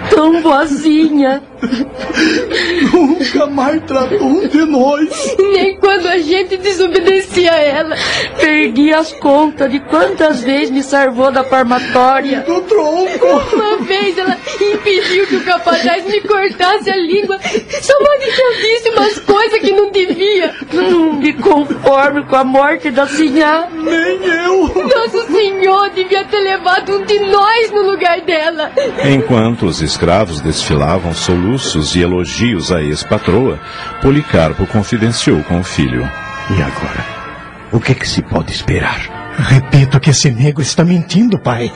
[0.09, 1.43] Tão boazinha.
[2.93, 5.37] Nunca mais tratou um de nós.
[5.39, 7.97] Nem quando a gente desobedecia a ela.
[8.41, 12.41] Perdi as contas de quantas vezes me salvou da parmatória.
[12.41, 13.27] Do tronco.
[13.55, 17.39] Uma vez ela impediu que o capataz me cortasse a língua.
[17.83, 20.55] Só pode que eu disse umas coisas que não devia.
[20.73, 23.69] Não me conforme com a morte da senhora.
[23.73, 24.69] Nem eu.
[24.75, 28.71] Nosso Senhor devia ter levado um de nós no lugar dela.
[29.05, 33.59] Enquanto os escravos desfilavam soluços e elogios à ex-patroa,
[34.01, 36.09] Policarpo confidenciou com o filho.
[36.51, 37.05] E agora?
[37.73, 39.33] O que, é que se pode esperar?
[39.39, 41.73] Repito que esse negro está mentindo, pai.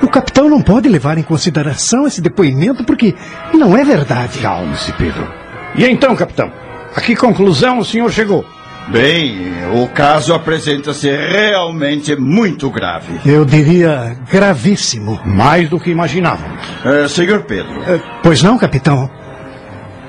[0.00, 3.14] O capitão não pode levar em consideração esse depoimento porque
[3.54, 4.38] não é verdade.
[4.38, 5.28] Calme-se, Pedro.
[5.74, 6.52] E então, capitão?
[6.94, 8.44] A que conclusão o senhor chegou?
[8.90, 13.20] Bem, o caso apresenta-se realmente muito grave.
[13.24, 15.20] Eu diria gravíssimo.
[15.24, 16.60] Mais do que imaginávamos.
[16.84, 17.82] É, senhor Pedro.
[17.84, 19.08] É, pois não, capitão?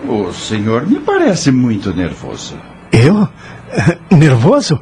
[0.08, 2.58] O senhor me parece muito nervoso.
[2.92, 3.28] Eu?
[4.12, 4.80] Nervoso?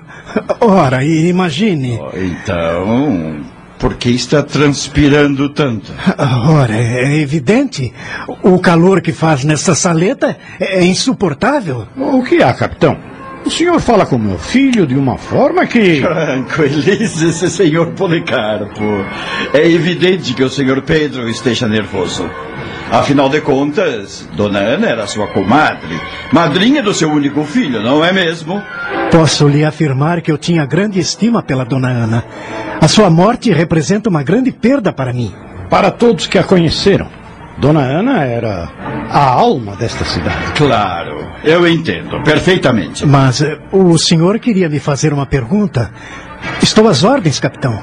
[0.60, 2.00] Ora, imagine.
[2.02, 3.40] Oh, então,
[3.78, 5.94] por que está transpirando tanto?
[6.50, 7.94] Ora, é evidente.
[8.44, 11.88] O calor que faz nessa saleta é insuportável.
[11.96, 12.98] O que há, capitão?
[13.46, 16.02] O senhor fala com meu filho de uma forma que.
[16.02, 19.06] Tranquilize-se, senhor Policarpo.
[19.54, 22.30] É evidente que o senhor Pedro esteja nervoso.
[22.92, 25.98] Afinal de contas, Dona Ana era sua comadre,
[26.32, 28.62] madrinha do seu único filho, não é mesmo?
[29.10, 32.26] Posso lhe afirmar que eu tinha grande estima pela Dona Ana.
[32.82, 35.34] A sua morte representa uma grande perda para mim.
[35.70, 37.21] Para todos que a conheceram.
[37.62, 38.72] Dona Ana era
[39.08, 40.54] a alma desta cidade.
[40.56, 43.06] Claro, eu entendo perfeitamente.
[43.06, 45.92] Mas uh, o senhor queria me fazer uma pergunta.
[46.60, 47.80] Estou às ordens, capitão.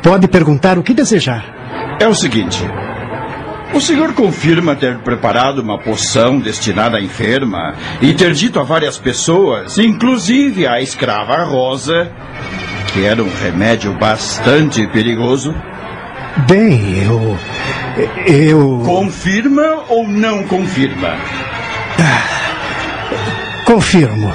[0.00, 1.96] Pode perguntar o que desejar.
[2.00, 2.62] É o seguinte.
[3.74, 8.96] O senhor confirma ter preparado uma poção destinada à enferma e ter dito a várias
[8.96, 12.12] pessoas, inclusive à escrava Rosa,
[12.92, 15.52] que era um remédio bastante perigoso?
[16.44, 17.38] Bem, eu.
[18.26, 18.82] Eu.
[18.84, 21.16] Confirma ou não confirma?
[23.64, 24.32] Confirmo.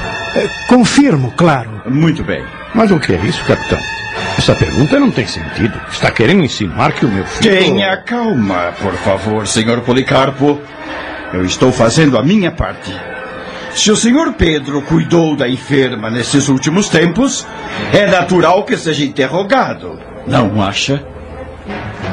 [0.68, 1.84] Confirmo, claro.
[1.86, 2.44] Muito bem.
[2.74, 3.78] Mas o que é isso, capitão?
[4.38, 5.80] Essa pergunta não tem sentido.
[5.92, 7.56] Está querendo insinuar que o meu filho.
[7.56, 10.60] Tenha calma, por favor, senhor Policarpo.
[11.32, 12.92] Eu estou fazendo a minha parte.
[13.76, 17.48] Se o senhor Pedro cuidou da enferma nesses últimos tempos,
[17.94, 20.00] é natural que seja interrogado.
[20.28, 21.06] Não acha?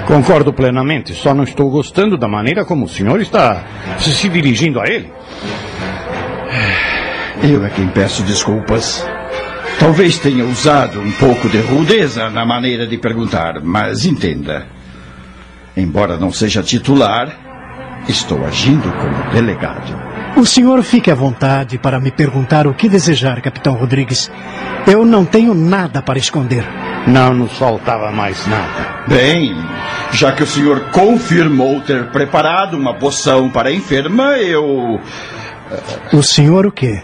[0.07, 3.63] Concordo plenamente, só não estou gostando da maneira como o senhor está
[3.99, 5.13] se dirigindo a ele.
[7.43, 9.07] Eu é quem peço desculpas.
[9.79, 14.67] Talvez tenha usado um pouco de rudeza na maneira de perguntar, mas entenda.
[15.77, 17.29] Embora não seja titular,
[18.09, 20.08] estou agindo como delegado.
[20.39, 24.31] O senhor fique à vontade para me perguntar o que desejar, capitão Rodrigues.
[24.87, 26.65] Eu não tenho nada para esconder.
[27.09, 29.03] Não nos faltava mais nada.
[29.09, 29.57] Bem,
[30.13, 35.01] já que o senhor confirmou ter preparado uma poção para a enferma, eu.
[36.13, 37.03] O senhor o quê?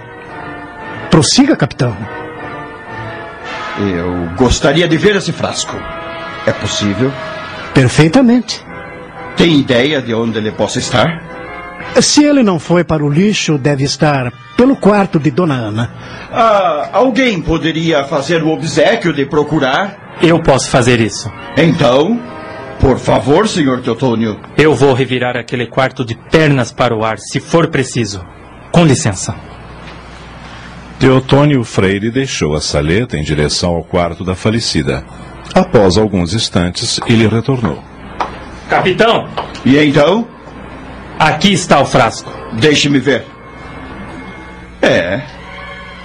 [1.11, 1.97] Prossiga, capitão.
[3.81, 5.77] Eu gostaria de ver esse frasco.
[6.47, 7.11] É possível?
[7.74, 8.65] Perfeitamente.
[9.36, 11.34] Tem ideia de onde ele possa estar?
[12.01, 15.90] Se ele não foi para o lixo, deve estar pelo quarto de Dona Ana.
[16.32, 20.16] Ah, alguém poderia fazer o obsequio de procurar?
[20.23, 21.31] Eu posso fazer isso.
[21.56, 22.20] Então,
[22.81, 24.39] Por favor, senhor Teotônio.
[24.59, 28.23] Eu vou revirar aquele quarto de pernas para o ar, se for preciso.
[28.73, 29.35] Com licença.
[30.98, 35.05] Teotônio Freire deixou a saleta em direção ao quarto da falecida.
[35.55, 37.82] Após alguns instantes, ele retornou.
[38.69, 39.28] Capitão!
[39.65, 40.27] E então?
[41.19, 42.32] Aqui está o frasco.
[42.55, 43.24] Deixe-me ver.
[44.82, 45.23] É.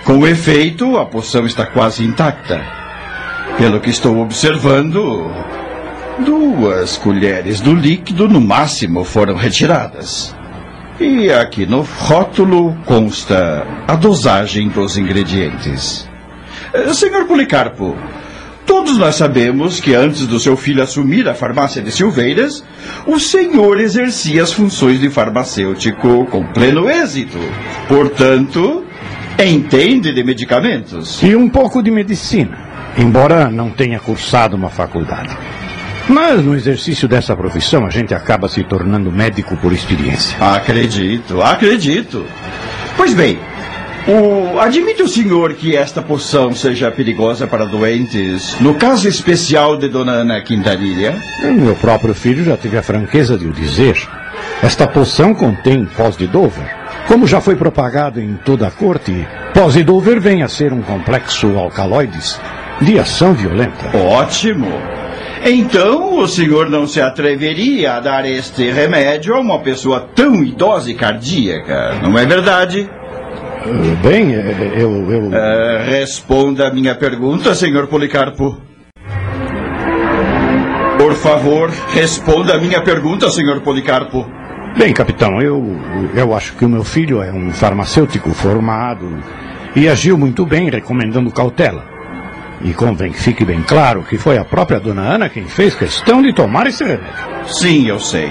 [0.06, 2.62] Com efeito, a poção está quase intacta.
[3.58, 5.30] Pelo que estou observando,
[6.20, 10.36] duas colheres do líquido no máximo foram retiradas.
[11.00, 16.08] E aqui no rótulo consta a dosagem dos ingredientes.
[16.74, 17.96] Eh, Senhor Policarpo,
[18.70, 22.64] todos nós sabemos que antes do seu filho assumir a farmácia de Silveiras,
[23.08, 27.40] o senhor exercia as funções de farmacêutico com pleno êxito.
[27.88, 28.86] Portanto,
[29.44, 31.20] entende de medicamentos.
[31.24, 32.60] E um pouco de medicina,
[32.96, 35.36] embora não tenha cursado uma faculdade.
[36.08, 40.38] Mas no exercício dessa profissão a gente acaba se tornando médico por experiência.
[40.40, 42.24] Acredito, acredito.
[42.96, 43.40] Pois bem,
[44.08, 44.60] o...
[44.60, 50.14] admite o senhor que esta poção seja perigosa para doentes, no caso especial de Dona
[50.14, 51.16] Ana Quintanilha?
[51.44, 53.98] Meu próprio filho já teve a franqueza de o dizer.
[54.62, 56.78] Esta poção contém pós de Dover.
[57.08, 60.82] Como já foi propagado em toda a corte, pós de Dover vem a ser um
[60.82, 62.40] complexo alcaloides
[62.82, 63.98] de ação violenta.
[63.98, 64.68] Ótimo.
[65.44, 70.92] Então, o senhor não se atreveria a dar este remédio a uma pessoa tão idosa
[70.92, 72.90] e cardíaca, não é verdade?
[74.02, 75.12] Bem, eh, eu.
[75.12, 75.34] eu...
[75.34, 78.58] Eh, responda a minha pergunta, senhor Policarpo.
[80.98, 84.26] Por favor, responda a minha pergunta, senhor Policarpo.
[84.78, 85.78] Bem, capitão, eu,
[86.16, 89.22] eu acho que o meu filho é um farmacêutico formado
[89.76, 91.84] e agiu muito bem recomendando cautela.
[92.62, 96.22] E convém que fique bem claro que foi a própria dona Ana quem fez questão
[96.22, 97.14] de tomar esse remédio.
[97.48, 98.30] Sim, eu sei.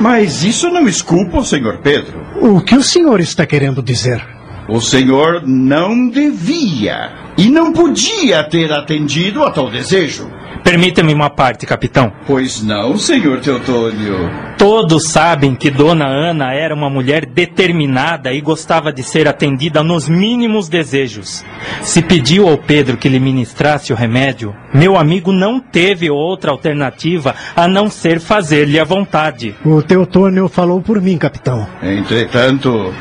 [0.00, 2.18] Mas isso não esculpa o senhor Pedro.
[2.40, 4.26] O que o senhor está querendo dizer?
[4.66, 10.30] O senhor não devia e não podia ter atendido a tal desejo.
[10.62, 12.12] Permita-me uma parte, capitão.
[12.26, 14.30] Pois não, senhor Teotônio.
[14.58, 20.08] Todos sabem que Dona Ana era uma mulher determinada e gostava de ser atendida nos
[20.08, 21.44] mínimos desejos.
[21.82, 27.34] Se pediu ao Pedro que lhe ministrasse o remédio, meu amigo não teve outra alternativa
[27.56, 29.54] a não ser fazer-lhe a vontade.
[29.64, 31.66] O Teotônio falou por mim, capitão.
[31.82, 32.92] Entretanto,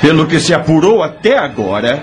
[0.00, 2.00] pelo que se apurou até agora,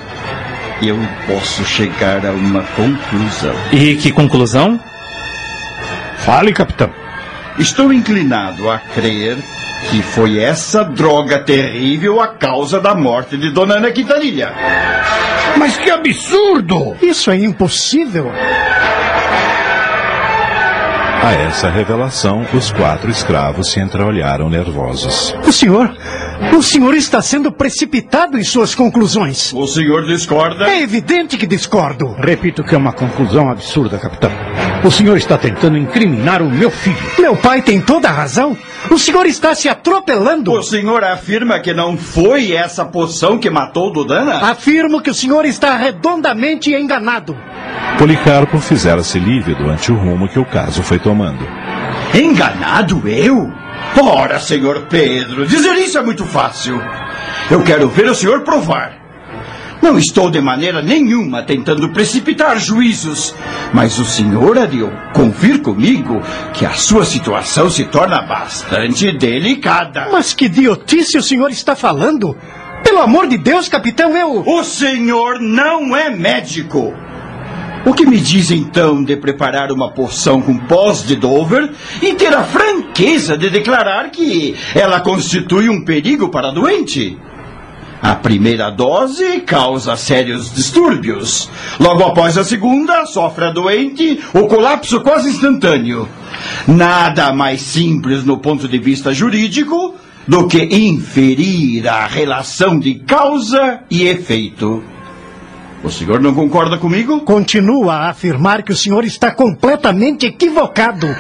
[0.81, 0.97] eu
[1.27, 3.55] posso chegar a uma conclusão.
[3.71, 4.79] E que conclusão?
[6.19, 6.89] Fale, capitão.
[7.59, 9.37] Estou inclinado a crer
[9.89, 14.53] que foi essa droga terrível a causa da morte de Dona Ana Quintanilha.
[15.57, 16.95] Mas que absurdo!
[17.01, 18.31] Isso é impossível.
[21.23, 25.33] A essa revelação, os quatro escravos se entreolharam nervosos.
[25.47, 25.89] O senhor.
[26.53, 29.53] O senhor está sendo precipitado em suas conclusões.
[29.53, 30.69] O senhor discorda?
[30.69, 32.13] É evidente que discordo.
[32.19, 34.29] Repito que é uma conclusão absurda, capitão.
[34.83, 36.97] O senhor está tentando incriminar o meu filho.
[37.17, 38.57] Meu pai tem toda a razão.
[38.89, 40.51] O senhor está se atropelando.
[40.51, 44.38] O senhor afirma que não foi essa poção que matou Dudana?
[44.49, 47.38] Afirmo que o senhor está redondamente enganado.
[47.97, 51.45] Policarpo fizera-se lívido ante o rumo que o caso foi tomando.
[52.14, 53.51] Enganado eu?
[54.01, 56.81] Ora, senhor Pedro, dizer isso é muito fácil.
[57.49, 59.02] Eu quero ver o senhor provar.
[59.84, 63.35] Não estou de maneira nenhuma tentando precipitar juízos,
[63.73, 64.80] mas o senhor há de
[65.14, 66.22] convir comigo
[66.53, 70.07] que a sua situação se torna bastante delicada.
[70.10, 72.34] Mas que idiotice o senhor está falando?
[72.81, 74.45] Pelo amor de Deus, capitão, eu.
[74.47, 76.93] O senhor não é médico.
[77.85, 81.69] O que me diz então de preparar uma poção com pós de Dover
[82.01, 87.19] e ter a franqueza de declarar que ela constitui um perigo para a doente?
[88.03, 91.49] A primeira dose causa sérios distúrbios.
[91.80, 96.09] Logo após a segunda, sofre a doente o colapso quase instantâneo.
[96.67, 99.95] Nada mais simples no ponto de vista jurídico
[100.27, 104.93] do que inferir a relação de causa e efeito.
[105.84, 107.22] O senhor não concorda comigo?
[107.22, 111.07] Continua a afirmar que o senhor está completamente equivocado.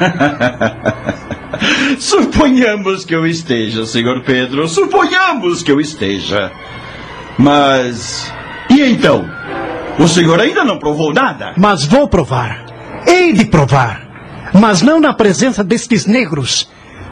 [1.99, 4.67] Suponhamos que eu esteja, senhor Pedro.
[4.67, 6.51] Suponhamos que eu esteja.
[7.37, 8.31] Mas.
[8.69, 9.29] E então?
[9.99, 11.53] O senhor ainda não provou nada?
[11.57, 12.65] Mas vou provar.
[13.05, 14.07] Hei de provar.
[14.53, 16.67] Mas não na presença destes negros.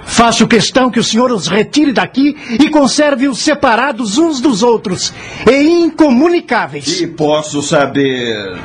[0.06, 5.14] Faço questão que o senhor os retire daqui e conserve-os separados uns dos outros
[5.49, 6.99] e incomunicáveis.
[6.99, 8.60] E posso saber.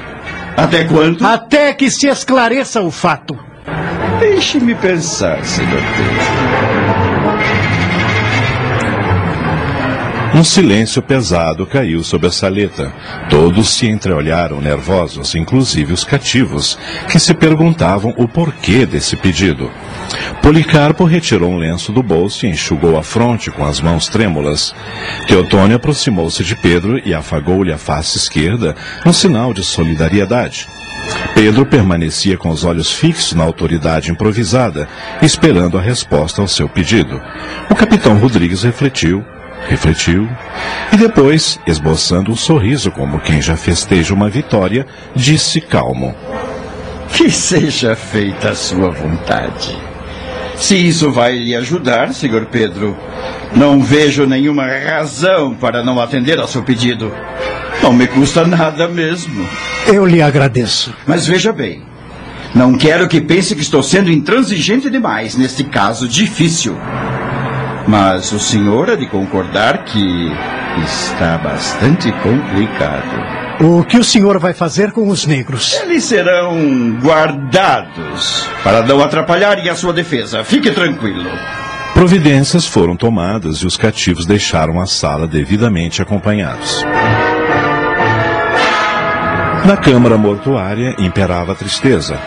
[0.56, 1.24] Até quando?
[1.24, 3.38] Até que se esclareça o fato.
[4.18, 7.05] Deixe-me pensar, senhor Pedro.
[10.36, 12.92] Um silêncio pesado caiu sobre a saleta.
[13.30, 16.78] Todos se entreolharam nervosos, inclusive os cativos,
[17.10, 19.70] que se perguntavam o porquê desse pedido.
[20.42, 24.74] Policarpo retirou um lenço do bolso e enxugou a fronte com as mãos trêmulas.
[25.26, 28.76] Teotônio aproximou-se de Pedro e afagou-lhe a face esquerda,
[29.06, 30.68] um sinal de solidariedade.
[31.34, 34.86] Pedro permanecia com os olhos fixos na autoridade improvisada,
[35.22, 37.22] esperando a resposta ao seu pedido.
[37.70, 39.24] O capitão Rodrigues refletiu,
[39.68, 40.28] refletiu
[40.92, 46.14] e depois, esboçando um sorriso como quem já festeja uma vitória, disse calmo:
[47.12, 49.76] Que seja feita a sua vontade.
[50.56, 52.96] Se isso vai lhe ajudar, senhor Pedro,
[53.54, 57.12] não vejo nenhuma razão para não atender ao seu pedido.
[57.82, 59.46] Não me custa nada mesmo.
[59.86, 60.94] Eu lhe agradeço.
[61.06, 61.82] Mas veja bem,
[62.54, 66.74] não quero que pense que estou sendo intransigente demais neste caso difícil.
[67.86, 70.32] Mas o senhor há de concordar que
[70.84, 73.36] está bastante complicado.
[73.60, 75.80] O que o senhor vai fazer com os negros?
[75.80, 80.44] Eles serão guardados para não atrapalharem a sua defesa.
[80.44, 81.30] Fique tranquilo.
[81.94, 86.84] Providências foram tomadas e os cativos deixaram a sala devidamente acompanhados.
[89.64, 92.20] Na câmara mortuária imperava a tristeza.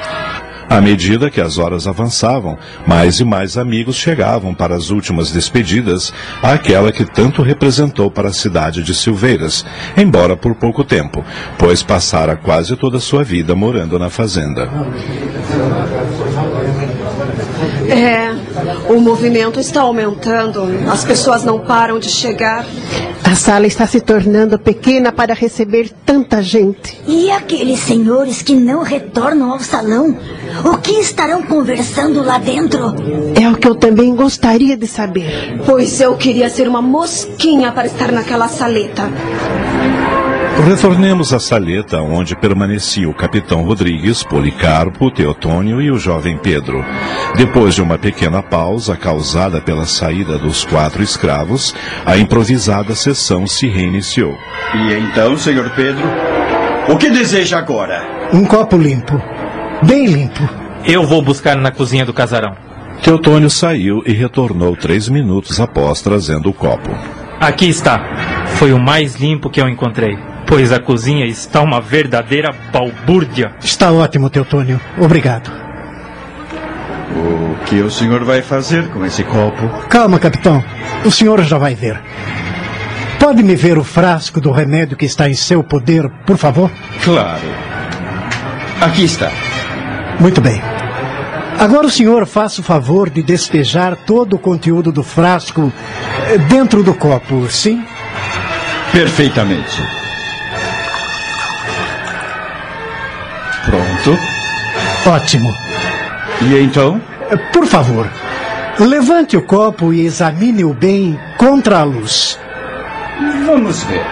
[0.70, 6.14] À medida que as horas avançavam, mais e mais amigos chegavam para as últimas despedidas
[6.44, 9.66] àquela que tanto representou para a cidade de Silveiras,
[9.98, 11.26] embora por pouco tempo,
[11.58, 14.70] pois passara quase toda a sua vida morando na fazenda.
[17.90, 18.36] É,
[18.90, 20.64] o movimento está aumentando.
[20.92, 22.66] As pessoas não param de chegar.
[23.24, 27.00] A sala está se tornando pequena para receber tanta gente.
[27.08, 30.18] E aqueles senhores que não retornam ao salão?
[30.66, 32.96] O que estarão conversando lá dentro?
[33.40, 35.62] É o que eu também gostaria de saber.
[35.66, 39.04] Pois eu queria ser uma mosquinha para estar naquela saleta.
[40.66, 46.84] Retornemos à saleta onde permanecia o capitão Rodrigues, Policarpo, Teotônio e o jovem Pedro.
[47.36, 51.74] Depois de uma pequena pausa causada pela saída dos quatro escravos,
[52.06, 54.38] a improvisada sessão se reiniciou.
[54.76, 56.04] E então, senhor Pedro,
[56.90, 58.30] o que deseja agora?
[58.34, 59.22] Um copo limpo.
[59.84, 60.48] Bem limpo.
[60.86, 62.56] Eu vou buscar na cozinha do casarão.
[63.02, 66.90] Teotônio saiu e retornou três minutos após trazendo o copo.
[67.40, 68.46] Aqui está.
[68.56, 70.18] Foi o mais limpo que eu encontrei.
[70.50, 73.52] Pois a cozinha está uma verdadeira balbúrdia.
[73.64, 74.82] Está ótimo, Teotônio.
[74.98, 75.52] Obrigado.
[77.16, 79.68] O que o senhor vai fazer com esse copo?
[79.88, 80.64] Calma, capitão.
[81.06, 82.02] O senhor já vai ver.
[83.20, 86.72] Pode me ver o frasco do remédio que está em seu poder, por favor?
[87.04, 87.44] Claro.
[88.82, 89.32] Aqui está.
[90.20, 90.60] Muito bem.
[91.60, 95.72] Agora o senhor faça o favor de despejar todo o conteúdo do frasco
[96.32, 97.86] eh, dentro do copo, sim?
[98.92, 100.09] Perfeitamente.
[103.66, 104.18] Pronto.
[105.08, 105.54] Ótimo.
[106.42, 107.02] E então?
[107.30, 108.08] Eh, Por favor,
[108.80, 112.40] levante o copo e examine-o bem contra a luz.
[113.46, 114.06] Vamos ver.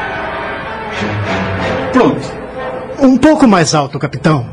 [1.94, 2.38] Pronto.
[3.00, 4.46] Um pouco mais alto, capitão.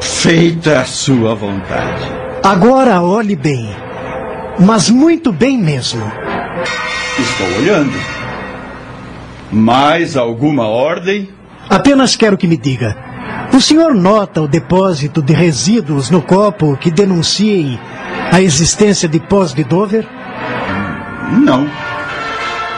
[0.00, 2.02] Feita a sua vontade.
[2.42, 3.68] Agora olhe bem.
[4.58, 6.10] Mas muito bem mesmo.
[7.18, 7.92] Estou olhando.
[9.52, 11.28] Mais alguma ordem?
[11.68, 12.96] Apenas quero que me diga.
[13.56, 17.80] O senhor nota o depósito de resíduos no copo que denunciem
[18.30, 20.06] a existência de pós de Dover?
[21.42, 21.66] Não.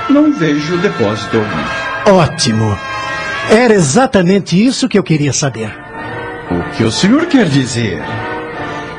[0.09, 2.21] Não vejo depósito algum.
[2.21, 2.79] Ótimo.
[3.51, 5.77] Era exatamente isso que eu queria saber.
[6.49, 8.01] O que o senhor quer dizer?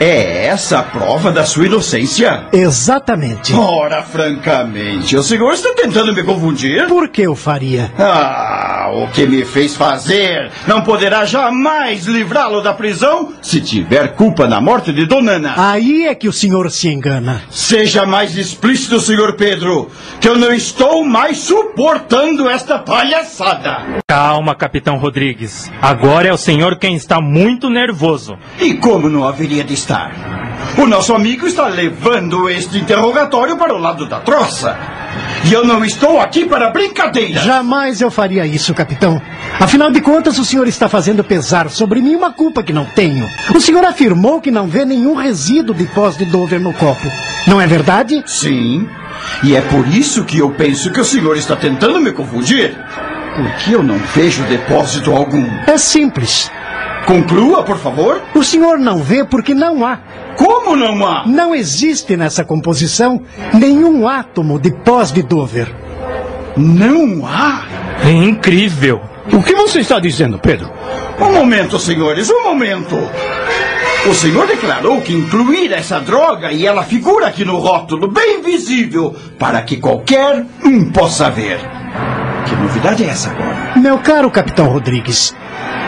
[0.02, 2.46] É essa a prova da sua inocência?
[2.54, 3.54] Exatamente.
[3.54, 6.88] Ora, francamente, o senhor está tentando me confundir?
[6.88, 7.92] Por que eu faria?
[8.00, 14.48] Ah, o que me fez fazer não poderá jamais livrá-lo da prisão se tiver culpa
[14.48, 15.54] na morte de Dona Ana.
[15.58, 17.44] Aí é que o senhor se engana.
[17.52, 24.00] Seja mais explícito, senhor Pedro, que eu não estou mais suportando esta palhaçada.
[24.08, 25.70] Calma, capitão Rodrigues.
[25.82, 28.38] Agora é o senhor quem está muito nervoso.
[28.60, 29.89] E como não haveria de estar?
[30.78, 34.78] O nosso amigo está levando este interrogatório para o lado da troça.
[35.46, 37.40] E eu não estou aqui para brincadeira.
[37.42, 39.22] Jamais eu faria isso, capitão.
[39.60, 43.28] Afinal de contas, o senhor está fazendo pesar sobre mim uma culpa que não tenho.
[43.56, 47.10] O senhor afirmou que não vê nenhum resíduo de pós de Dover no copo.
[47.48, 48.22] Não é verdade?
[48.26, 48.88] Sim.
[49.44, 52.78] E é por isso que eu penso que o senhor está tentando me confundir.
[53.36, 55.48] Porque eu não vejo depósito algum.
[55.66, 56.52] É simples.
[57.10, 58.22] Conclua, por favor.
[58.36, 59.98] O senhor não vê porque não há.
[60.38, 61.24] Como não há?
[61.26, 63.20] Não existe nessa composição
[63.52, 65.74] nenhum átomo de pós de Dover.
[66.56, 67.64] Não há?
[68.06, 69.02] É incrível.
[69.34, 70.72] O que você está dizendo, Pedro?
[71.20, 72.96] Um momento, senhores, um momento.
[74.08, 79.16] O senhor declarou que incluir essa droga e ela figura aqui no rótulo, bem visível,
[79.40, 81.60] para que qualquer um possa ver.
[82.46, 83.74] Que novidade é essa agora?
[83.78, 85.36] Meu caro capitão Rodrigues,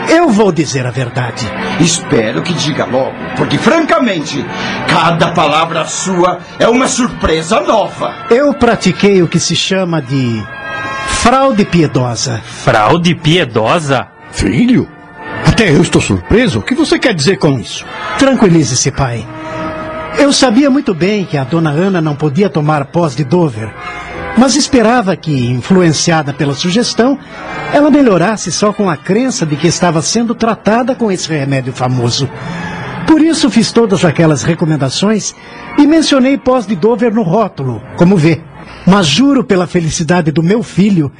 [0.08, 1.46] eu vou dizer a verdade.
[1.80, 4.44] Espero que diga logo, porque francamente,
[4.88, 8.14] cada palavra sua é uma surpresa nova.
[8.30, 10.42] Eu pratiquei o que se chama de
[11.06, 12.40] fraude piedosa.
[12.44, 14.08] Fraude piedosa?
[14.30, 14.88] Filho?
[15.46, 16.60] Até eu estou surpreso.
[16.60, 17.84] O que você quer dizer com isso?
[18.18, 19.26] Tranquilize-se, pai.
[20.18, 23.72] Eu sabia muito bem que a dona Ana não podia tomar pós de Dover,
[24.36, 27.18] mas esperava que, influenciada pela sugestão,
[27.72, 32.28] ela melhorasse só com a crença de que estava sendo tratada com esse remédio famoso.
[33.06, 35.34] Por isso fiz todas aquelas recomendações
[35.78, 38.40] e mencionei pós de Dover no rótulo, como vê.
[38.86, 41.12] Mas juro pela felicidade do meu filho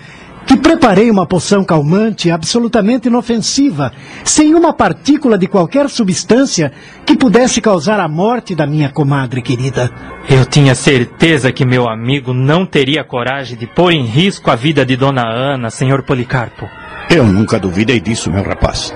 [0.46, 3.92] que preparei uma poção calmante absolutamente inofensiva,
[4.24, 6.72] sem uma partícula de qualquer substância
[7.06, 9.90] que pudesse causar a morte da minha comadre querida.
[10.28, 14.84] Eu tinha certeza que meu amigo não teria coragem de pôr em risco a vida
[14.84, 16.68] de Dona Ana, senhor Policarpo.
[17.10, 18.94] Eu nunca duvidei disso, meu rapaz.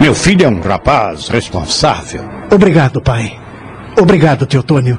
[0.00, 2.24] Meu filho é um rapaz responsável.
[2.50, 3.38] Obrigado, pai.
[3.96, 4.98] Obrigado, Teotônio.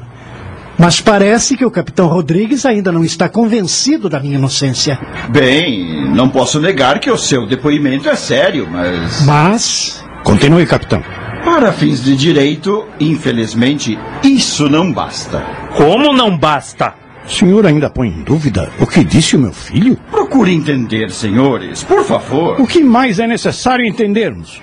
[0.78, 4.98] Mas parece que o capitão Rodrigues ainda não está convencido da minha inocência.
[5.28, 9.22] Bem, não posso negar que o seu depoimento é sério, mas.
[9.24, 10.04] Mas.
[10.24, 11.02] Continue, capitão.
[11.44, 15.44] Para fins de direito, infelizmente, isso não basta.
[15.76, 16.94] Como não basta?
[17.26, 19.96] O senhor ainda põe em dúvida o que disse o meu filho?
[20.10, 22.60] Procure entender, senhores, por favor.
[22.60, 24.60] O que mais é necessário entendermos?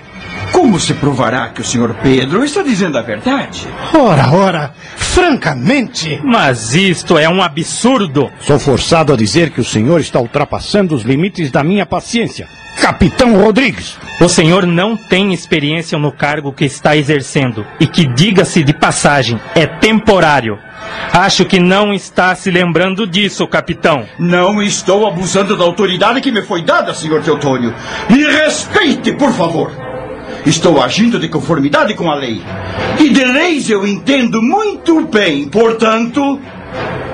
[0.52, 3.66] Como se provará que o senhor Pedro está dizendo a verdade?
[3.94, 6.20] Ora, ora, francamente.
[6.22, 8.30] Mas isto é um absurdo.
[8.40, 12.46] Sou forçado a dizer que o senhor está ultrapassando os limites da minha paciência.
[12.80, 13.96] Capitão Rodrigues.
[14.20, 19.40] O senhor não tem experiência no cargo que está exercendo e que, diga-se de passagem,
[19.54, 20.58] é temporário.
[21.12, 24.06] Acho que não está se lembrando disso, capitão.
[24.18, 27.74] Não estou abusando da autoridade que me foi dada, senhor Teotônio.
[28.10, 29.91] Me respeite, por favor.
[30.44, 32.42] Estou agindo de conformidade com a lei.
[32.98, 35.48] E de leis eu entendo muito bem.
[35.48, 36.40] Portanto,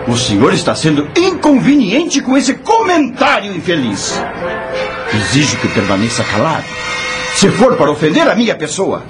[0.06, 4.18] o senhor está sendo inconveniente com esse comentário infeliz.
[5.14, 6.64] Exijo que permaneça calado.
[7.34, 9.04] Se for para ofender a minha pessoa.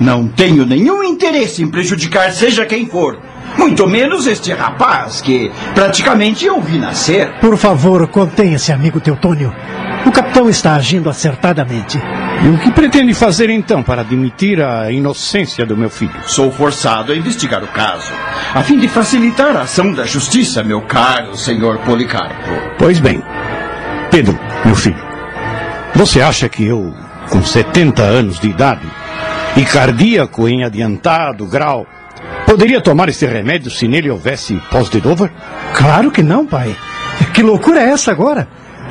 [0.00, 3.20] Não tenho nenhum interesse em prejudicar seja quem for.
[3.60, 7.30] Muito menos este rapaz que praticamente eu vi nascer.
[7.42, 9.54] Por favor, contenha-se, amigo Teutônio.
[10.06, 12.00] O capitão está agindo acertadamente.
[12.42, 16.14] E o que pretende fazer então para admitir a inocência do meu filho?
[16.26, 18.10] Sou forçado a investigar o caso,
[18.54, 22.50] a fim de facilitar a ação da justiça, meu caro senhor Policarpo.
[22.78, 23.22] Pois bem,
[24.10, 25.04] Pedro, meu filho,
[25.94, 26.94] você acha que eu,
[27.28, 28.88] com 70 anos de idade
[29.54, 31.86] e cardíaco em adiantado grau,
[32.46, 35.30] poderia tomar esse remédio se nele houvesse pós de Dover?
[35.74, 36.76] Claro que não, pai.
[37.34, 38.48] Que loucura é essa agora?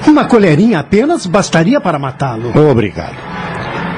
[0.08, 2.58] Uma colherinha apenas bastaria para matá-lo.
[2.70, 3.16] Obrigado.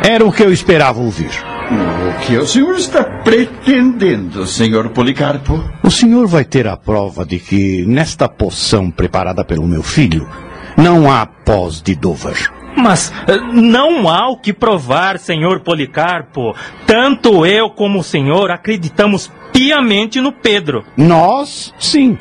[0.03, 1.31] Era o que eu esperava ouvir.
[1.71, 5.63] O que o senhor está pretendendo, senhor Policarpo?
[5.83, 10.27] O senhor vai ter a prova de que, nesta poção preparada pelo meu filho,
[10.75, 12.51] não há pós de Dover.
[12.75, 16.55] Mas eh, não há o que provar, senhor Policarpo.
[16.85, 20.83] Tanto eu como o senhor acreditamos piamente no Pedro.
[20.95, 22.17] Nós, sim.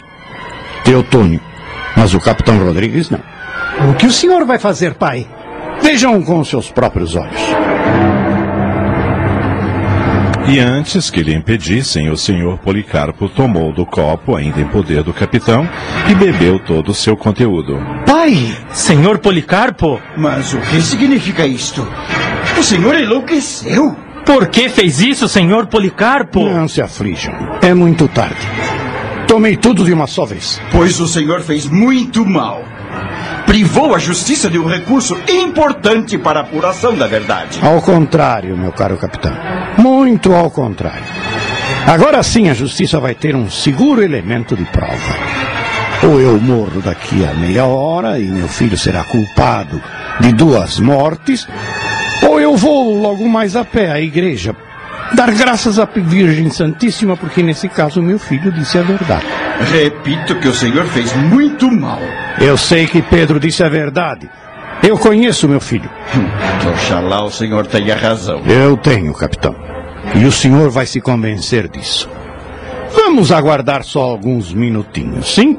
[0.85, 1.41] Teotônio.
[1.97, 3.21] Mas o capitão Rodrigues não.
[3.91, 5.27] O que o senhor vai fazer, pai?
[5.83, 7.41] Vejam com seus próprios olhos.
[10.49, 15.13] E antes que lhe impedissem, o senhor Policarpo tomou do copo, ainda em poder do
[15.13, 15.69] capitão,
[16.09, 17.79] e bebeu todo o seu conteúdo.
[18.07, 18.57] Pai!
[18.73, 20.01] Senhor Policarpo?
[20.17, 21.87] Mas o que significa isto?
[22.59, 23.95] O senhor enlouqueceu?
[24.25, 26.49] Por que fez isso, senhor Policarpo?
[26.49, 27.35] Não se aflijam.
[27.63, 28.49] É muito tarde.
[29.27, 30.61] Tomei tudo de uma só vez.
[30.73, 32.65] Pois o senhor fez muito mal
[33.47, 37.59] privou a justiça de um recurso importante para a apuração da verdade.
[37.63, 39.37] Ao contrário, meu caro capitão.
[39.77, 41.05] Muito ao contrário.
[41.87, 45.17] Agora sim a justiça vai ter um seguro elemento de prova.
[46.03, 49.83] Ou eu morro daqui a meia hora e meu filho será culpado
[50.21, 51.47] de duas mortes,
[52.23, 54.55] ou eu vou logo mais a pé à igreja
[55.15, 59.27] dar graças à Virgem Santíssima, porque nesse caso meu filho disse a verdade.
[59.61, 62.01] Repito que o senhor fez muito mal.
[62.41, 64.29] Eu sei que Pedro disse a verdade.
[64.83, 65.91] Eu conheço meu filho.
[66.73, 68.41] Oxalá o senhor tenha razão.
[68.47, 69.55] Eu tenho, capitão.
[70.15, 72.09] E o senhor vai se convencer disso.
[72.93, 75.59] Vamos aguardar só alguns minutinhos, sim?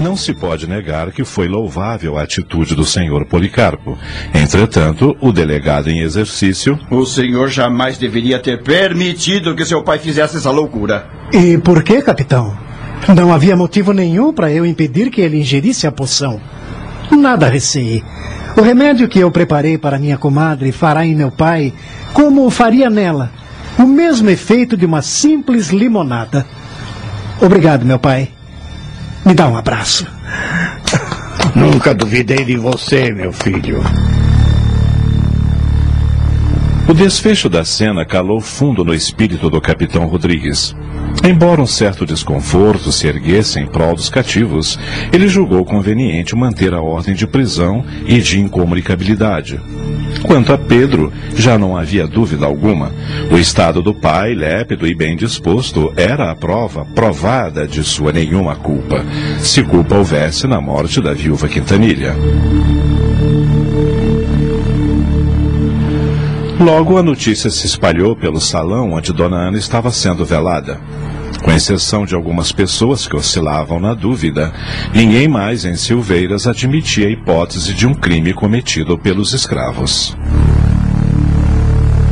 [0.00, 3.96] Não se pode negar que foi louvável a atitude do senhor Policarpo.
[4.34, 6.78] Entretanto, o delegado em exercício.
[6.90, 11.06] O senhor jamais deveria ter permitido que seu pai fizesse essa loucura.
[11.32, 12.56] E por que, capitão?
[13.14, 16.40] Não havia motivo nenhum para eu impedir que ele ingerisse a poção.
[17.10, 18.02] Nada receei.
[18.56, 21.72] O remédio que eu preparei para minha comadre fará em meu pai
[22.12, 23.30] como faria nela.
[23.78, 26.46] O mesmo efeito de uma simples limonada.
[27.40, 28.28] Obrigado, meu pai.
[29.24, 30.06] Me dá um abraço.
[31.54, 33.80] Nunca duvidei de você, meu filho.
[36.88, 40.74] O desfecho da cena calou fundo no espírito do capitão Rodrigues.
[41.24, 44.78] Embora um certo desconforto se erguesse em prol dos cativos,
[45.12, 49.60] ele julgou conveniente manter a ordem de prisão e de incomunicabilidade.
[50.22, 52.92] Quanto a Pedro, já não havia dúvida alguma.
[53.30, 58.56] O estado do pai, lépido e bem disposto, era a prova provada de sua nenhuma
[58.56, 59.04] culpa,
[59.38, 62.14] se culpa houvesse na morte da viúva Quintanilha.
[66.62, 70.80] Logo a notícia se espalhou pelo salão onde Dona Ana estava sendo velada.
[71.42, 74.52] Com exceção de algumas pessoas que oscilavam na dúvida,
[74.94, 80.16] ninguém mais em Silveiras admitia a hipótese de um crime cometido pelos escravos.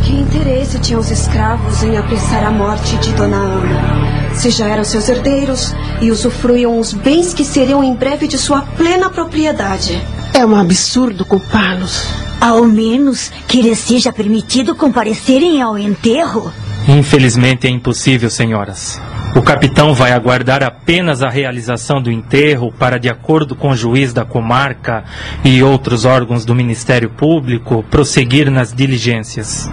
[0.02, 4.34] Que interesse tinham os escravos em apressar a morte de Dona Ana?
[4.34, 8.62] Se já eram seus herdeiros e usufruíam os bens que seriam em breve de sua
[8.62, 10.02] plena propriedade.
[10.34, 12.29] É um absurdo culpá-los.
[12.40, 16.50] Ao menos que lhes seja permitido comparecerem ao enterro.
[16.88, 19.00] Infelizmente é impossível, senhoras.
[19.36, 24.12] O capitão vai aguardar apenas a realização do enterro para, de acordo com o juiz
[24.12, 25.04] da comarca
[25.44, 29.70] e outros órgãos do Ministério Público, prosseguir nas diligências.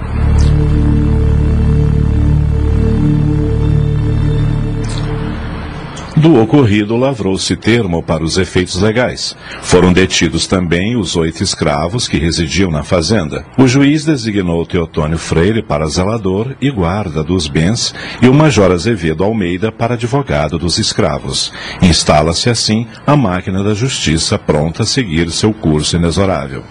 [6.17, 9.37] Do ocorrido lavrou-se termo para os efeitos legais.
[9.61, 13.45] Foram detidos também os oito escravos que residiam na fazenda.
[13.55, 19.23] O juiz designou Teotônio Freire para zelador e guarda dos bens e o major Azevedo
[19.23, 21.53] Almeida para advogado dos escravos.
[21.83, 26.63] Instala-se assim a máquina da justiça pronta a seguir seu curso inexorável.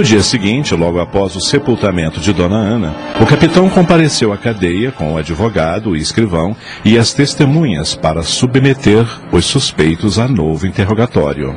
[0.00, 4.90] No dia seguinte, logo após o sepultamento de Dona Ana, o capitão compareceu à cadeia
[4.90, 11.54] com o advogado, o escrivão e as testemunhas para submeter os suspeitos a novo interrogatório.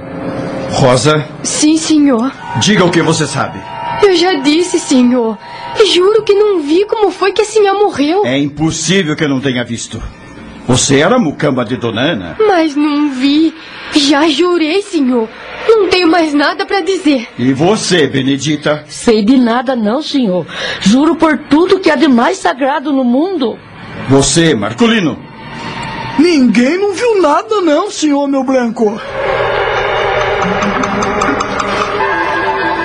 [0.72, 2.34] Rosa, Sim, senhor.
[2.60, 3.62] diga o que você sabe.
[4.06, 5.38] Eu já disse, senhor.
[5.94, 8.26] Juro que não vi como foi que a senhora morreu.
[8.26, 10.04] É impossível que eu não tenha visto.
[10.68, 12.38] Você era a mucamba de Dona Ana?
[12.40, 13.54] Mas não vi.
[13.94, 15.28] Já jurei, senhor.
[15.68, 17.28] Não tenho mais nada para dizer.
[17.38, 18.84] E você, Benedita?
[18.88, 20.46] Sei de nada não, senhor.
[20.82, 23.58] Juro por tudo que há de mais sagrado no mundo.
[24.10, 25.18] Você, Marcolino?
[26.18, 29.00] Ninguém não viu nada, não, senhor meu branco.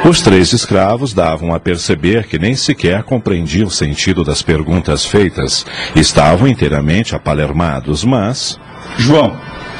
[0.04, 5.66] Os três escravos davam a perceber que nem sequer compreendiam o sentido das perguntas feitas.
[5.94, 8.58] Estavam inteiramente apalermados, mas.
[8.96, 9.36] João,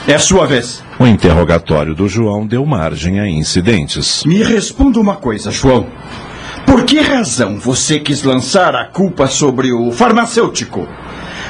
[0.07, 0.83] é a sua vez.
[0.99, 4.25] O interrogatório do João deu margem a incidentes.
[4.25, 5.87] Me responda uma coisa, João.
[6.67, 10.87] Por que razão você quis lançar a culpa sobre o farmacêutico?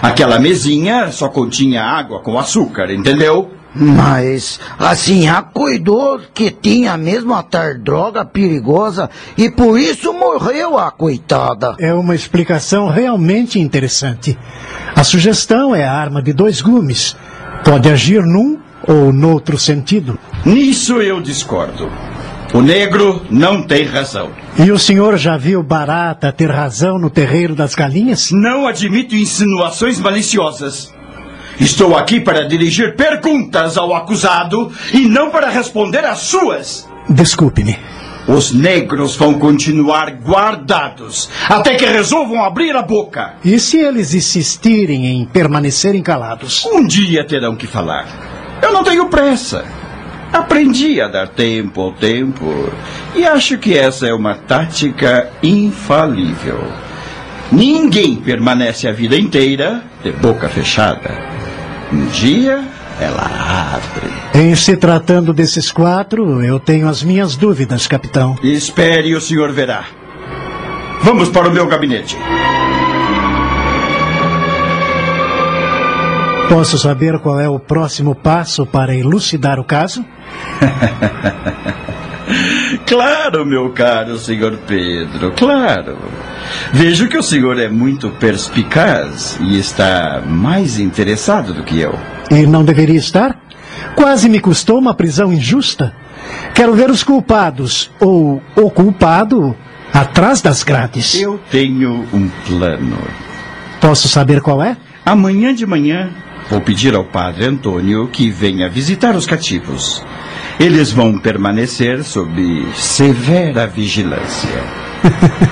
[0.00, 3.50] Aquela mesinha só continha água com açúcar, entendeu?
[3.78, 10.78] Mas assim a cuidou que tinha mesmo a tal droga perigosa e por isso morreu
[10.78, 11.76] a coitada.
[11.78, 14.36] É uma explicação realmente interessante.
[14.94, 17.16] A sugestão é a arma de dois gumes.
[17.64, 20.18] Pode agir num ou noutro sentido.
[20.44, 21.90] Nisso eu discordo.
[22.54, 24.30] O negro não tem razão.
[24.58, 28.30] E o senhor já viu Barata ter razão no terreiro das galinhas?
[28.32, 30.92] Não admito insinuações maliciosas.
[31.60, 36.88] Estou aqui para dirigir perguntas ao acusado e não para responder às suas.
[37.08, 37.76] Desculpe-me.
[38.28, 43.36] Os negros vão continuar guardados até que resolvam abrir a boca.
[43.42, 46.66] E se eles insistirem em permanecerem calados?
[46.66, 48.06] Um dia terão que falar.
[48.62, 49.64] Eu não tenho pressa.
[50.32, 52.70] Aprendi a dar tempo ao tempo
[53.16, 56.60] e acho que essa é uma tática infalível.
[57.50, 61.47] Ninguém permanece a vida inteira de boca fechada.
[61.92, 62.64] Um dia
[63.00, 64.10] ela abre.
[64.34, 68.36] Em se tratando desses quatro, eu tenho as minhas dúvidas, capitão.
[68.42, 69.84] Espere, o senhor verá.
[71.02, 72.16] Vamos para o meu gabinete.
[76.48, 80.04] Posso saber qual é o próximo passo para elucidar o caso?
[82.88, 85.98] claro, meu caro senhor Pedro, claro.
[86.72, 91.98] Vejo que o senhor é muito perspicaz e está mais interessado do que eu.
[92.30, 93.38] E não deveria estar?
[93.94, 95.94] Quase me custou uma prisão injusta.
[96.54, 99.56] Quero ver os culpados, ou o culpado,
[99.92, 101.14] atrás das grades.
[101.14, 102.98] Eu tenho um plano.
[103.80, 104.76] Posso saber qual é?
[105.04, 106.10] Amanhã de manhã,
[106.50, 110.04] vou pedir ao padre Antônio que venha visitar os cativos.
[110.58, 114.48] Eles vão permanecer sob severa vigilância.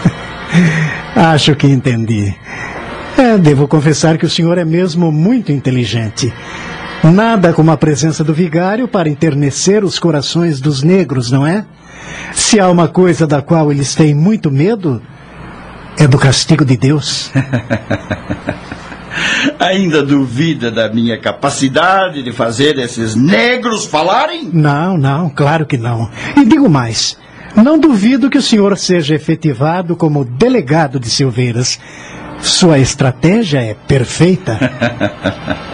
[1.15, 2.35] Acho que entendi.
[3.17, 6.33] É, devo confessar que o senhor é mesmo muito inteligente.
[7.05, 11.65] Nada como a presença do vigário para enternecer os corações dos negros, não é?
[12.35, 15.01] Se há uma coisa da qual eles têm muito medo,
[15.97, 17.31] é do castigo de Deus.
[19.59, 24.51] Ainda duvida da minha capacidade de fazer esses negros falarem?
[24.53, 26.11] Não, não, claro que não.
[26.37, 27.17] E digo mais:
[27.55, 31.79] não duvido que o senhor seja efetivado como delegado de Silveiras.
[32.41, 34.59] Sua estratégia é perfeita.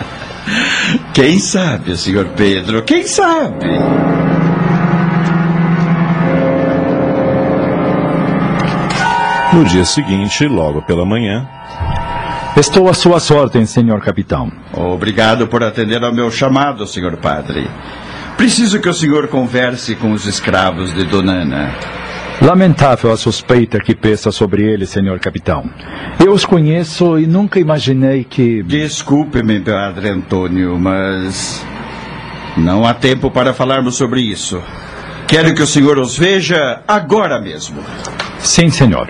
[1.12, 2.82] Quem sabe, senhor Pedro?
[2.82, 3.66] Quem sabe?
[9.52, 11.46] No dia seguinte, logo pela manhã.
[12.56, 14.52] Estou à sua ordens, senhor capitão.
[14.74, 17.66] Obrigado por atender ao meu chamado, senhor padre.
[18.36, 21.72] Preciso que o senhor converse com os escravos de Donana.
[22.42, 25.70] Lamentável a suspeita que pesa sobre ele, senhor capitão.
[26.18, 28.62] Eu os conheço e nunca imaginei que.
[28.62, 31.64] Desculpe-me, padre Antônio, mas.
[32.56, 34.62] Não há tempo para falarmos sobre isso.
[35.26, 37.82] Quero que o senhor os veja agora mesmo.
[38.38, 39.08] Sim, senhor.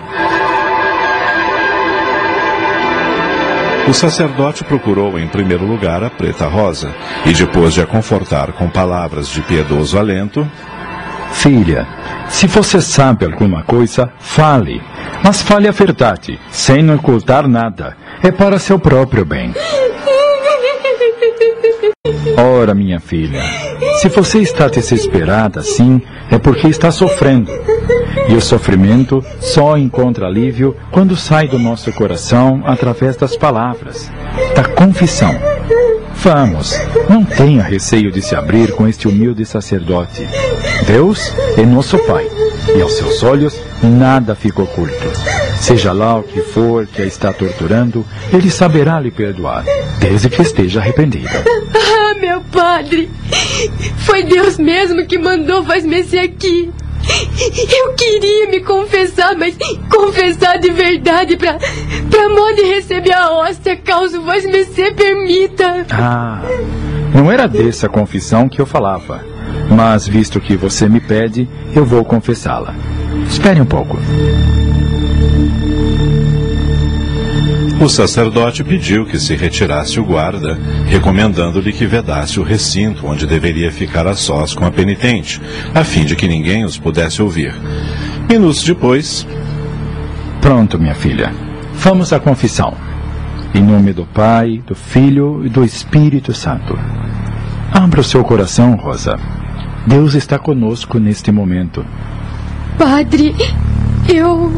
[3.89, 6.95] O sacerdote procurou em primeiro lugar a preta rosa
[7.27, 10.49] e depois de a confortar com palavras de piedoso alento,
[11.33, 11.89] Filha,
[12.29, 14.81] se você sabe alguma coisa, fale.
[15.25, 17.97] Mas fale a verdade, sem ocultar nada.
[18.23, 19.53] É para seu próprio bem.
[22.37, 23.41] Ora, minha filha,
[24.01, 26.01] se você está desesperada assim,
[26.31, 27.51] é porque está sofrendo.
[28.29, 34.11] E o sofrimento só encontra alívio quando sai do nosso coração através das palavras,
[34.55, 35.35] da confissão.
[36.17, 36.79] Vamos,
[37.09, 40.27] não tenha receio de se abrir com este humilde sacerdote.
[40.87, 42.27] Deus é nosso Pai,
[42.77, 44.93] e aos seus olhos nada fica oculto.
[45.59, 49.65] Seja lá o que for que a está torturando, Ele saberá lhe perdoar,
[49.99, 51.43] desde que esteja arrependida.
[52.23, 53.11] Meu padre!
[54.07, 56.71] Foi Deus mesmo que mandou Vasmecê aqui.
[57.77, 59.57] Eu queria me confessar, mas
[59.91, 61.59] confessar de verdade pra
[62.29, 65.85] modo de receber a hóstia, caso Vasmecê permita.
[65.91, 66.43] Ah,
[67.13, 69.25] não era dessa confissão que eu falava.
[69.69, 72.73] Mas, visto que você me pede, eu vou confessá-la.
[73.27, 73.99] Espere um pouco.
[77.83, 80.57] O sacerdote pediu que se retirasse o guarda,
[80.87, 85.43] recomendando-lhe que vedasse o recinto onde deveria ficar a sós com a penitente,
[85.75, 87.53] a fim de que ninguém os pudesse ouvir.
[88.31, 89.27] Minutos depois.
[90.41, 91.35] Pronto, minha filha.
[91.75, 92.73] Vamos à confissão.
[93.53, 96.79] Em nome do Pai, do Filho e do Espírito Santo.
[97.73, 99.19] Abra o seu coração, Rosa.
[99.89, 101.85] Deus está conosco neste momento.
[102.79, 103.35] Padre,
[104.09, 104.53] eu.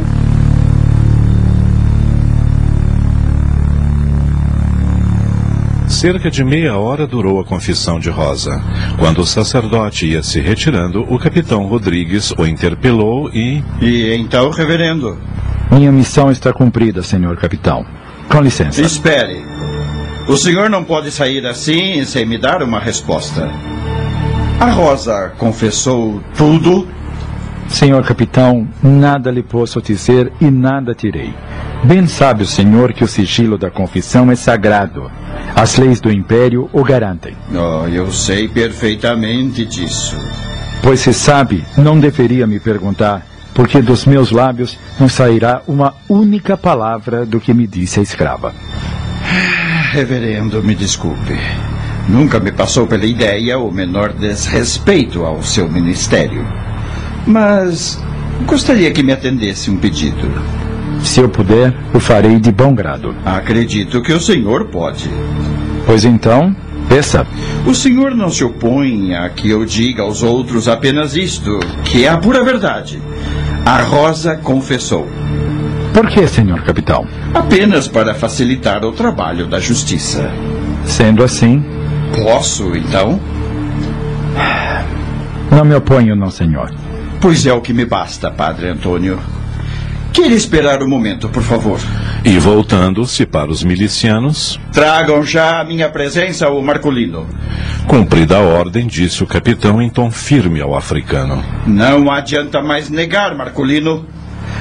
[6.04, 8.62] Cerca de meia hora durou a confissão de Rosa.
[8.98, 13.64] Quando o sacerdote ia se retirando, o capitão Rodrigues o interpelou e.
[13.80, 15.18] E então, reverendo?
[15.72, 17.86] Minha missão está cumprida, senhor capitão.
[18.28, 18.82] Com licença.
[18.82, 19.42] Espere.
[20.28, 23.50] O senhor não pode sair assim sem me dar uma resposta.
[24.60, 26.86] A Rosa confessou tudo?
[27.68, 31.34] Senhor capitão, nada lhe posso dizer e nada tirei.
[31.82, 35.10] Bem sabe o senhor que o sigilo da confissão é sagrado.
[35.54, 37.36] As leis do império o garantem.
[37.52, 40.16] Oh, eu sei perfeitamente disso.
[40.82, 46.56] Pois se sabe, não deveria me perguntar, porque dos meus lábios não sairá uma única
[46.56, 48.54] palavra do que me disse a escrava.
[49.92, 51.38] Reverendo, me desculpe.
[52.08, 56.46] Nunca me passou pela ideia o menor desrespeito ao seu ministério.
[57.26, 58.02] Mas
[58.46, 60.30] gostaria que me atendesse um pedido.
[61.02, 63.14] Se eu puder, o farei de bom grado.
[63.24, 65.10] Acredito que o senhor pode.
[65.86, 66.54] Pois então,
[66.88, 67.26] peça.
[67.66, 72.08] O senhor não se opõe a que eu diga aos outros apenas isto, que é
[72.08, 73.00] a pura verdade.
[73.66, 75.08] A Rosa confessou.
[75.92, 77.06] Por que, senhor capitão?
[77.32, 80.30] Apenas para facilitar o trabalho da justiça.
[80.84, 81.64] Sendo assim.
[82.22, 83.20] Posso, então?
[85.50, 86.68] Não me oponho, não, senhor.
[87.24, 89.18] Pois é o que me basta, Padre Antônio.
[90.12, 91.80] Queira esperar um momento, por favor.
[92.22, 94.60] E voltando-se para os milicianos.
[94.70, 97.26] Tragam já a minha presença ao Marcolino.
[97.88, 101.42] Cumprida a ordem, disse o capitão em tom firme ao africano.
[101.66, 104.04] Não adianta mais negar, Marcolino.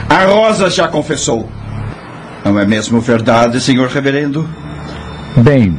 [0.07, 1.49] A Rosa já confessou.
[2.45, 4.49] Não é mesmo verdade, senhor reverendo?
[5.35, 5.77] Bem,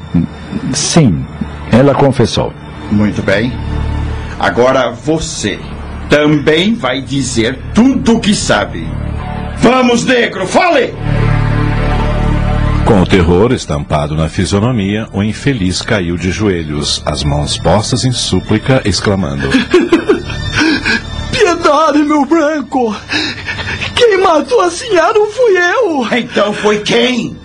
[0.75, 1.25] sim,
[1.73, 2.53] ela confessou.
[2.93, 3.51] Muito bem.
[4.39, 5.59] Agora você
[6.09, 8.87] também vai dizer tudo o que sabe.
[9.59, 10.95] Vamos, negro, fale!
[12.85, 18.13] Com o terror estampado na fisionomia, o infeliz caiu de joelhos, as mãos postas em
[18.13, 19.49] súplica, exclamando:
[21.33, 22.95] Piedade, meu branco!
[23.95, 26.19] Quem matou a senhora não fui eu!
[26.19, 27.37] Então foi quem?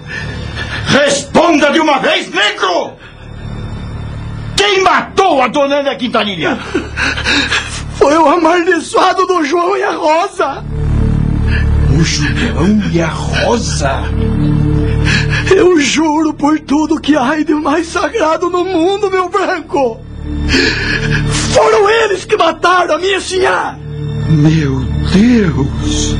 [0.87, 2.93] Responda de uma vez, negro!
[4.57, 6.59] Quem matou a dona Ana Quintanilha?
[7.99, 10.63] Foi o amaldiçoado do João e a Rosa!
[11.93, 14.03] O João e a Rosa?
[15.53, 19.99] Eu juro por tudo que há de mais sagrado no mundo, meu branco!
[21.51, 23.77] Foram eles que mataram a minha senhora!
[24.29, 24.79] Meu
[25.11, 26.15] Deus!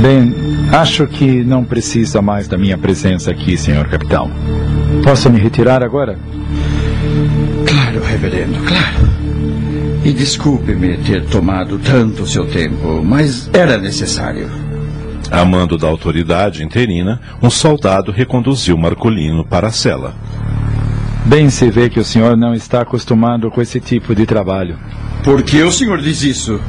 [0.00, 0.32] Bem,
[0.72, 4.30] acho que não precisa mais da minha presença aqui, senhor capitão.
[5.02, 6.16] Posso me retirar agora?
[7.66, 9.11] Claro, reverendo, claro.
[10.04, 14.50] E desculpe-me ter tomado tanto seu tempo, mas era necessário.
[15.30, 20.14] A mando da autoridade interina, um soldado reconduziu Marcolino para a cela.
[21.24, 24.76] Bem se vê que o senhor não está acostumado com esse tipo de trabalho.
[25.22, 26.60] Por que o senhor diz isso?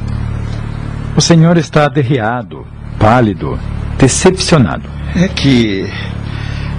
[1.16, 2.64] O senhor está derreado,
[3.00, 3.58] pálido,
[3.98, 4.88] decepcionado.
[5.16, 5.90] É que,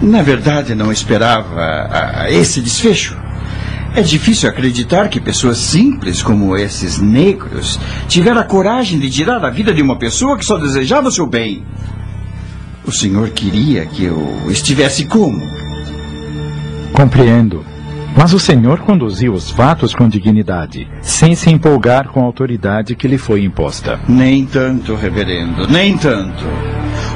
[0.01, 3.24] na verdade, não esperava a, a esse desfecho.
[3.95, 9.49] É difícil acreditar que pessoas simples como esses negros tiveram a coragem de tirar a
[9.49, 11.63] vida de uma pessoa que só desejava o seu bem.
[12.83, 15.41] O senhor queria que eu estivesse como?
[16.91, 17.65] Compreendo.
[18.17, 23.07] Mas o senhor conduziu os fatos com dignidade, sem se empolgar com a autoridade que
[23.07, 23.99] lhe foi imposta.
[24.09, 26.43] Nem tanto, reverendo, nem tanto.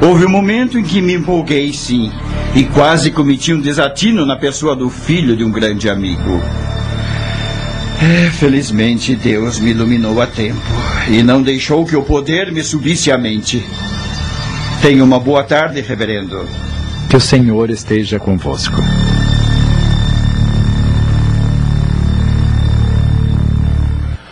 [0.02, 2.10] Houve um momento em que me empolguei, sim,
[2.56, 6.42] e quase cometi um desatino na pessoa do filho de um grande amigo.
[8.02, 10.62] É, felizmente, Deus me iluminou a tempo
[11.10, 13.62] e não deixou que o poder me subisse à mente.
[14.82, 16.48] Tenha uma boa tarde, reverendo.
[17.10, 18.82] Que o Senhor esteja convosco.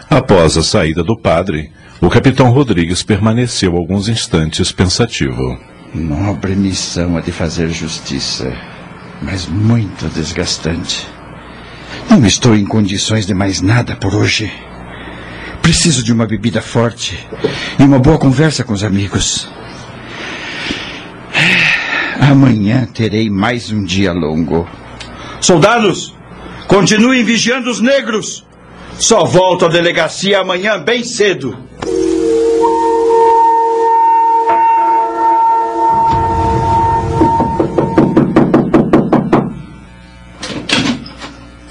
[0.09, 5.59] Após a saída do padre, o capitão Rodrigues permaneceu alguns instantes pensativo.
[5.93, 8.53] Nobre missão a de fazer justiça,
[9.21, 11.07] mas muito desgastante.
[12.09, 14.51] Não estou em condições de mais nada por hoje.
[15.61, 17.27] Preciso de uma bebida forte
[17.79, 19.49] e uma boa conversa com os amigos.
[22.19, 24.69] Amanhã terei mais um dia longo.
[25.41, 26.13] Soldados,
[26.67, 28.45] continuem vigiando os negros.
[28.99, 31.66] Só volto à delegacia amanhã bem cedo.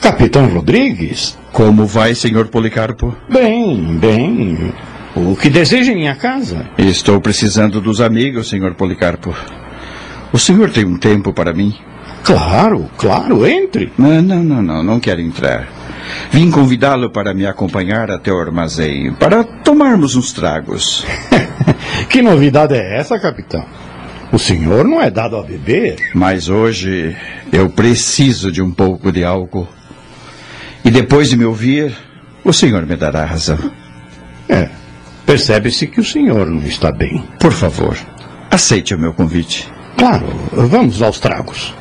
[0.07, 1.37] Capitão Rodrigues?
[1.51, 3.13] Como vai, senhor Policarpo?
[3.29, 4.73] Bem, bem.
[5.17, 6.65] O que deseja em minha casa?
[6.79, 9.35] Estou precisando dos amigos, senhor Policarpo.
[10.33, 11.75] O senhor tem um tempo para mim?
[12.23, 13.93] Claro, claro, entre.
[13.99, 15.67] Não, não, não, não, não quero entrar.
[16.31, 21.05] Vim convidá-lo para me acompanhar até o armazém, para tomarmos uns tragos.
[22.09, 23.65] que novidade é essa, capitão?
[24.33, 25.97] O senhor não é dado a beber.
[26.15, 27.17] Mas hoje
[27.53, 29.67] eu preciso de um pouco de álcool.
[30.87, 31.93] E depois de me ouvir,
[32.45, 33.59] o senhor me dará razão.
[34.49, 34.69] É.
[35.27, 37.25] Percebe-se que o senhor não está bem.
[37.41, 37.99] Por favor,
[38.49, 39.69] aceite o meu convite.
[39.97, 41.75] Claro, vamos aos tragos.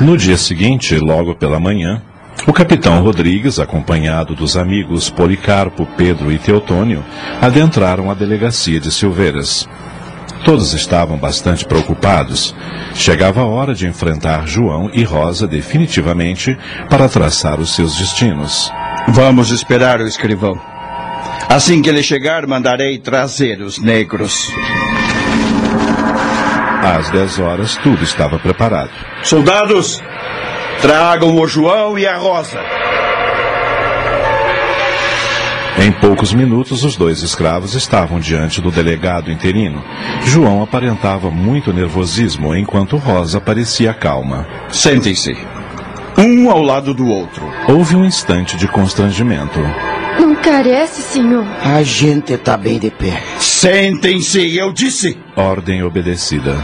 [0.00, 2.02] No dia seguinte, logo pela manhã,
[2.48, 7.04] o capitão Rodrigues, acompanhado dos amigos Policarpo, Pedro e Teotônio,
[7.40, 9.68] adentraram a delegacia de Silveiras.
[10.44, 12.54] Todos estavam bastante preocupados.
[12.94, 16.56] Chegava a hora de enfrentar João e Rosa definitivamente
[16.90, 18.70] para traçar os seus destinos.
[19.08, 20.54] Vamos esperar o escrivão.
[21.48, 24.50] Assim que ele chegar, mandarei trazer os negros.
[26.82, 28.90] Às 10 horas, tudo estava preparado.
[29.22, 30.02] Soldados,
[30.82, 32.60] tragam o João e a Rosa.
[35.78, 39.82] Em poucos minutos, os dois escravos estavam diante do delegado interino.
[40.24, 44.46] João aparentava muito nervosismo, enquanto Rosa parecia calma.
[44.70, 45.36] Sentem-se.
[46.16, 47.42] Um ao lado do outro.
[47.68, 49.58] Houve um instante de constrangimento.
[50.20, 51.44] Não carece, senhor.
[51.60, 53.20] A gente tá bem de pé.
[53.38, 55.18] Sentem-se, eu disse.
[55.34, 56.56] Ordem obedecida.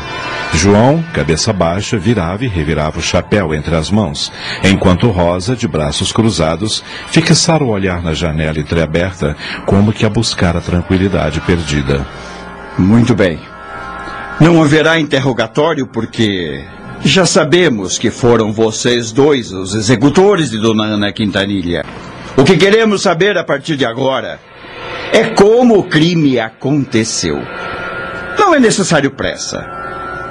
[0.52, 4.32] João, cabeça baixa, virava e revirava o chapéu entre as mãos,
[4.64, 10.56] enquanto Rosa, de braços cruzados, fixara o olhar na janela entreaberta, como que a buscar
[10.56, 12.04] a tranquilidade perdida.
[12.76, 13.38] Muito bem.
[14.40, 16.64] Não haverá interrogatório porque
[17.04, 21.84] já sabemos que foram vocês dois os executores de Dona Ana Quintanilha.
[22.36, 24.40] O que queremos saber a partir de agora
[25.12, 27.38] é como o crime aconteceu.
[28.38, 29.80] Não é necessário pressa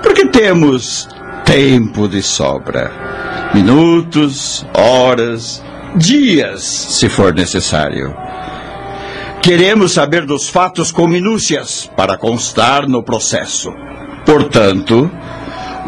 [0.01, 1.07] porque temos
[1.45, 2.91] tempo de sobra.
[3.53, 5.63] Minutos, horas,
[5.95, 8.15] dias, se for necessário.
[9.41, 13.71] Queremos saber dos fatos com minúcias para constar no processo.
[14.25, 15.09] Portanto,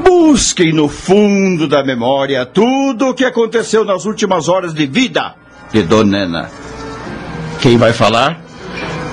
[0.03, 5.35] busquem no fundo da memória tudo o que aconteceu nas últimas horas de vida
[5.71, 6.49] de Dona Ana.
[7.61, 8.41] Quem vai falar?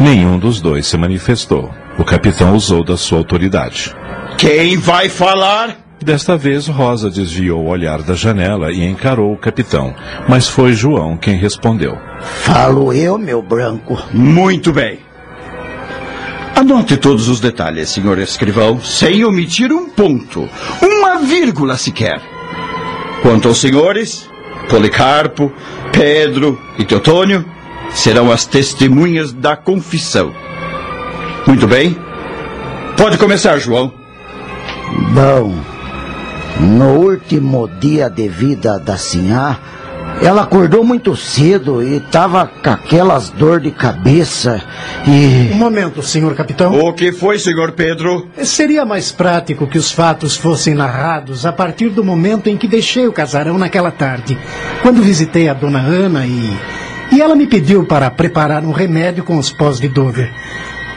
[0.01, 1.70] Nenhum dos dois se manifestou.
[1.99, 3.95] O capitão usou da sua autoridade.
[4.39, 5.77] Quem vai falar?
[6.01, 9.93] Desta vez, Rosa desviou o olhar da janela e encarou o capitão,
[10.28, 11.98] mas foi João quem respondeu.
[12.20, 14.01] Falo eu, meu branco.
[14.12, 15.01] Muito bem.
[16.55, 20.48] Anote todos os detalhes, senhor escrivão, sem omitir um ponto,
[20.81, 22.20] uma vírgula sequer.
[23.23, 24.31] Quanto aos senhores,
[24.70, 25.52] Policarpo,
[25.90, 27.44] Pedro e Teotônio
[27.90, 30.32] serão as testemunhas da confissão.
[31.44, 31.97] Muito bem.
[32.97, 33.98] Pode começar, João.
[35.12, 35.55] Bom,
[36.60, 39.59] no último dia de vida da Sinhá,
[40.20, 44.60] ela acordou muito cedo e estava com aquelas dor de cabeça
[45.06, 45.52] e.
[45.52, 46.77] Um momento, senhor capitão.
[46.78, 48.28] O que foi, senhor Pedro?
[48.43, 53.06] Seria mais prático que os fatos fossem narrados a partir do momento em que deixei
[53.06, 54.36] o casarão naquela tarde,
[54.82, 56.56] quando visitei a dona Ana e.
[57.10, 60.31] E ela me pediu para preparar um remédio com os pós de Dover.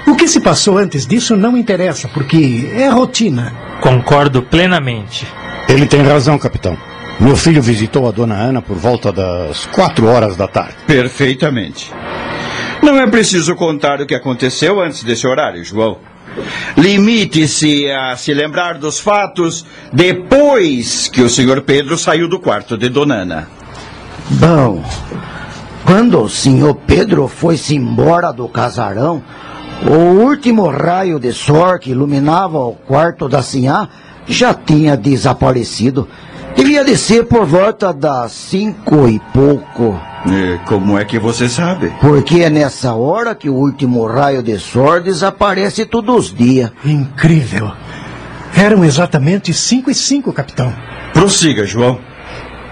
[0.08, 3.54] O que se passou antes disso não interessa, porque é rotina.
[3.82, 5.28] Concordo plenamente.
[5.70, 6.78] Ele tem razão, capitão.
[7.20, 10.76] Meu filho visitou a dona Ana por volta das quatro horas da tarde.
[10.88, 11.92] Perfeitamente.
[12.82, 16.00] Não é preciso contar o que aconteceu antes desse horário, João.
[16.76, 22.90] Limite-se a se lembrar dos fatos depois que o senhor Pedro saiu do quarto de
[22.90, 23.48] Dona Ana.
[24.32, 24.84] Bom,
[25.86, 29.22] quando o senhor Pedro foi-se embora do casarão,
[29.88, 33.88] o último raio de sol que iluminava o quarto da Sinhá
[34.28, 36.08] já tinha desaparecido.
[36.56, 40.00] Devia de ser por volta das cinco e pouco.
[40.28, 41.92] E como é que você sabe?
[42.00, 46.72] Porque é nessa hora que o último raio de sol desaparece todos os dias.
[46.86, 47.72] Incrível.
[48.56, 50.74] Eram exatamente cinco e cinco, capitão.
[51.14, 52.00] Prossiga, João.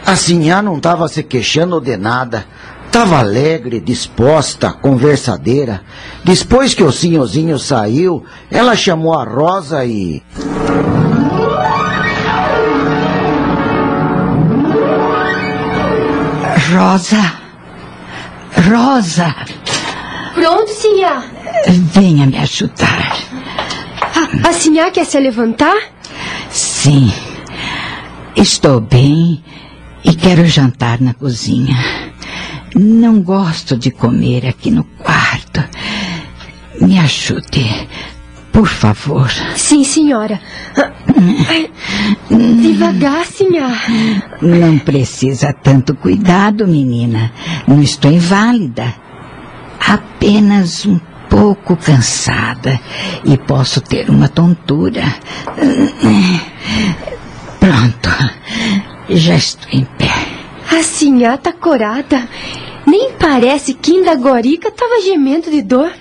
[0.06, 2.46] A Sinhá não estava se queixando de nada.
[2.90, 5.84] Estava alegre, disposta, conversadeira.
[6.24, 10.24] Depois que o senhorzinho saiu, ela chamou a Rosa e.
[16.74, 17.34] Rosa.
[18.68, 19.36] Rosa.
[20.34, 21.24] Pronto, Sinhá.
[21.94, 23.18] Venha me ajudar.
[24.02, 25.78] A, a Sinhá quer se levantar?
[26.50, 27.14] Sim.
[28.36, 29.44] Estou bem
[30.04, 32.09] e quero jantar na cozinha.
[32.76, 35.64] Não gosto de comer aqui no quarto.
[36.82, 37.88] Me ajude,
[38.52, 39.30] por favor.
[39.56, 40.40] Sim, senhora.
[42.30, 43.76] Devagar, senhora.
[44.42, 47.32] Não precisa tanto cuidado, menina.
[47.68, 48.94] Não estou inválida.
[49.80, 52.80] Apenas um pouco cansada
[53.26, 55.04] e posso ter uma tontura.
[57.60, 58.10] Pronto.
[59.10, 60.19] Já estou em pé.
[60.72, 62.28] A senhora tá corada.
[62.86, 65.92] Nem parece que ainda agorica tava gemendo de dor.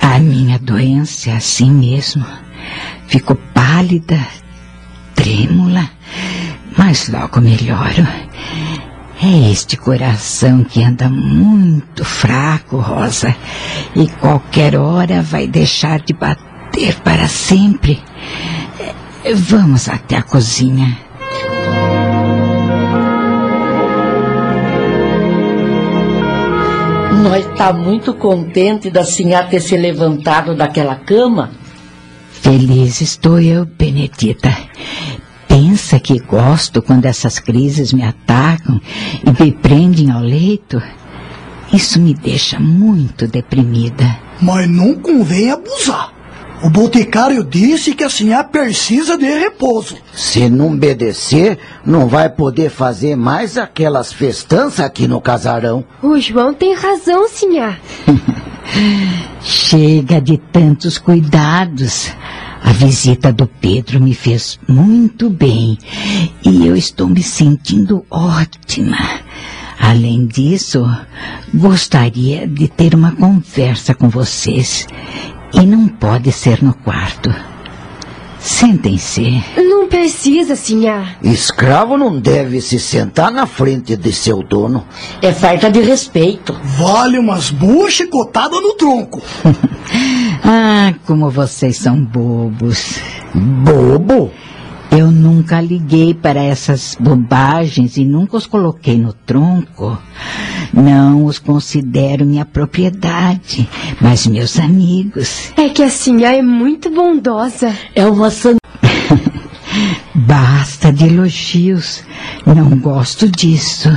[0.00, 2.24] A minha doença é assim mesmo.
[3.06, 4.18] Fico pálida,
[5.14, 5.90] trêmula,
[6.76, 8.06] mas logo melhoro.
[9.22, 13.36] É este coração que anda muito fraco, Rosa,
[13.94, 18.02] e qualquer hora vai deixar de bater para sempre.
[19.34, 20.96] Vamos até a cozinha.
[27.12, 31.50] Nós está muito contente da senhora ter se levantado daquela cama.
[32.30, 34.56] Feliz estou eu, Benedita.
[35.46, 38.80] Pensa que gosto quando essas crises me atacam
[39.24, 40.80] e me prendem ao leito?
[41.72, 44.16] Isso me deixa muito deprimida.
[44.40, 46.19] Mas não convém abusar.
[46.62, 49.96] O boticário disse que a senhora precisa de repouso.
[50.12, 55.84] Se não obedecer, não vai poder fazer mais aquelas festanças aqui no casarão.
[56.02, 57.78] O João tem razão, senhor.
[59.40, 62.12] Chega de tantos cuidados.
[62.62, 65.78] A visita do Pedro me fez muito bem
[66.44, 68.98] e eu estou me sentindo ótima.
[69.78, 70.86] Além disso,
[71.54, 74.86] gostaria de ter uma conversa com vocês
[75.52, 77.34] e não pode ser no quarto.
[78.40, 79.44] Sentem-se.
[79.56, 81.06] Não precisa, senhor.
[81.22, 84.86] Escravo não deve se sentar na frente de seu dono.
[85.20, 86.58] É falta de respeito.
[86.78, 89.20] Vale umas boas chicotadas no tronco.
[90.42, 92.98] ah, como vocês são bobos.
[93.34, 94.32] Bobo?
[94.90, 99.96] Eu nunca liguei para essas bobagens e nunca os coloquei no tronco.
[100.72, 103.68] Não os considero minha propriedade,
[104.00, 105.52] mas meus amigos.
[105.56, 107.72] É que a senhora é muito bondosa.
[107.94, 108.56] É uma san...
[110.14, 112.02] Basta de elogios.
[112.44, 113.88] Não gosto disso.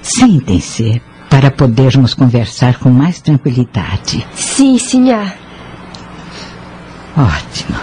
[0.00, 4.26] Sentem-se para podermos conversar com mais tranquilidade.
[4.34, 5.32] Sim, senhor.
[7.16, 7.76] Ótimo.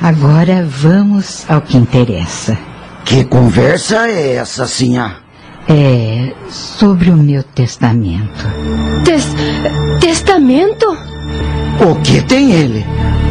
[0.00, 2.56] Agora vamos ao que interessa.
[3.04, 5.22] Que conversa é essa, senhor?
[5.68, 8.46] É sobre o meu testamento.
[9.04, 9.34] Tes
[10.00, 10.86] testamento?
[11.80, 12.84] O que tem ele?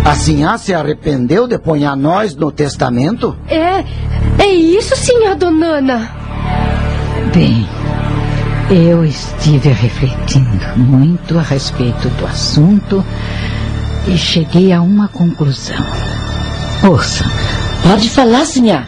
[0.03, 3.35] A senhora se arrependeu de pôr a nós no testamento?
[3.47, 3.83] É,
[4.37, 6.11] é isso, senhor Donana.
[7.33, 7.67] Bem,
[8.69, 13.03] eu estive refletindo muito a respeito do assunto
[14.07, 15.83] e cheguei a uma conclusão.
[16.87, 17.25] Ouça.
[17.81, 18.85] Pode falar, senhor.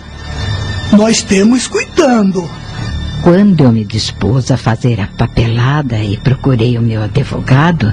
[0.92, 2.48] Nós temos cuidando.
[3.24, 7.92] Quando eu me dispus a fazer a papelada e procurei o meu advogado,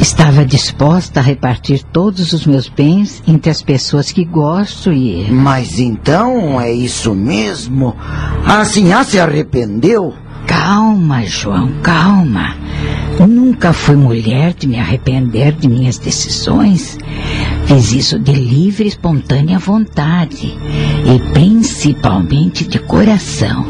[0.00, 5.30] estava disposta a repartir todos os meus bens entre as pessoas que gosto e.
[5.30, 7.94] Mas então é isso mesmo?
[8.46, 10.14] A senhora se arrependeu?
[10.46, 12.56] Calma, João, calma.
[13.20, 16.96] Nunca fui mulher de me arrepender de minhas decisões.
[17.68, 20.56] Fiz isso de livre e espontânea vontade
[21.04, 23.66] e principalmente de coração.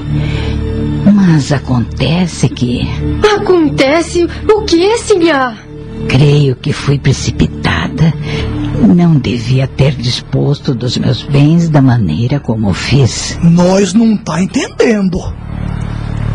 [1.12, 2.82] Mas acontece que.
[3.36, 5.52] Acontece o que, senhor?
[6.08, 8.14] Creio que fui precipitada.
[8.94, 13.36] Não devia ter disposto dos meus bens da maneira como fiz.
[13.42, 15.18] Nós não tá entendendo.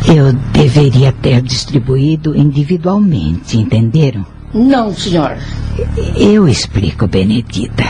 [0.05, 4.32] Eu deveria ter distribuído individualmente, entenderam?
[4.53, 5.37] Não, senhor.
[6.15, 7.83] Eu explico, Benedita.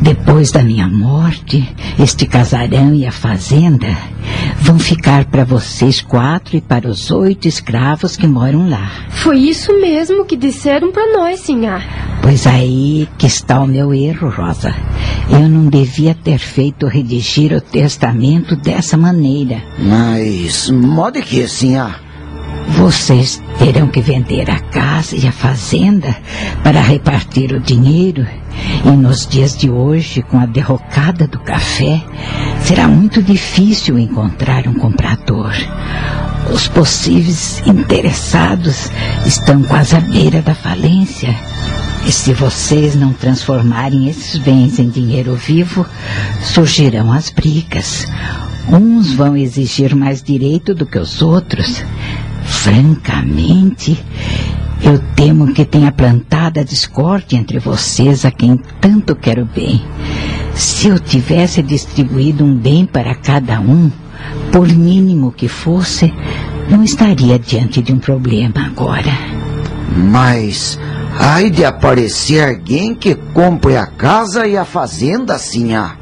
[0.00, 3.96] Depois da minha morte, este casarão e a fazenda
[4.60, 8.90] vão ficar para vocês quatro e para os oito escravos que moram lá.
[9.10, 11.82] Foi isso mesmo que disseram para nós, senhor.
[12.22, 14.72] Pois aí que está o meu erro, Rosa.
[15.30, 19.62] Eu não devia ter feito redigir o testamento dessa maneira.
[19.78, 22.07] Mas, modo que, senhor?
[22.68, 26.14] Vocês terão que vender a casa e a fazenda
[26.62, 28.26] para repartir o dinheiro.
[28.84, 32.02] E nos dias de hoje, com a derrocada do café,
[32.62, 35.52] será muito difícil encontrar um comprador.
[36.52, 38.90] Os possíveis interessados
[39.26, 41.34] estão quase à beira da falência.
[42.06, 45.84] E se vocês não transformarem esses bens em dinheiro vivo,
[46.42, 48.06] surgirão as brigas.
[48.70, 51.82] Uns vão exigir mais direito do que os outros.
[52.48, 54.02] Francamente,
[54.82, 59.84] eu temo que tenha plantado a discórdia entre vocês a quem tanto quero bem.
[60.54, 63.90] Se eu tivesse distribuído um bem para cada um,
[64.50, 66.12] por mínimo que fosse,
[66.70, 69.12] não estaria diante de um problema agora.
[69.96, 70.78] Mas
[71.18, 75.36] ai de aparecer alguém que compre a casa e a fazenda,
[75.76, 75.96] ah.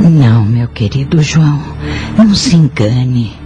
[0.00, 1.62] Não, meu querido João,
[2.16, 3.43] não se engane.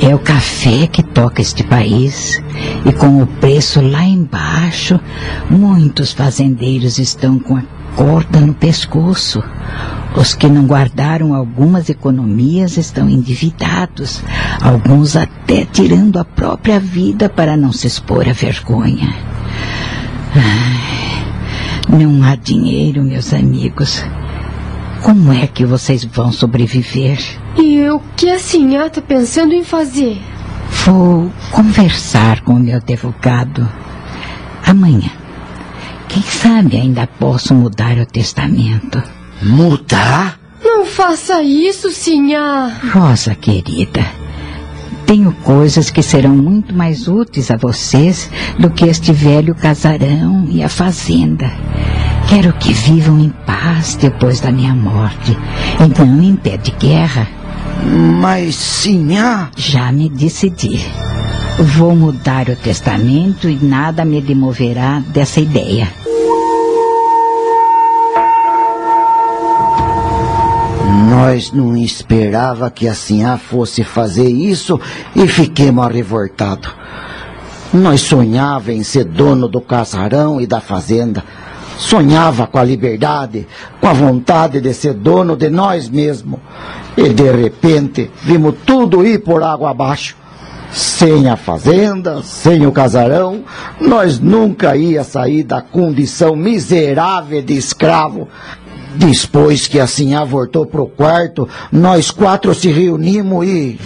[0.00, 2.42] É o café que toca este país.
[2.84, 5.00] E com o preço lá embaixo,
[5.48, 7.62] muitos fazendeiros estão com a
[7.96, 9.42] corda no pescoço.
[10.16, 14.22] Os que não guardaram algumas economias estão endividados,
[14.60, 19.12] alguns até tirando a própria vida para não se expor à vergonha.
[20.36, 21.24] Ai,
[21.88, 24.04] não há dinheiro, meus amigos.
[25.04, 27.18] Como é que vocês vão sobreviver?
[27.58, 30.18] E o que a senhora está pensando em fazer?
[30.86, 33.68] Vou conversar com o meu advogado
[34.66, 35.10] amanhã.
[36.08, 39.02] Quem sabe ainda posso mudar o testamento.
[39.42, 40.40] Mudar?
[40.64, 42.72] Não faça isso, senhor.
[42.90, 44.06] Rosa querida,
[45.04, 50.62] Tenho coisas que serão muito mais úteis a vocês do que este velho casarão e
[50.62, 51.52] a fazenda.
[52.28, 55.36] Quero que vivam em paz depois da minha morte,
[55.78, 57.28] e não em pé de guerra.
[58.20, 59.50] Mas, sinhá...
[59.56, 60.84] Já me decidi.
[61.58, 65.88] Vou mudar o testamento e nada me demoverá dessa ideia.
[71.08, 74.80] Nós não esperava que a Sinhá fosse fazer isso
[75.14, 76.74] e fiquemos revoltados.
[77.72, 81.24] Nós sonhava em ser dono do casarão e da fazenda.
[81.76, 83.46] Sonhava com a liberdade,
[83.80, 86.40] com a vontade de ser dono de nós mesmos.
[86.96, 90.16] E de repente vimos tudo ir por água abaixo.
[90.72, 93.44] Sem a fazenda, sem o casarão,
[93.80, 98.28] nós nunca ia sair da condição miserável de escravo.
[98.96, 103.78] Depois que a Sinhá voltou pro quarto, nós quatro se reunimos e.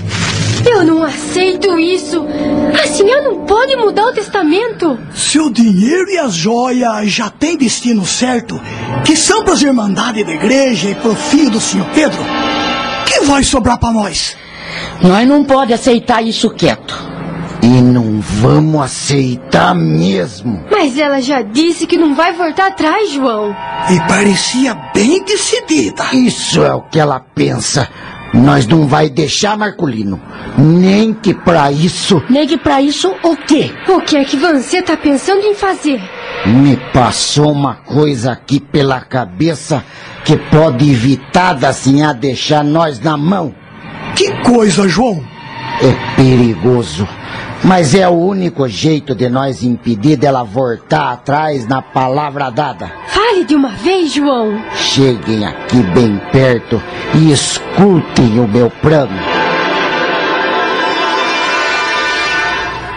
[0.78, 2.24] Eu não aceito isso!
[2.72, 4.96] A senhora não pode mudar o testamento!
[5.12, 8.60] Se o dinheiro e as joias já têm destino certo,
[9.04, 12.20] que são para as irmandades da igreja e pro filho do senhor Pedro,
[13.06, 14.36] que vai sobrar para nós?
[15.02, 16.94] Nós não pode aceitar isso quieto.
[17.60, 20.64] E não vamos aceitar mesmo.
[20.70, 23.50] Mas ela já disse que não vai voltar atrás, João.
[23.90, 26.04] E parecia bem decidida.
[26.12, 27.88] Isso é o que ela pensa.
[28.34, 30.20] Nós não vai deixar Marculino.
[30.56, 32.22] Nem que para isso.
[32.28, 33.72] Nem que para isso o quê?
[33.88, 36.00] O que é que você tá pensando em fazer?
[36.46, 39.84] Me passou uma coisa aqui pela cabeça
[40.24, 43.54] que pode evitar da sinhá deixar nós na mão.
[44.14, 45.24] Que coisa, João?
[45.82, 47.08] É perigoso.
[47.64, 52.90] Mas é o único jeito de nós impedir dela voltar atrás na palavra dada.
[53.08, 54.62] Fale de uma vez, João.
[54.74, 56.80] Cheguem aqui bem perto
[57.14, 59.12] e escutem o meu plano.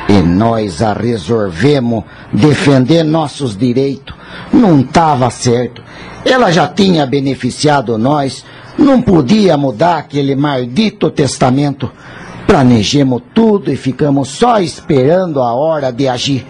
[0.08, 4.14] E nós a resolvemos defender nossos direitos.
[4.54, 5.82] Não estava certo.
[6.24, 8.46] Ela já tinha beneficiado nós.
[8.78, 11.90] Não podia mudar aquele maldito testamento.
[12.52, 16.45] Planejemos tudo e ficamos só esperando a hora de agir.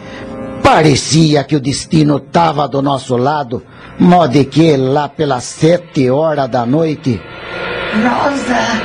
[0.64, 3.64] Parecia que o destino estava do nosso lado,
[3.99, 7.22] modo que lá pelas sete horas da noite.
[7.94, 8.82] Rosa,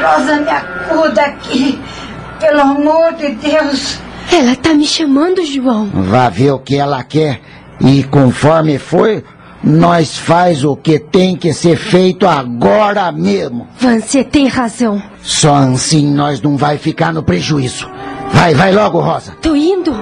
[0.00, 1.80] Rosa, me acuda aqui,
[2.38, 3.98] pelo amor de Deus.
[4.30, 5.90] Ela tá me chamando, João.
[5.92, 7.40] Vá ver o que ela quer
[7.80, 9.24] e conforme foi,
[9.62, 13.68] nós faz o que tem que ser feito agora mesmo.
[13.78, 15.00] Você tem razão.
[15.22, 17.88] Só assim nós não vai ficar no prejuízo.
[18.32, 19.36] Vai, vai logo, Rosa.
[19.40, 19.94] Tô indo.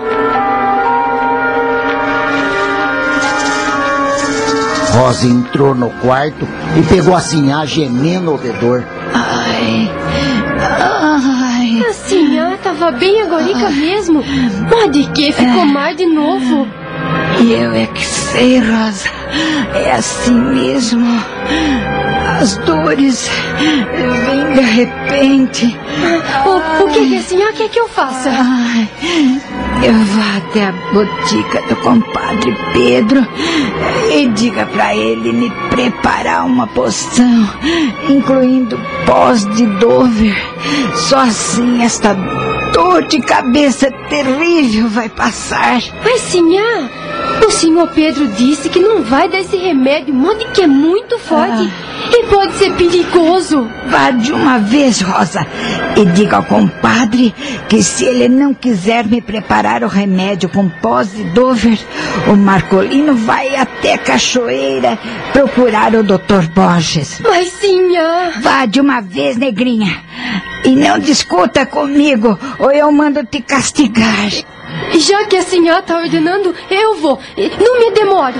[4.93, 8.85] Rosa entrou no quarto e pegou a sinhá gemendo de dor.
[9.15, 9.91] Ai,
[10.59, 11.85] ai.
[11.89, 14.23] A senhora tava bem agorica mesmo.
[14.71, 16.67] Mas de que ficou mais de novo?
[17.41, 19.09] E eu é que sei, Rosa.
[19.75, 21.07] É assim mesmo.
[22.41, 23.31] As dores
[24.27, 25.79] vêm de repente.
[26.47, 28.31] O, o que, que a senhora quer que eu faça?
[28.31, 28.89] Ai,
[29.83, 33.27] eu vá até a botica do compadre Pedro
[34.13, 37.49] e diga para ele me preparar uma poção,
[38.09, 40.37] incluindo pós de Dover.
[40.95, 42.15] Só assim esta
[42.91, 45.81] dor de cabeça terrível vai passar.
[46.03, 46.91] Mas, senhora,
[47.47, 51.71] o senhor Pedro disse que não vai dar esse remédio, modo que é muito forte
[52.13, 53.69] e pode ser perigoso.
[53.87, 55.47] Vá de uma vez, Rosa,
[55.97, 57.33] e diga ao compadre
[57.69, 61.79] que se ele não quiser me preparar o remédio com pós de Dover,
[62.27, 64.99] o Marcolino vai até a cachoeira
[65.33, 66.49] procurar o Dr.
[66.53, 67.21] Borges.
[67.23, 68.33] Mas, senhora...
[68.41, 69.97] Vá de uma vez, negrinha.
[70.65, 74.31] E não discuta comigo, ou eu mando te castigar.
[74.99, 77.19] Já que a senhora tá ordenando, eu vou.
[77.37, 78.37] Não me demore.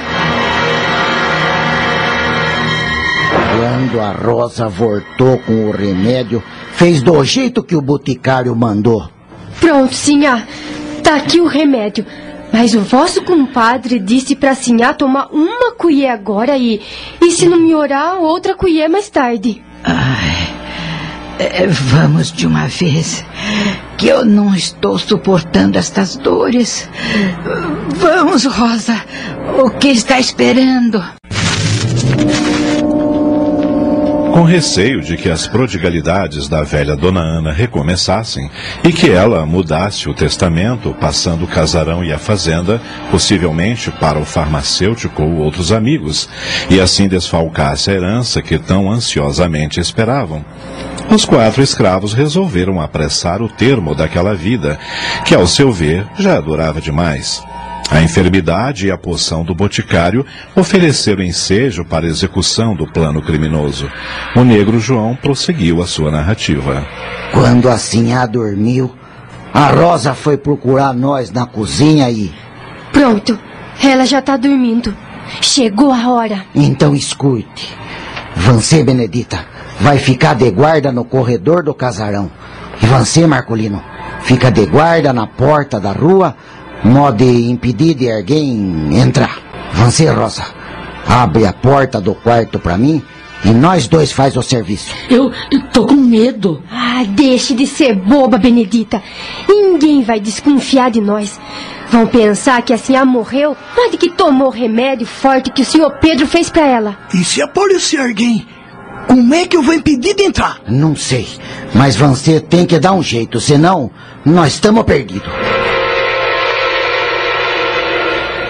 [3.57, 6.43] Quando a Rosa voltou com o remédio,
[6.73, 9.09] fez do jeito que o boticário mandou.
[9.61, 10.47] Pronto, senhora.
[11.03, 12.05] Tá aqui o remédio.
[12.53, 16.81] Mas o vosso compadre disse pra senhora tomar uma colher agora e,
[17.21, 19.63] e se não melhorar, outra colher mais tarde.
[19.85, 20.30] Ai,
[21.41, 23.25] é, vamos de uma vez,
[23.97, 26.89] que eu não estou suportando estas dores.
[27.97, 29.03] Vamos, Rosa.
[29.59, 31.03] O que está esperando?
[34.33, 38.51] Com receio de que as prodigalidades da velha Dona Ana recomeçassem
[38.85, 44.25] e que ela mudasse o testamento, passando o casarão e a fazenda, possivelmente para o
[44.25, 46.29] farmacêutico ou outros amigos,
[46.71, 50.45] e assim desfalcasse a herança que tão ansiosamente esperavam.
[51.11, 54.79] Os quatro escravos resolveram apressar o termo daquela vida,
[55.25, 57.43] que, ao seu ver, já durava demais.
[57.91, 60.25] A enfermidade e a poção do boticário
[60.55, 63.91] ofereceram ensejo para a execução do plano criminoso.
[64.37, 66.87] O negro João prosseguiu a sua narrativa.
[67.33, 68.95] Quando a Sinhá dormiu,
[69.53, 72.33] a Rosa foi procurar nós na cozinha e.
[72.93, 73.37] Pronto,
[73.83, 74.97] ela já tá dormindo.
[75.41, 76.45] Chegou a hora.
[76.55, 77.77] Então escute.
[78.37, 79.45] Você, Benedita,
[79.81, 82.31] vai ficar de guarda no corredor do casarão.
[82.83, 83.83] E você, Marcolino,
[84.23, 86.37] fica de guarda na porta da rua,
[86.85, 89.39] modo impedir de alguém entrar.
[89.75, 90.45] Você, Rosa,
[91.07, 93.03] abre a porta do quarto para mim
[93.45, 94.95] e nós dois faz o serviço.
[95.09, 96.63] Eu, eu tô com medo.
[96.71, 99.03] Ah, deixe de ser boba, Benedita.
[99.49, 101.41] Ninguém vai desconfiar de nós.
[101.89, 105.65] Vão pensar que a senhora morreu, mas de que tomou o remédio forte que o
[105.65, 106.99] senhor Pedro fez para ela.
[107.13, 108.47] E se aparecer alguém,
[109.11, 110.61] como é que eu vou impedir de entrar?
[110.69, 111.27] Não sei,
[111.75, 113.91] mas você tem que dar um jeito, senão
[114.25, 115.29] nós estamos perdidos.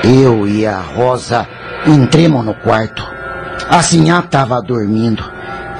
[0.04, 1.48] Eu e a Rosa
[1.86, 3.02] entremos no quarto.
[3.70, 5.24] A Sinhá estava dormindo.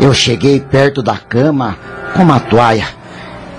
[0.00, 1.76] Eu cheguei perto da cama
[2.16, 2.88] com uma toalha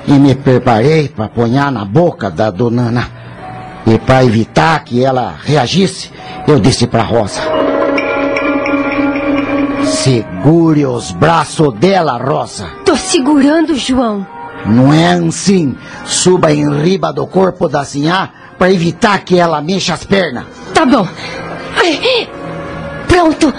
[0.08, 3.08] e me preparei para apanhar na boca da donana.
[3.86, 6.12] E para evitar que ela reagisse,
[6.48, 7.42] eu disse para Rosa:
[10.04, 12.66] Segure os braços dela, Rosa.
[12.84, 14.26] Tô segurando, João.
[14.66, 15.78] Não é assim.
[16.06, 20.46] Suba em riba do corpo da Sinhá para evitar que ela mexa as pernas.
[20.74, 21.08] Tá bom.
[21.78, 22.28] Ai,
[23.08, 23.54] Pronto.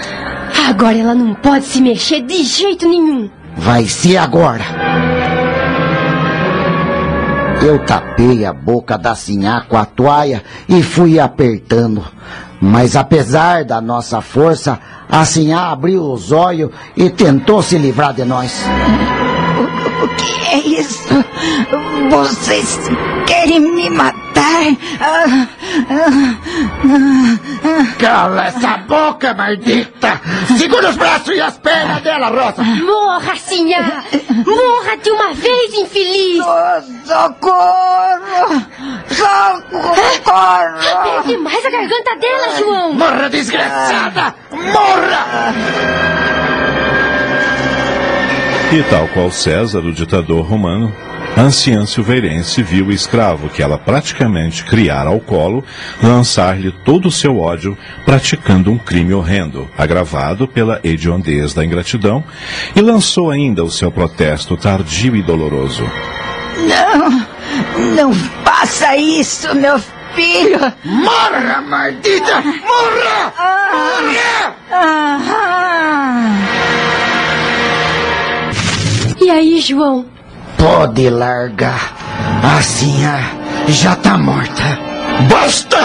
[0.68, 3.30] Agora ela não pode se mexer de jeito nenhum.
[3.56, 4.64] Vai ser agora.
[7.62, 12.04] Eu tapei a boca da Sinhá com a toalha e fui apertando.
[12.64, 18.24] Mas apesar da nossa força, a Sinhá abriu os olhos e tentou se livrar de
[18.24, 18.64] nós.
[20.00, 21.08] O que é isso?
[22.08, 22.78] Vocês
[23.26, 24.21] querem me matar?
[24.54, 26.36] Ah, ah,
[26.84, 30.20] ah, Cala essa boca, maldita!
[30.58, 32.62] Segura os braços e as pernas dela, Rosa!
[32.62, 34.04] Morra, Sinhá!
[34.44, 36.44] Morra de uma vez, infeliz!
[37.04, 38.62] Socorro!
[39.08, 39.94] Socorro!
[40.92, 42.92] Aperte mais a garganta dela, João!
[42.94, 44.34] Morra, desgraçada!
[44.50, 45.54] Morra!
[48.72, 50.90] E tal qual César, o ditador romano,
[51.36, 55.64] a anciã silveirense viu o escravo que ela praticamente criara ao colo
[56.02, 62.22] lançar-lhe todo o seu ódio, praticando um crime horrendo, agravado pela hediondez da ingratidão,
[62.76, 65.84] e lançou ainda o seu protesto tardio e doloroso.
[66.68, 67.26] Não!
[67.96, 68.12] Não
[68.44, 69.78] faça isso, meu
[70.14, 70.58] filho!
[70.84, 72.40] Morra, maldita!
[72.42, 73.32] Morra!
[73.72, 74.56] Morra!
[74.70, 75.32] Ah,
[79.20, 80.11] E aí, João?
[80.62, 81.92] Pode largar.
[82.56, 83.02] Assim
[83.66, 84.78] já tá morta.
[85.28, 85.76] Basta!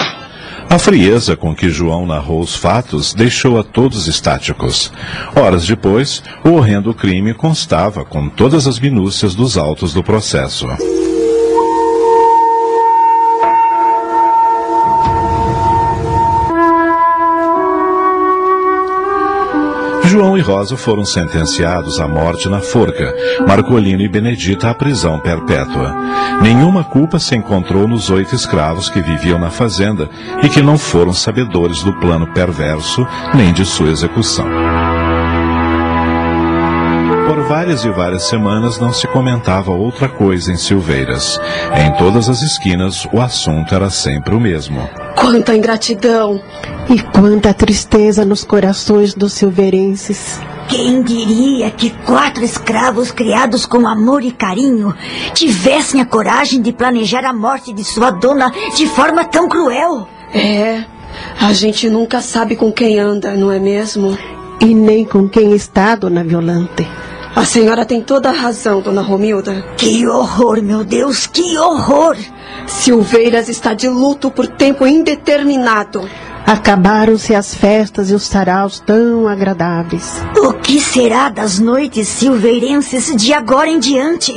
[0.69, 4.93] A frieza com que João narrou os fatos deixou a todos estáticos.
[5.35, 10.67] Horas depois, o horrendo crime constava com todas as minúcias dos autos do processo.
[20.18, 23.14] João e Rosa foram sentenciados à morte na forca,
[23.48, 25.96] Marcolino e Benedita à prisão perpétua.
[26.42, 30.10] Nenhuma culpa se encontrou nos oito escravos que viviam na fazenda
[30.42, 33.06] e que não foram sabedores do plano perverso
[33.36, 34.67] nem de sua execução.
[37.48, 41.40] Várias e várias semanas não se comentava outra coisa em Silveiras.
[41.77, 44.82] Em todas as esquinas o assunto era sempre o mesmo.
[45.16, 46.42] Quanta ingratidão!
[46.90, 50.42] E quanta tristeza nos corações dos silverenses.
[50.67, 54.93] Quem diria que quatro escravos criados com amor e carinho
[55.34, 60.06] tivessem a coragem de planejar a morte de sua dona de forma tão cruel?
[60.34, 60.84] É,
[61.40, 64.17] a gente nunca sabe com quem anda, não é mesmo?
[64.59, 66.85] E nem com quem está, dona Violante.
[67.38, 69.64] A senhora tem toda a razão, dona Romilda.
[69.77, 72.17] Que horror, meu Deus, que horror!
[72.66, 76.09] Silveiras está de luto por tempo indeterminado.
[76.48, 80.19] Acabaram-se as festas e os saraus tão agradáveis.
[80.35, 84.33] O que será das noites silveirenses de agora em diante?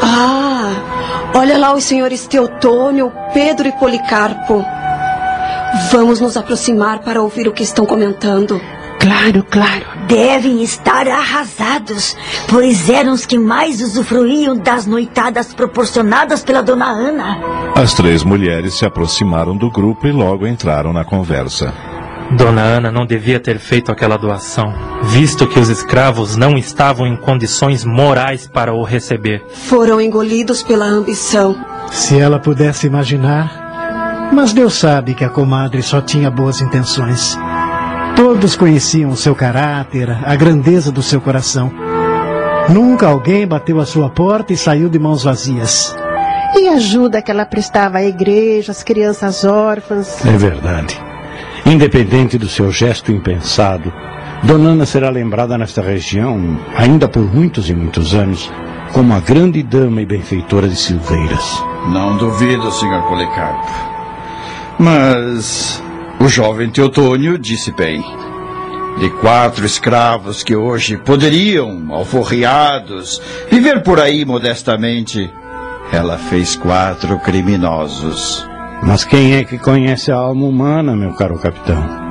[0.00, 4.64] Ah, olha lá os senhores Teotônio, Pedro e Policarpo.
[5.92, 8.58] Vamos nos aproximar para ouvir o que estão comentando.
[9.04, 9.84] Claro, claro.
[10.08, 12.16] Devem estar arrasados,
[12.48, 17.38] pois eram os que mais usufruíam das noitadas proporcionadas pela dona Ana.
[17.76, 21.70] As três mulheres se aproximaram do grupo e logo entraram na conversa.
[22.30, 27.14] Dona Ana não devia ter feito aquela doação, visto que os escravos não estavam em
[27.14, 29.44] condições morais para o receber.
[29.50, 31.54] Foram engolidos pela ambição.
[31.92, 34.30] Se ela pudesse imaginar.
[34.32, 37.36] Mas Deus sabe que a comadre só tinha boas intenções.
[38.16, 41.72] Todos conheciam o seu caráter, a grandeza do seu coração.
[42.68, 45.94] Nunca alguém bateu a sua porta e saiu de mãos vazias.
[46.56, 50.24] E a ajuda que ela prestava à igreja, às crianças órfãs.
[50.24, 50.98] É verdade.
[51.66, 53.92] Independente do seu gesto impensado,
[54.44, 58.50] Dona Ana será lembrada nesta região, ainda por muitos e muitos anos,
[58.92, 61.62] como a grande dama e benfeitora de Silveiras.
[61.88, 63.02] Não duvido, Sr.
[63.08, 63.72] Policarpo.
[64.78, 65.82] Mas
[66.20, 68.04] o jovem Teotônio disse bem.
[68.98, 73.20] De quatro escravos que hoje poderiam, alforriados,
[73.50, 75.32] viver por aí modestamente,
[75.92, 78.46] ela fez quatro criminosos.
[78.82, 82.04] Mas quem é que conhece a alma humana, meu caro capitão?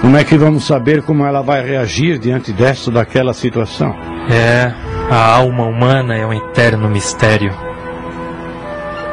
[0.00, 3.94] Como é que vamos saber como ela vai reagir diante desta ou daquela situação?
[4.30, 4.72] É,
[5.10, 7.52] a alma humana é um eterno mistério.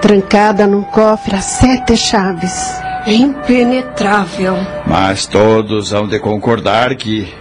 [0.02, 2.83] Trancada num cofre a sete chaves.
[3.06, 4.56] Impenetrável.
[4.88, 7.34] Mas todos hão de concordar que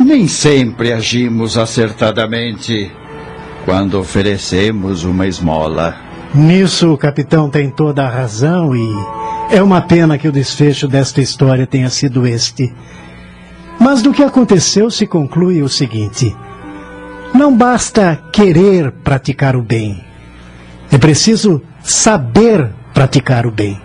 [0.00, 2.90] nem sempre agimos acertadamente
[3.64, 5.96] quando oferecemos uma esmola.
[6.34, 8.88] Nisso o capitão tem toda a razão e
[9.50, 12.72] é uma pena que o desfecho desta história tenha sido este.
[13.78, 16.34] Mas do que aconteceu se conclui o seguinte:
[17.32, 20.04] não basta querer praticar o bem,
[20.90, 23.80] é preciso saber praticar o bem.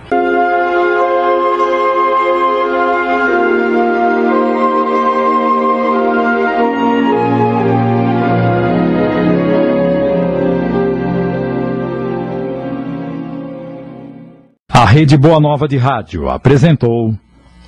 [14.79, 17.13] A Rede Boa Nova de Rádio apresentou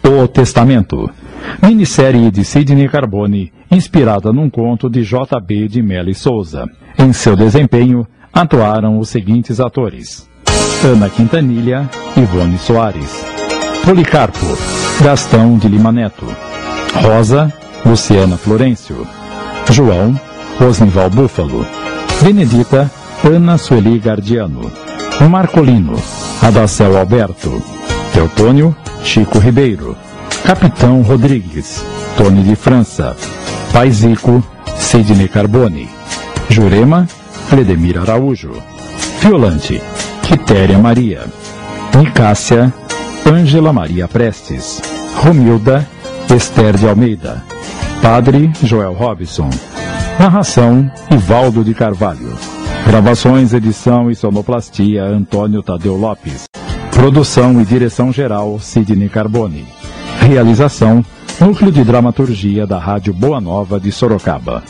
[0.01, 1.09] O Testamento,
[1.61, 5.67] minissérie de Sidney Carbone, inspirada num conto de J.B.
[5.67, 6.65] de Mello Souza.
[6.97, 10.25] Em seu desempenho, atuaram os seguintes atores:
[10.85, 13.25] Ana Quintanilha, Ivone Soares,
[13.83, 14.45] Policarpo,
[15.03, 16.25] Gastão de Lima Neto,
[17.03, 17.51] Rosa,
[17.85, 19.05] Luciana Florencio,
[19.69, 20.17] João,
[20.57, 21.67] Rosnival Búfalo,
[22.23, 22.89] Benedita,
[23.21, 24.71] Ana Sueli Gardiano,
[25.29, 25.93] Marcolino,
[26.41, 27.61] Adacel Alberto,
[28.13, 29.95] Teotônio, Chico Ribeiro,
[30.43, 31.83] Capitão Rodrigues,
[32.17, 33.15] Tony de França,
[33.71, 34.43] Paizico,
[34.77, 35.89] Sidney Carbone,
[36.49, 37.07] Jurema,
[37.49, 38.51] Cledemir Araújo,
[39.19, 39.81] Fiolante,
[40.23, 41.25] Quitéria Maria,
[41.97, 42.73] Nicácia,
[43.25, 44.81] Ângela Maria Prestes,
[45.23, 45.87] Romilda,
[46.33, 47.43] Esther de Almeida,
[48.01, 49.49] Padre Joel Robson,
[50.19, 52.50] Narração Ivaldo de Carvalho.
[52.91, 56.43] Gravações, edição e sonoplastia Antônio Tadeu Lopes.
[56.93, 59.65] Produção e direção geral Sidney Carbone.
[60.19, 61.01] Realização
[61.39, 64.61] Núcleo de Dramaturgia da Rádio Boa Nova de Sorocaba.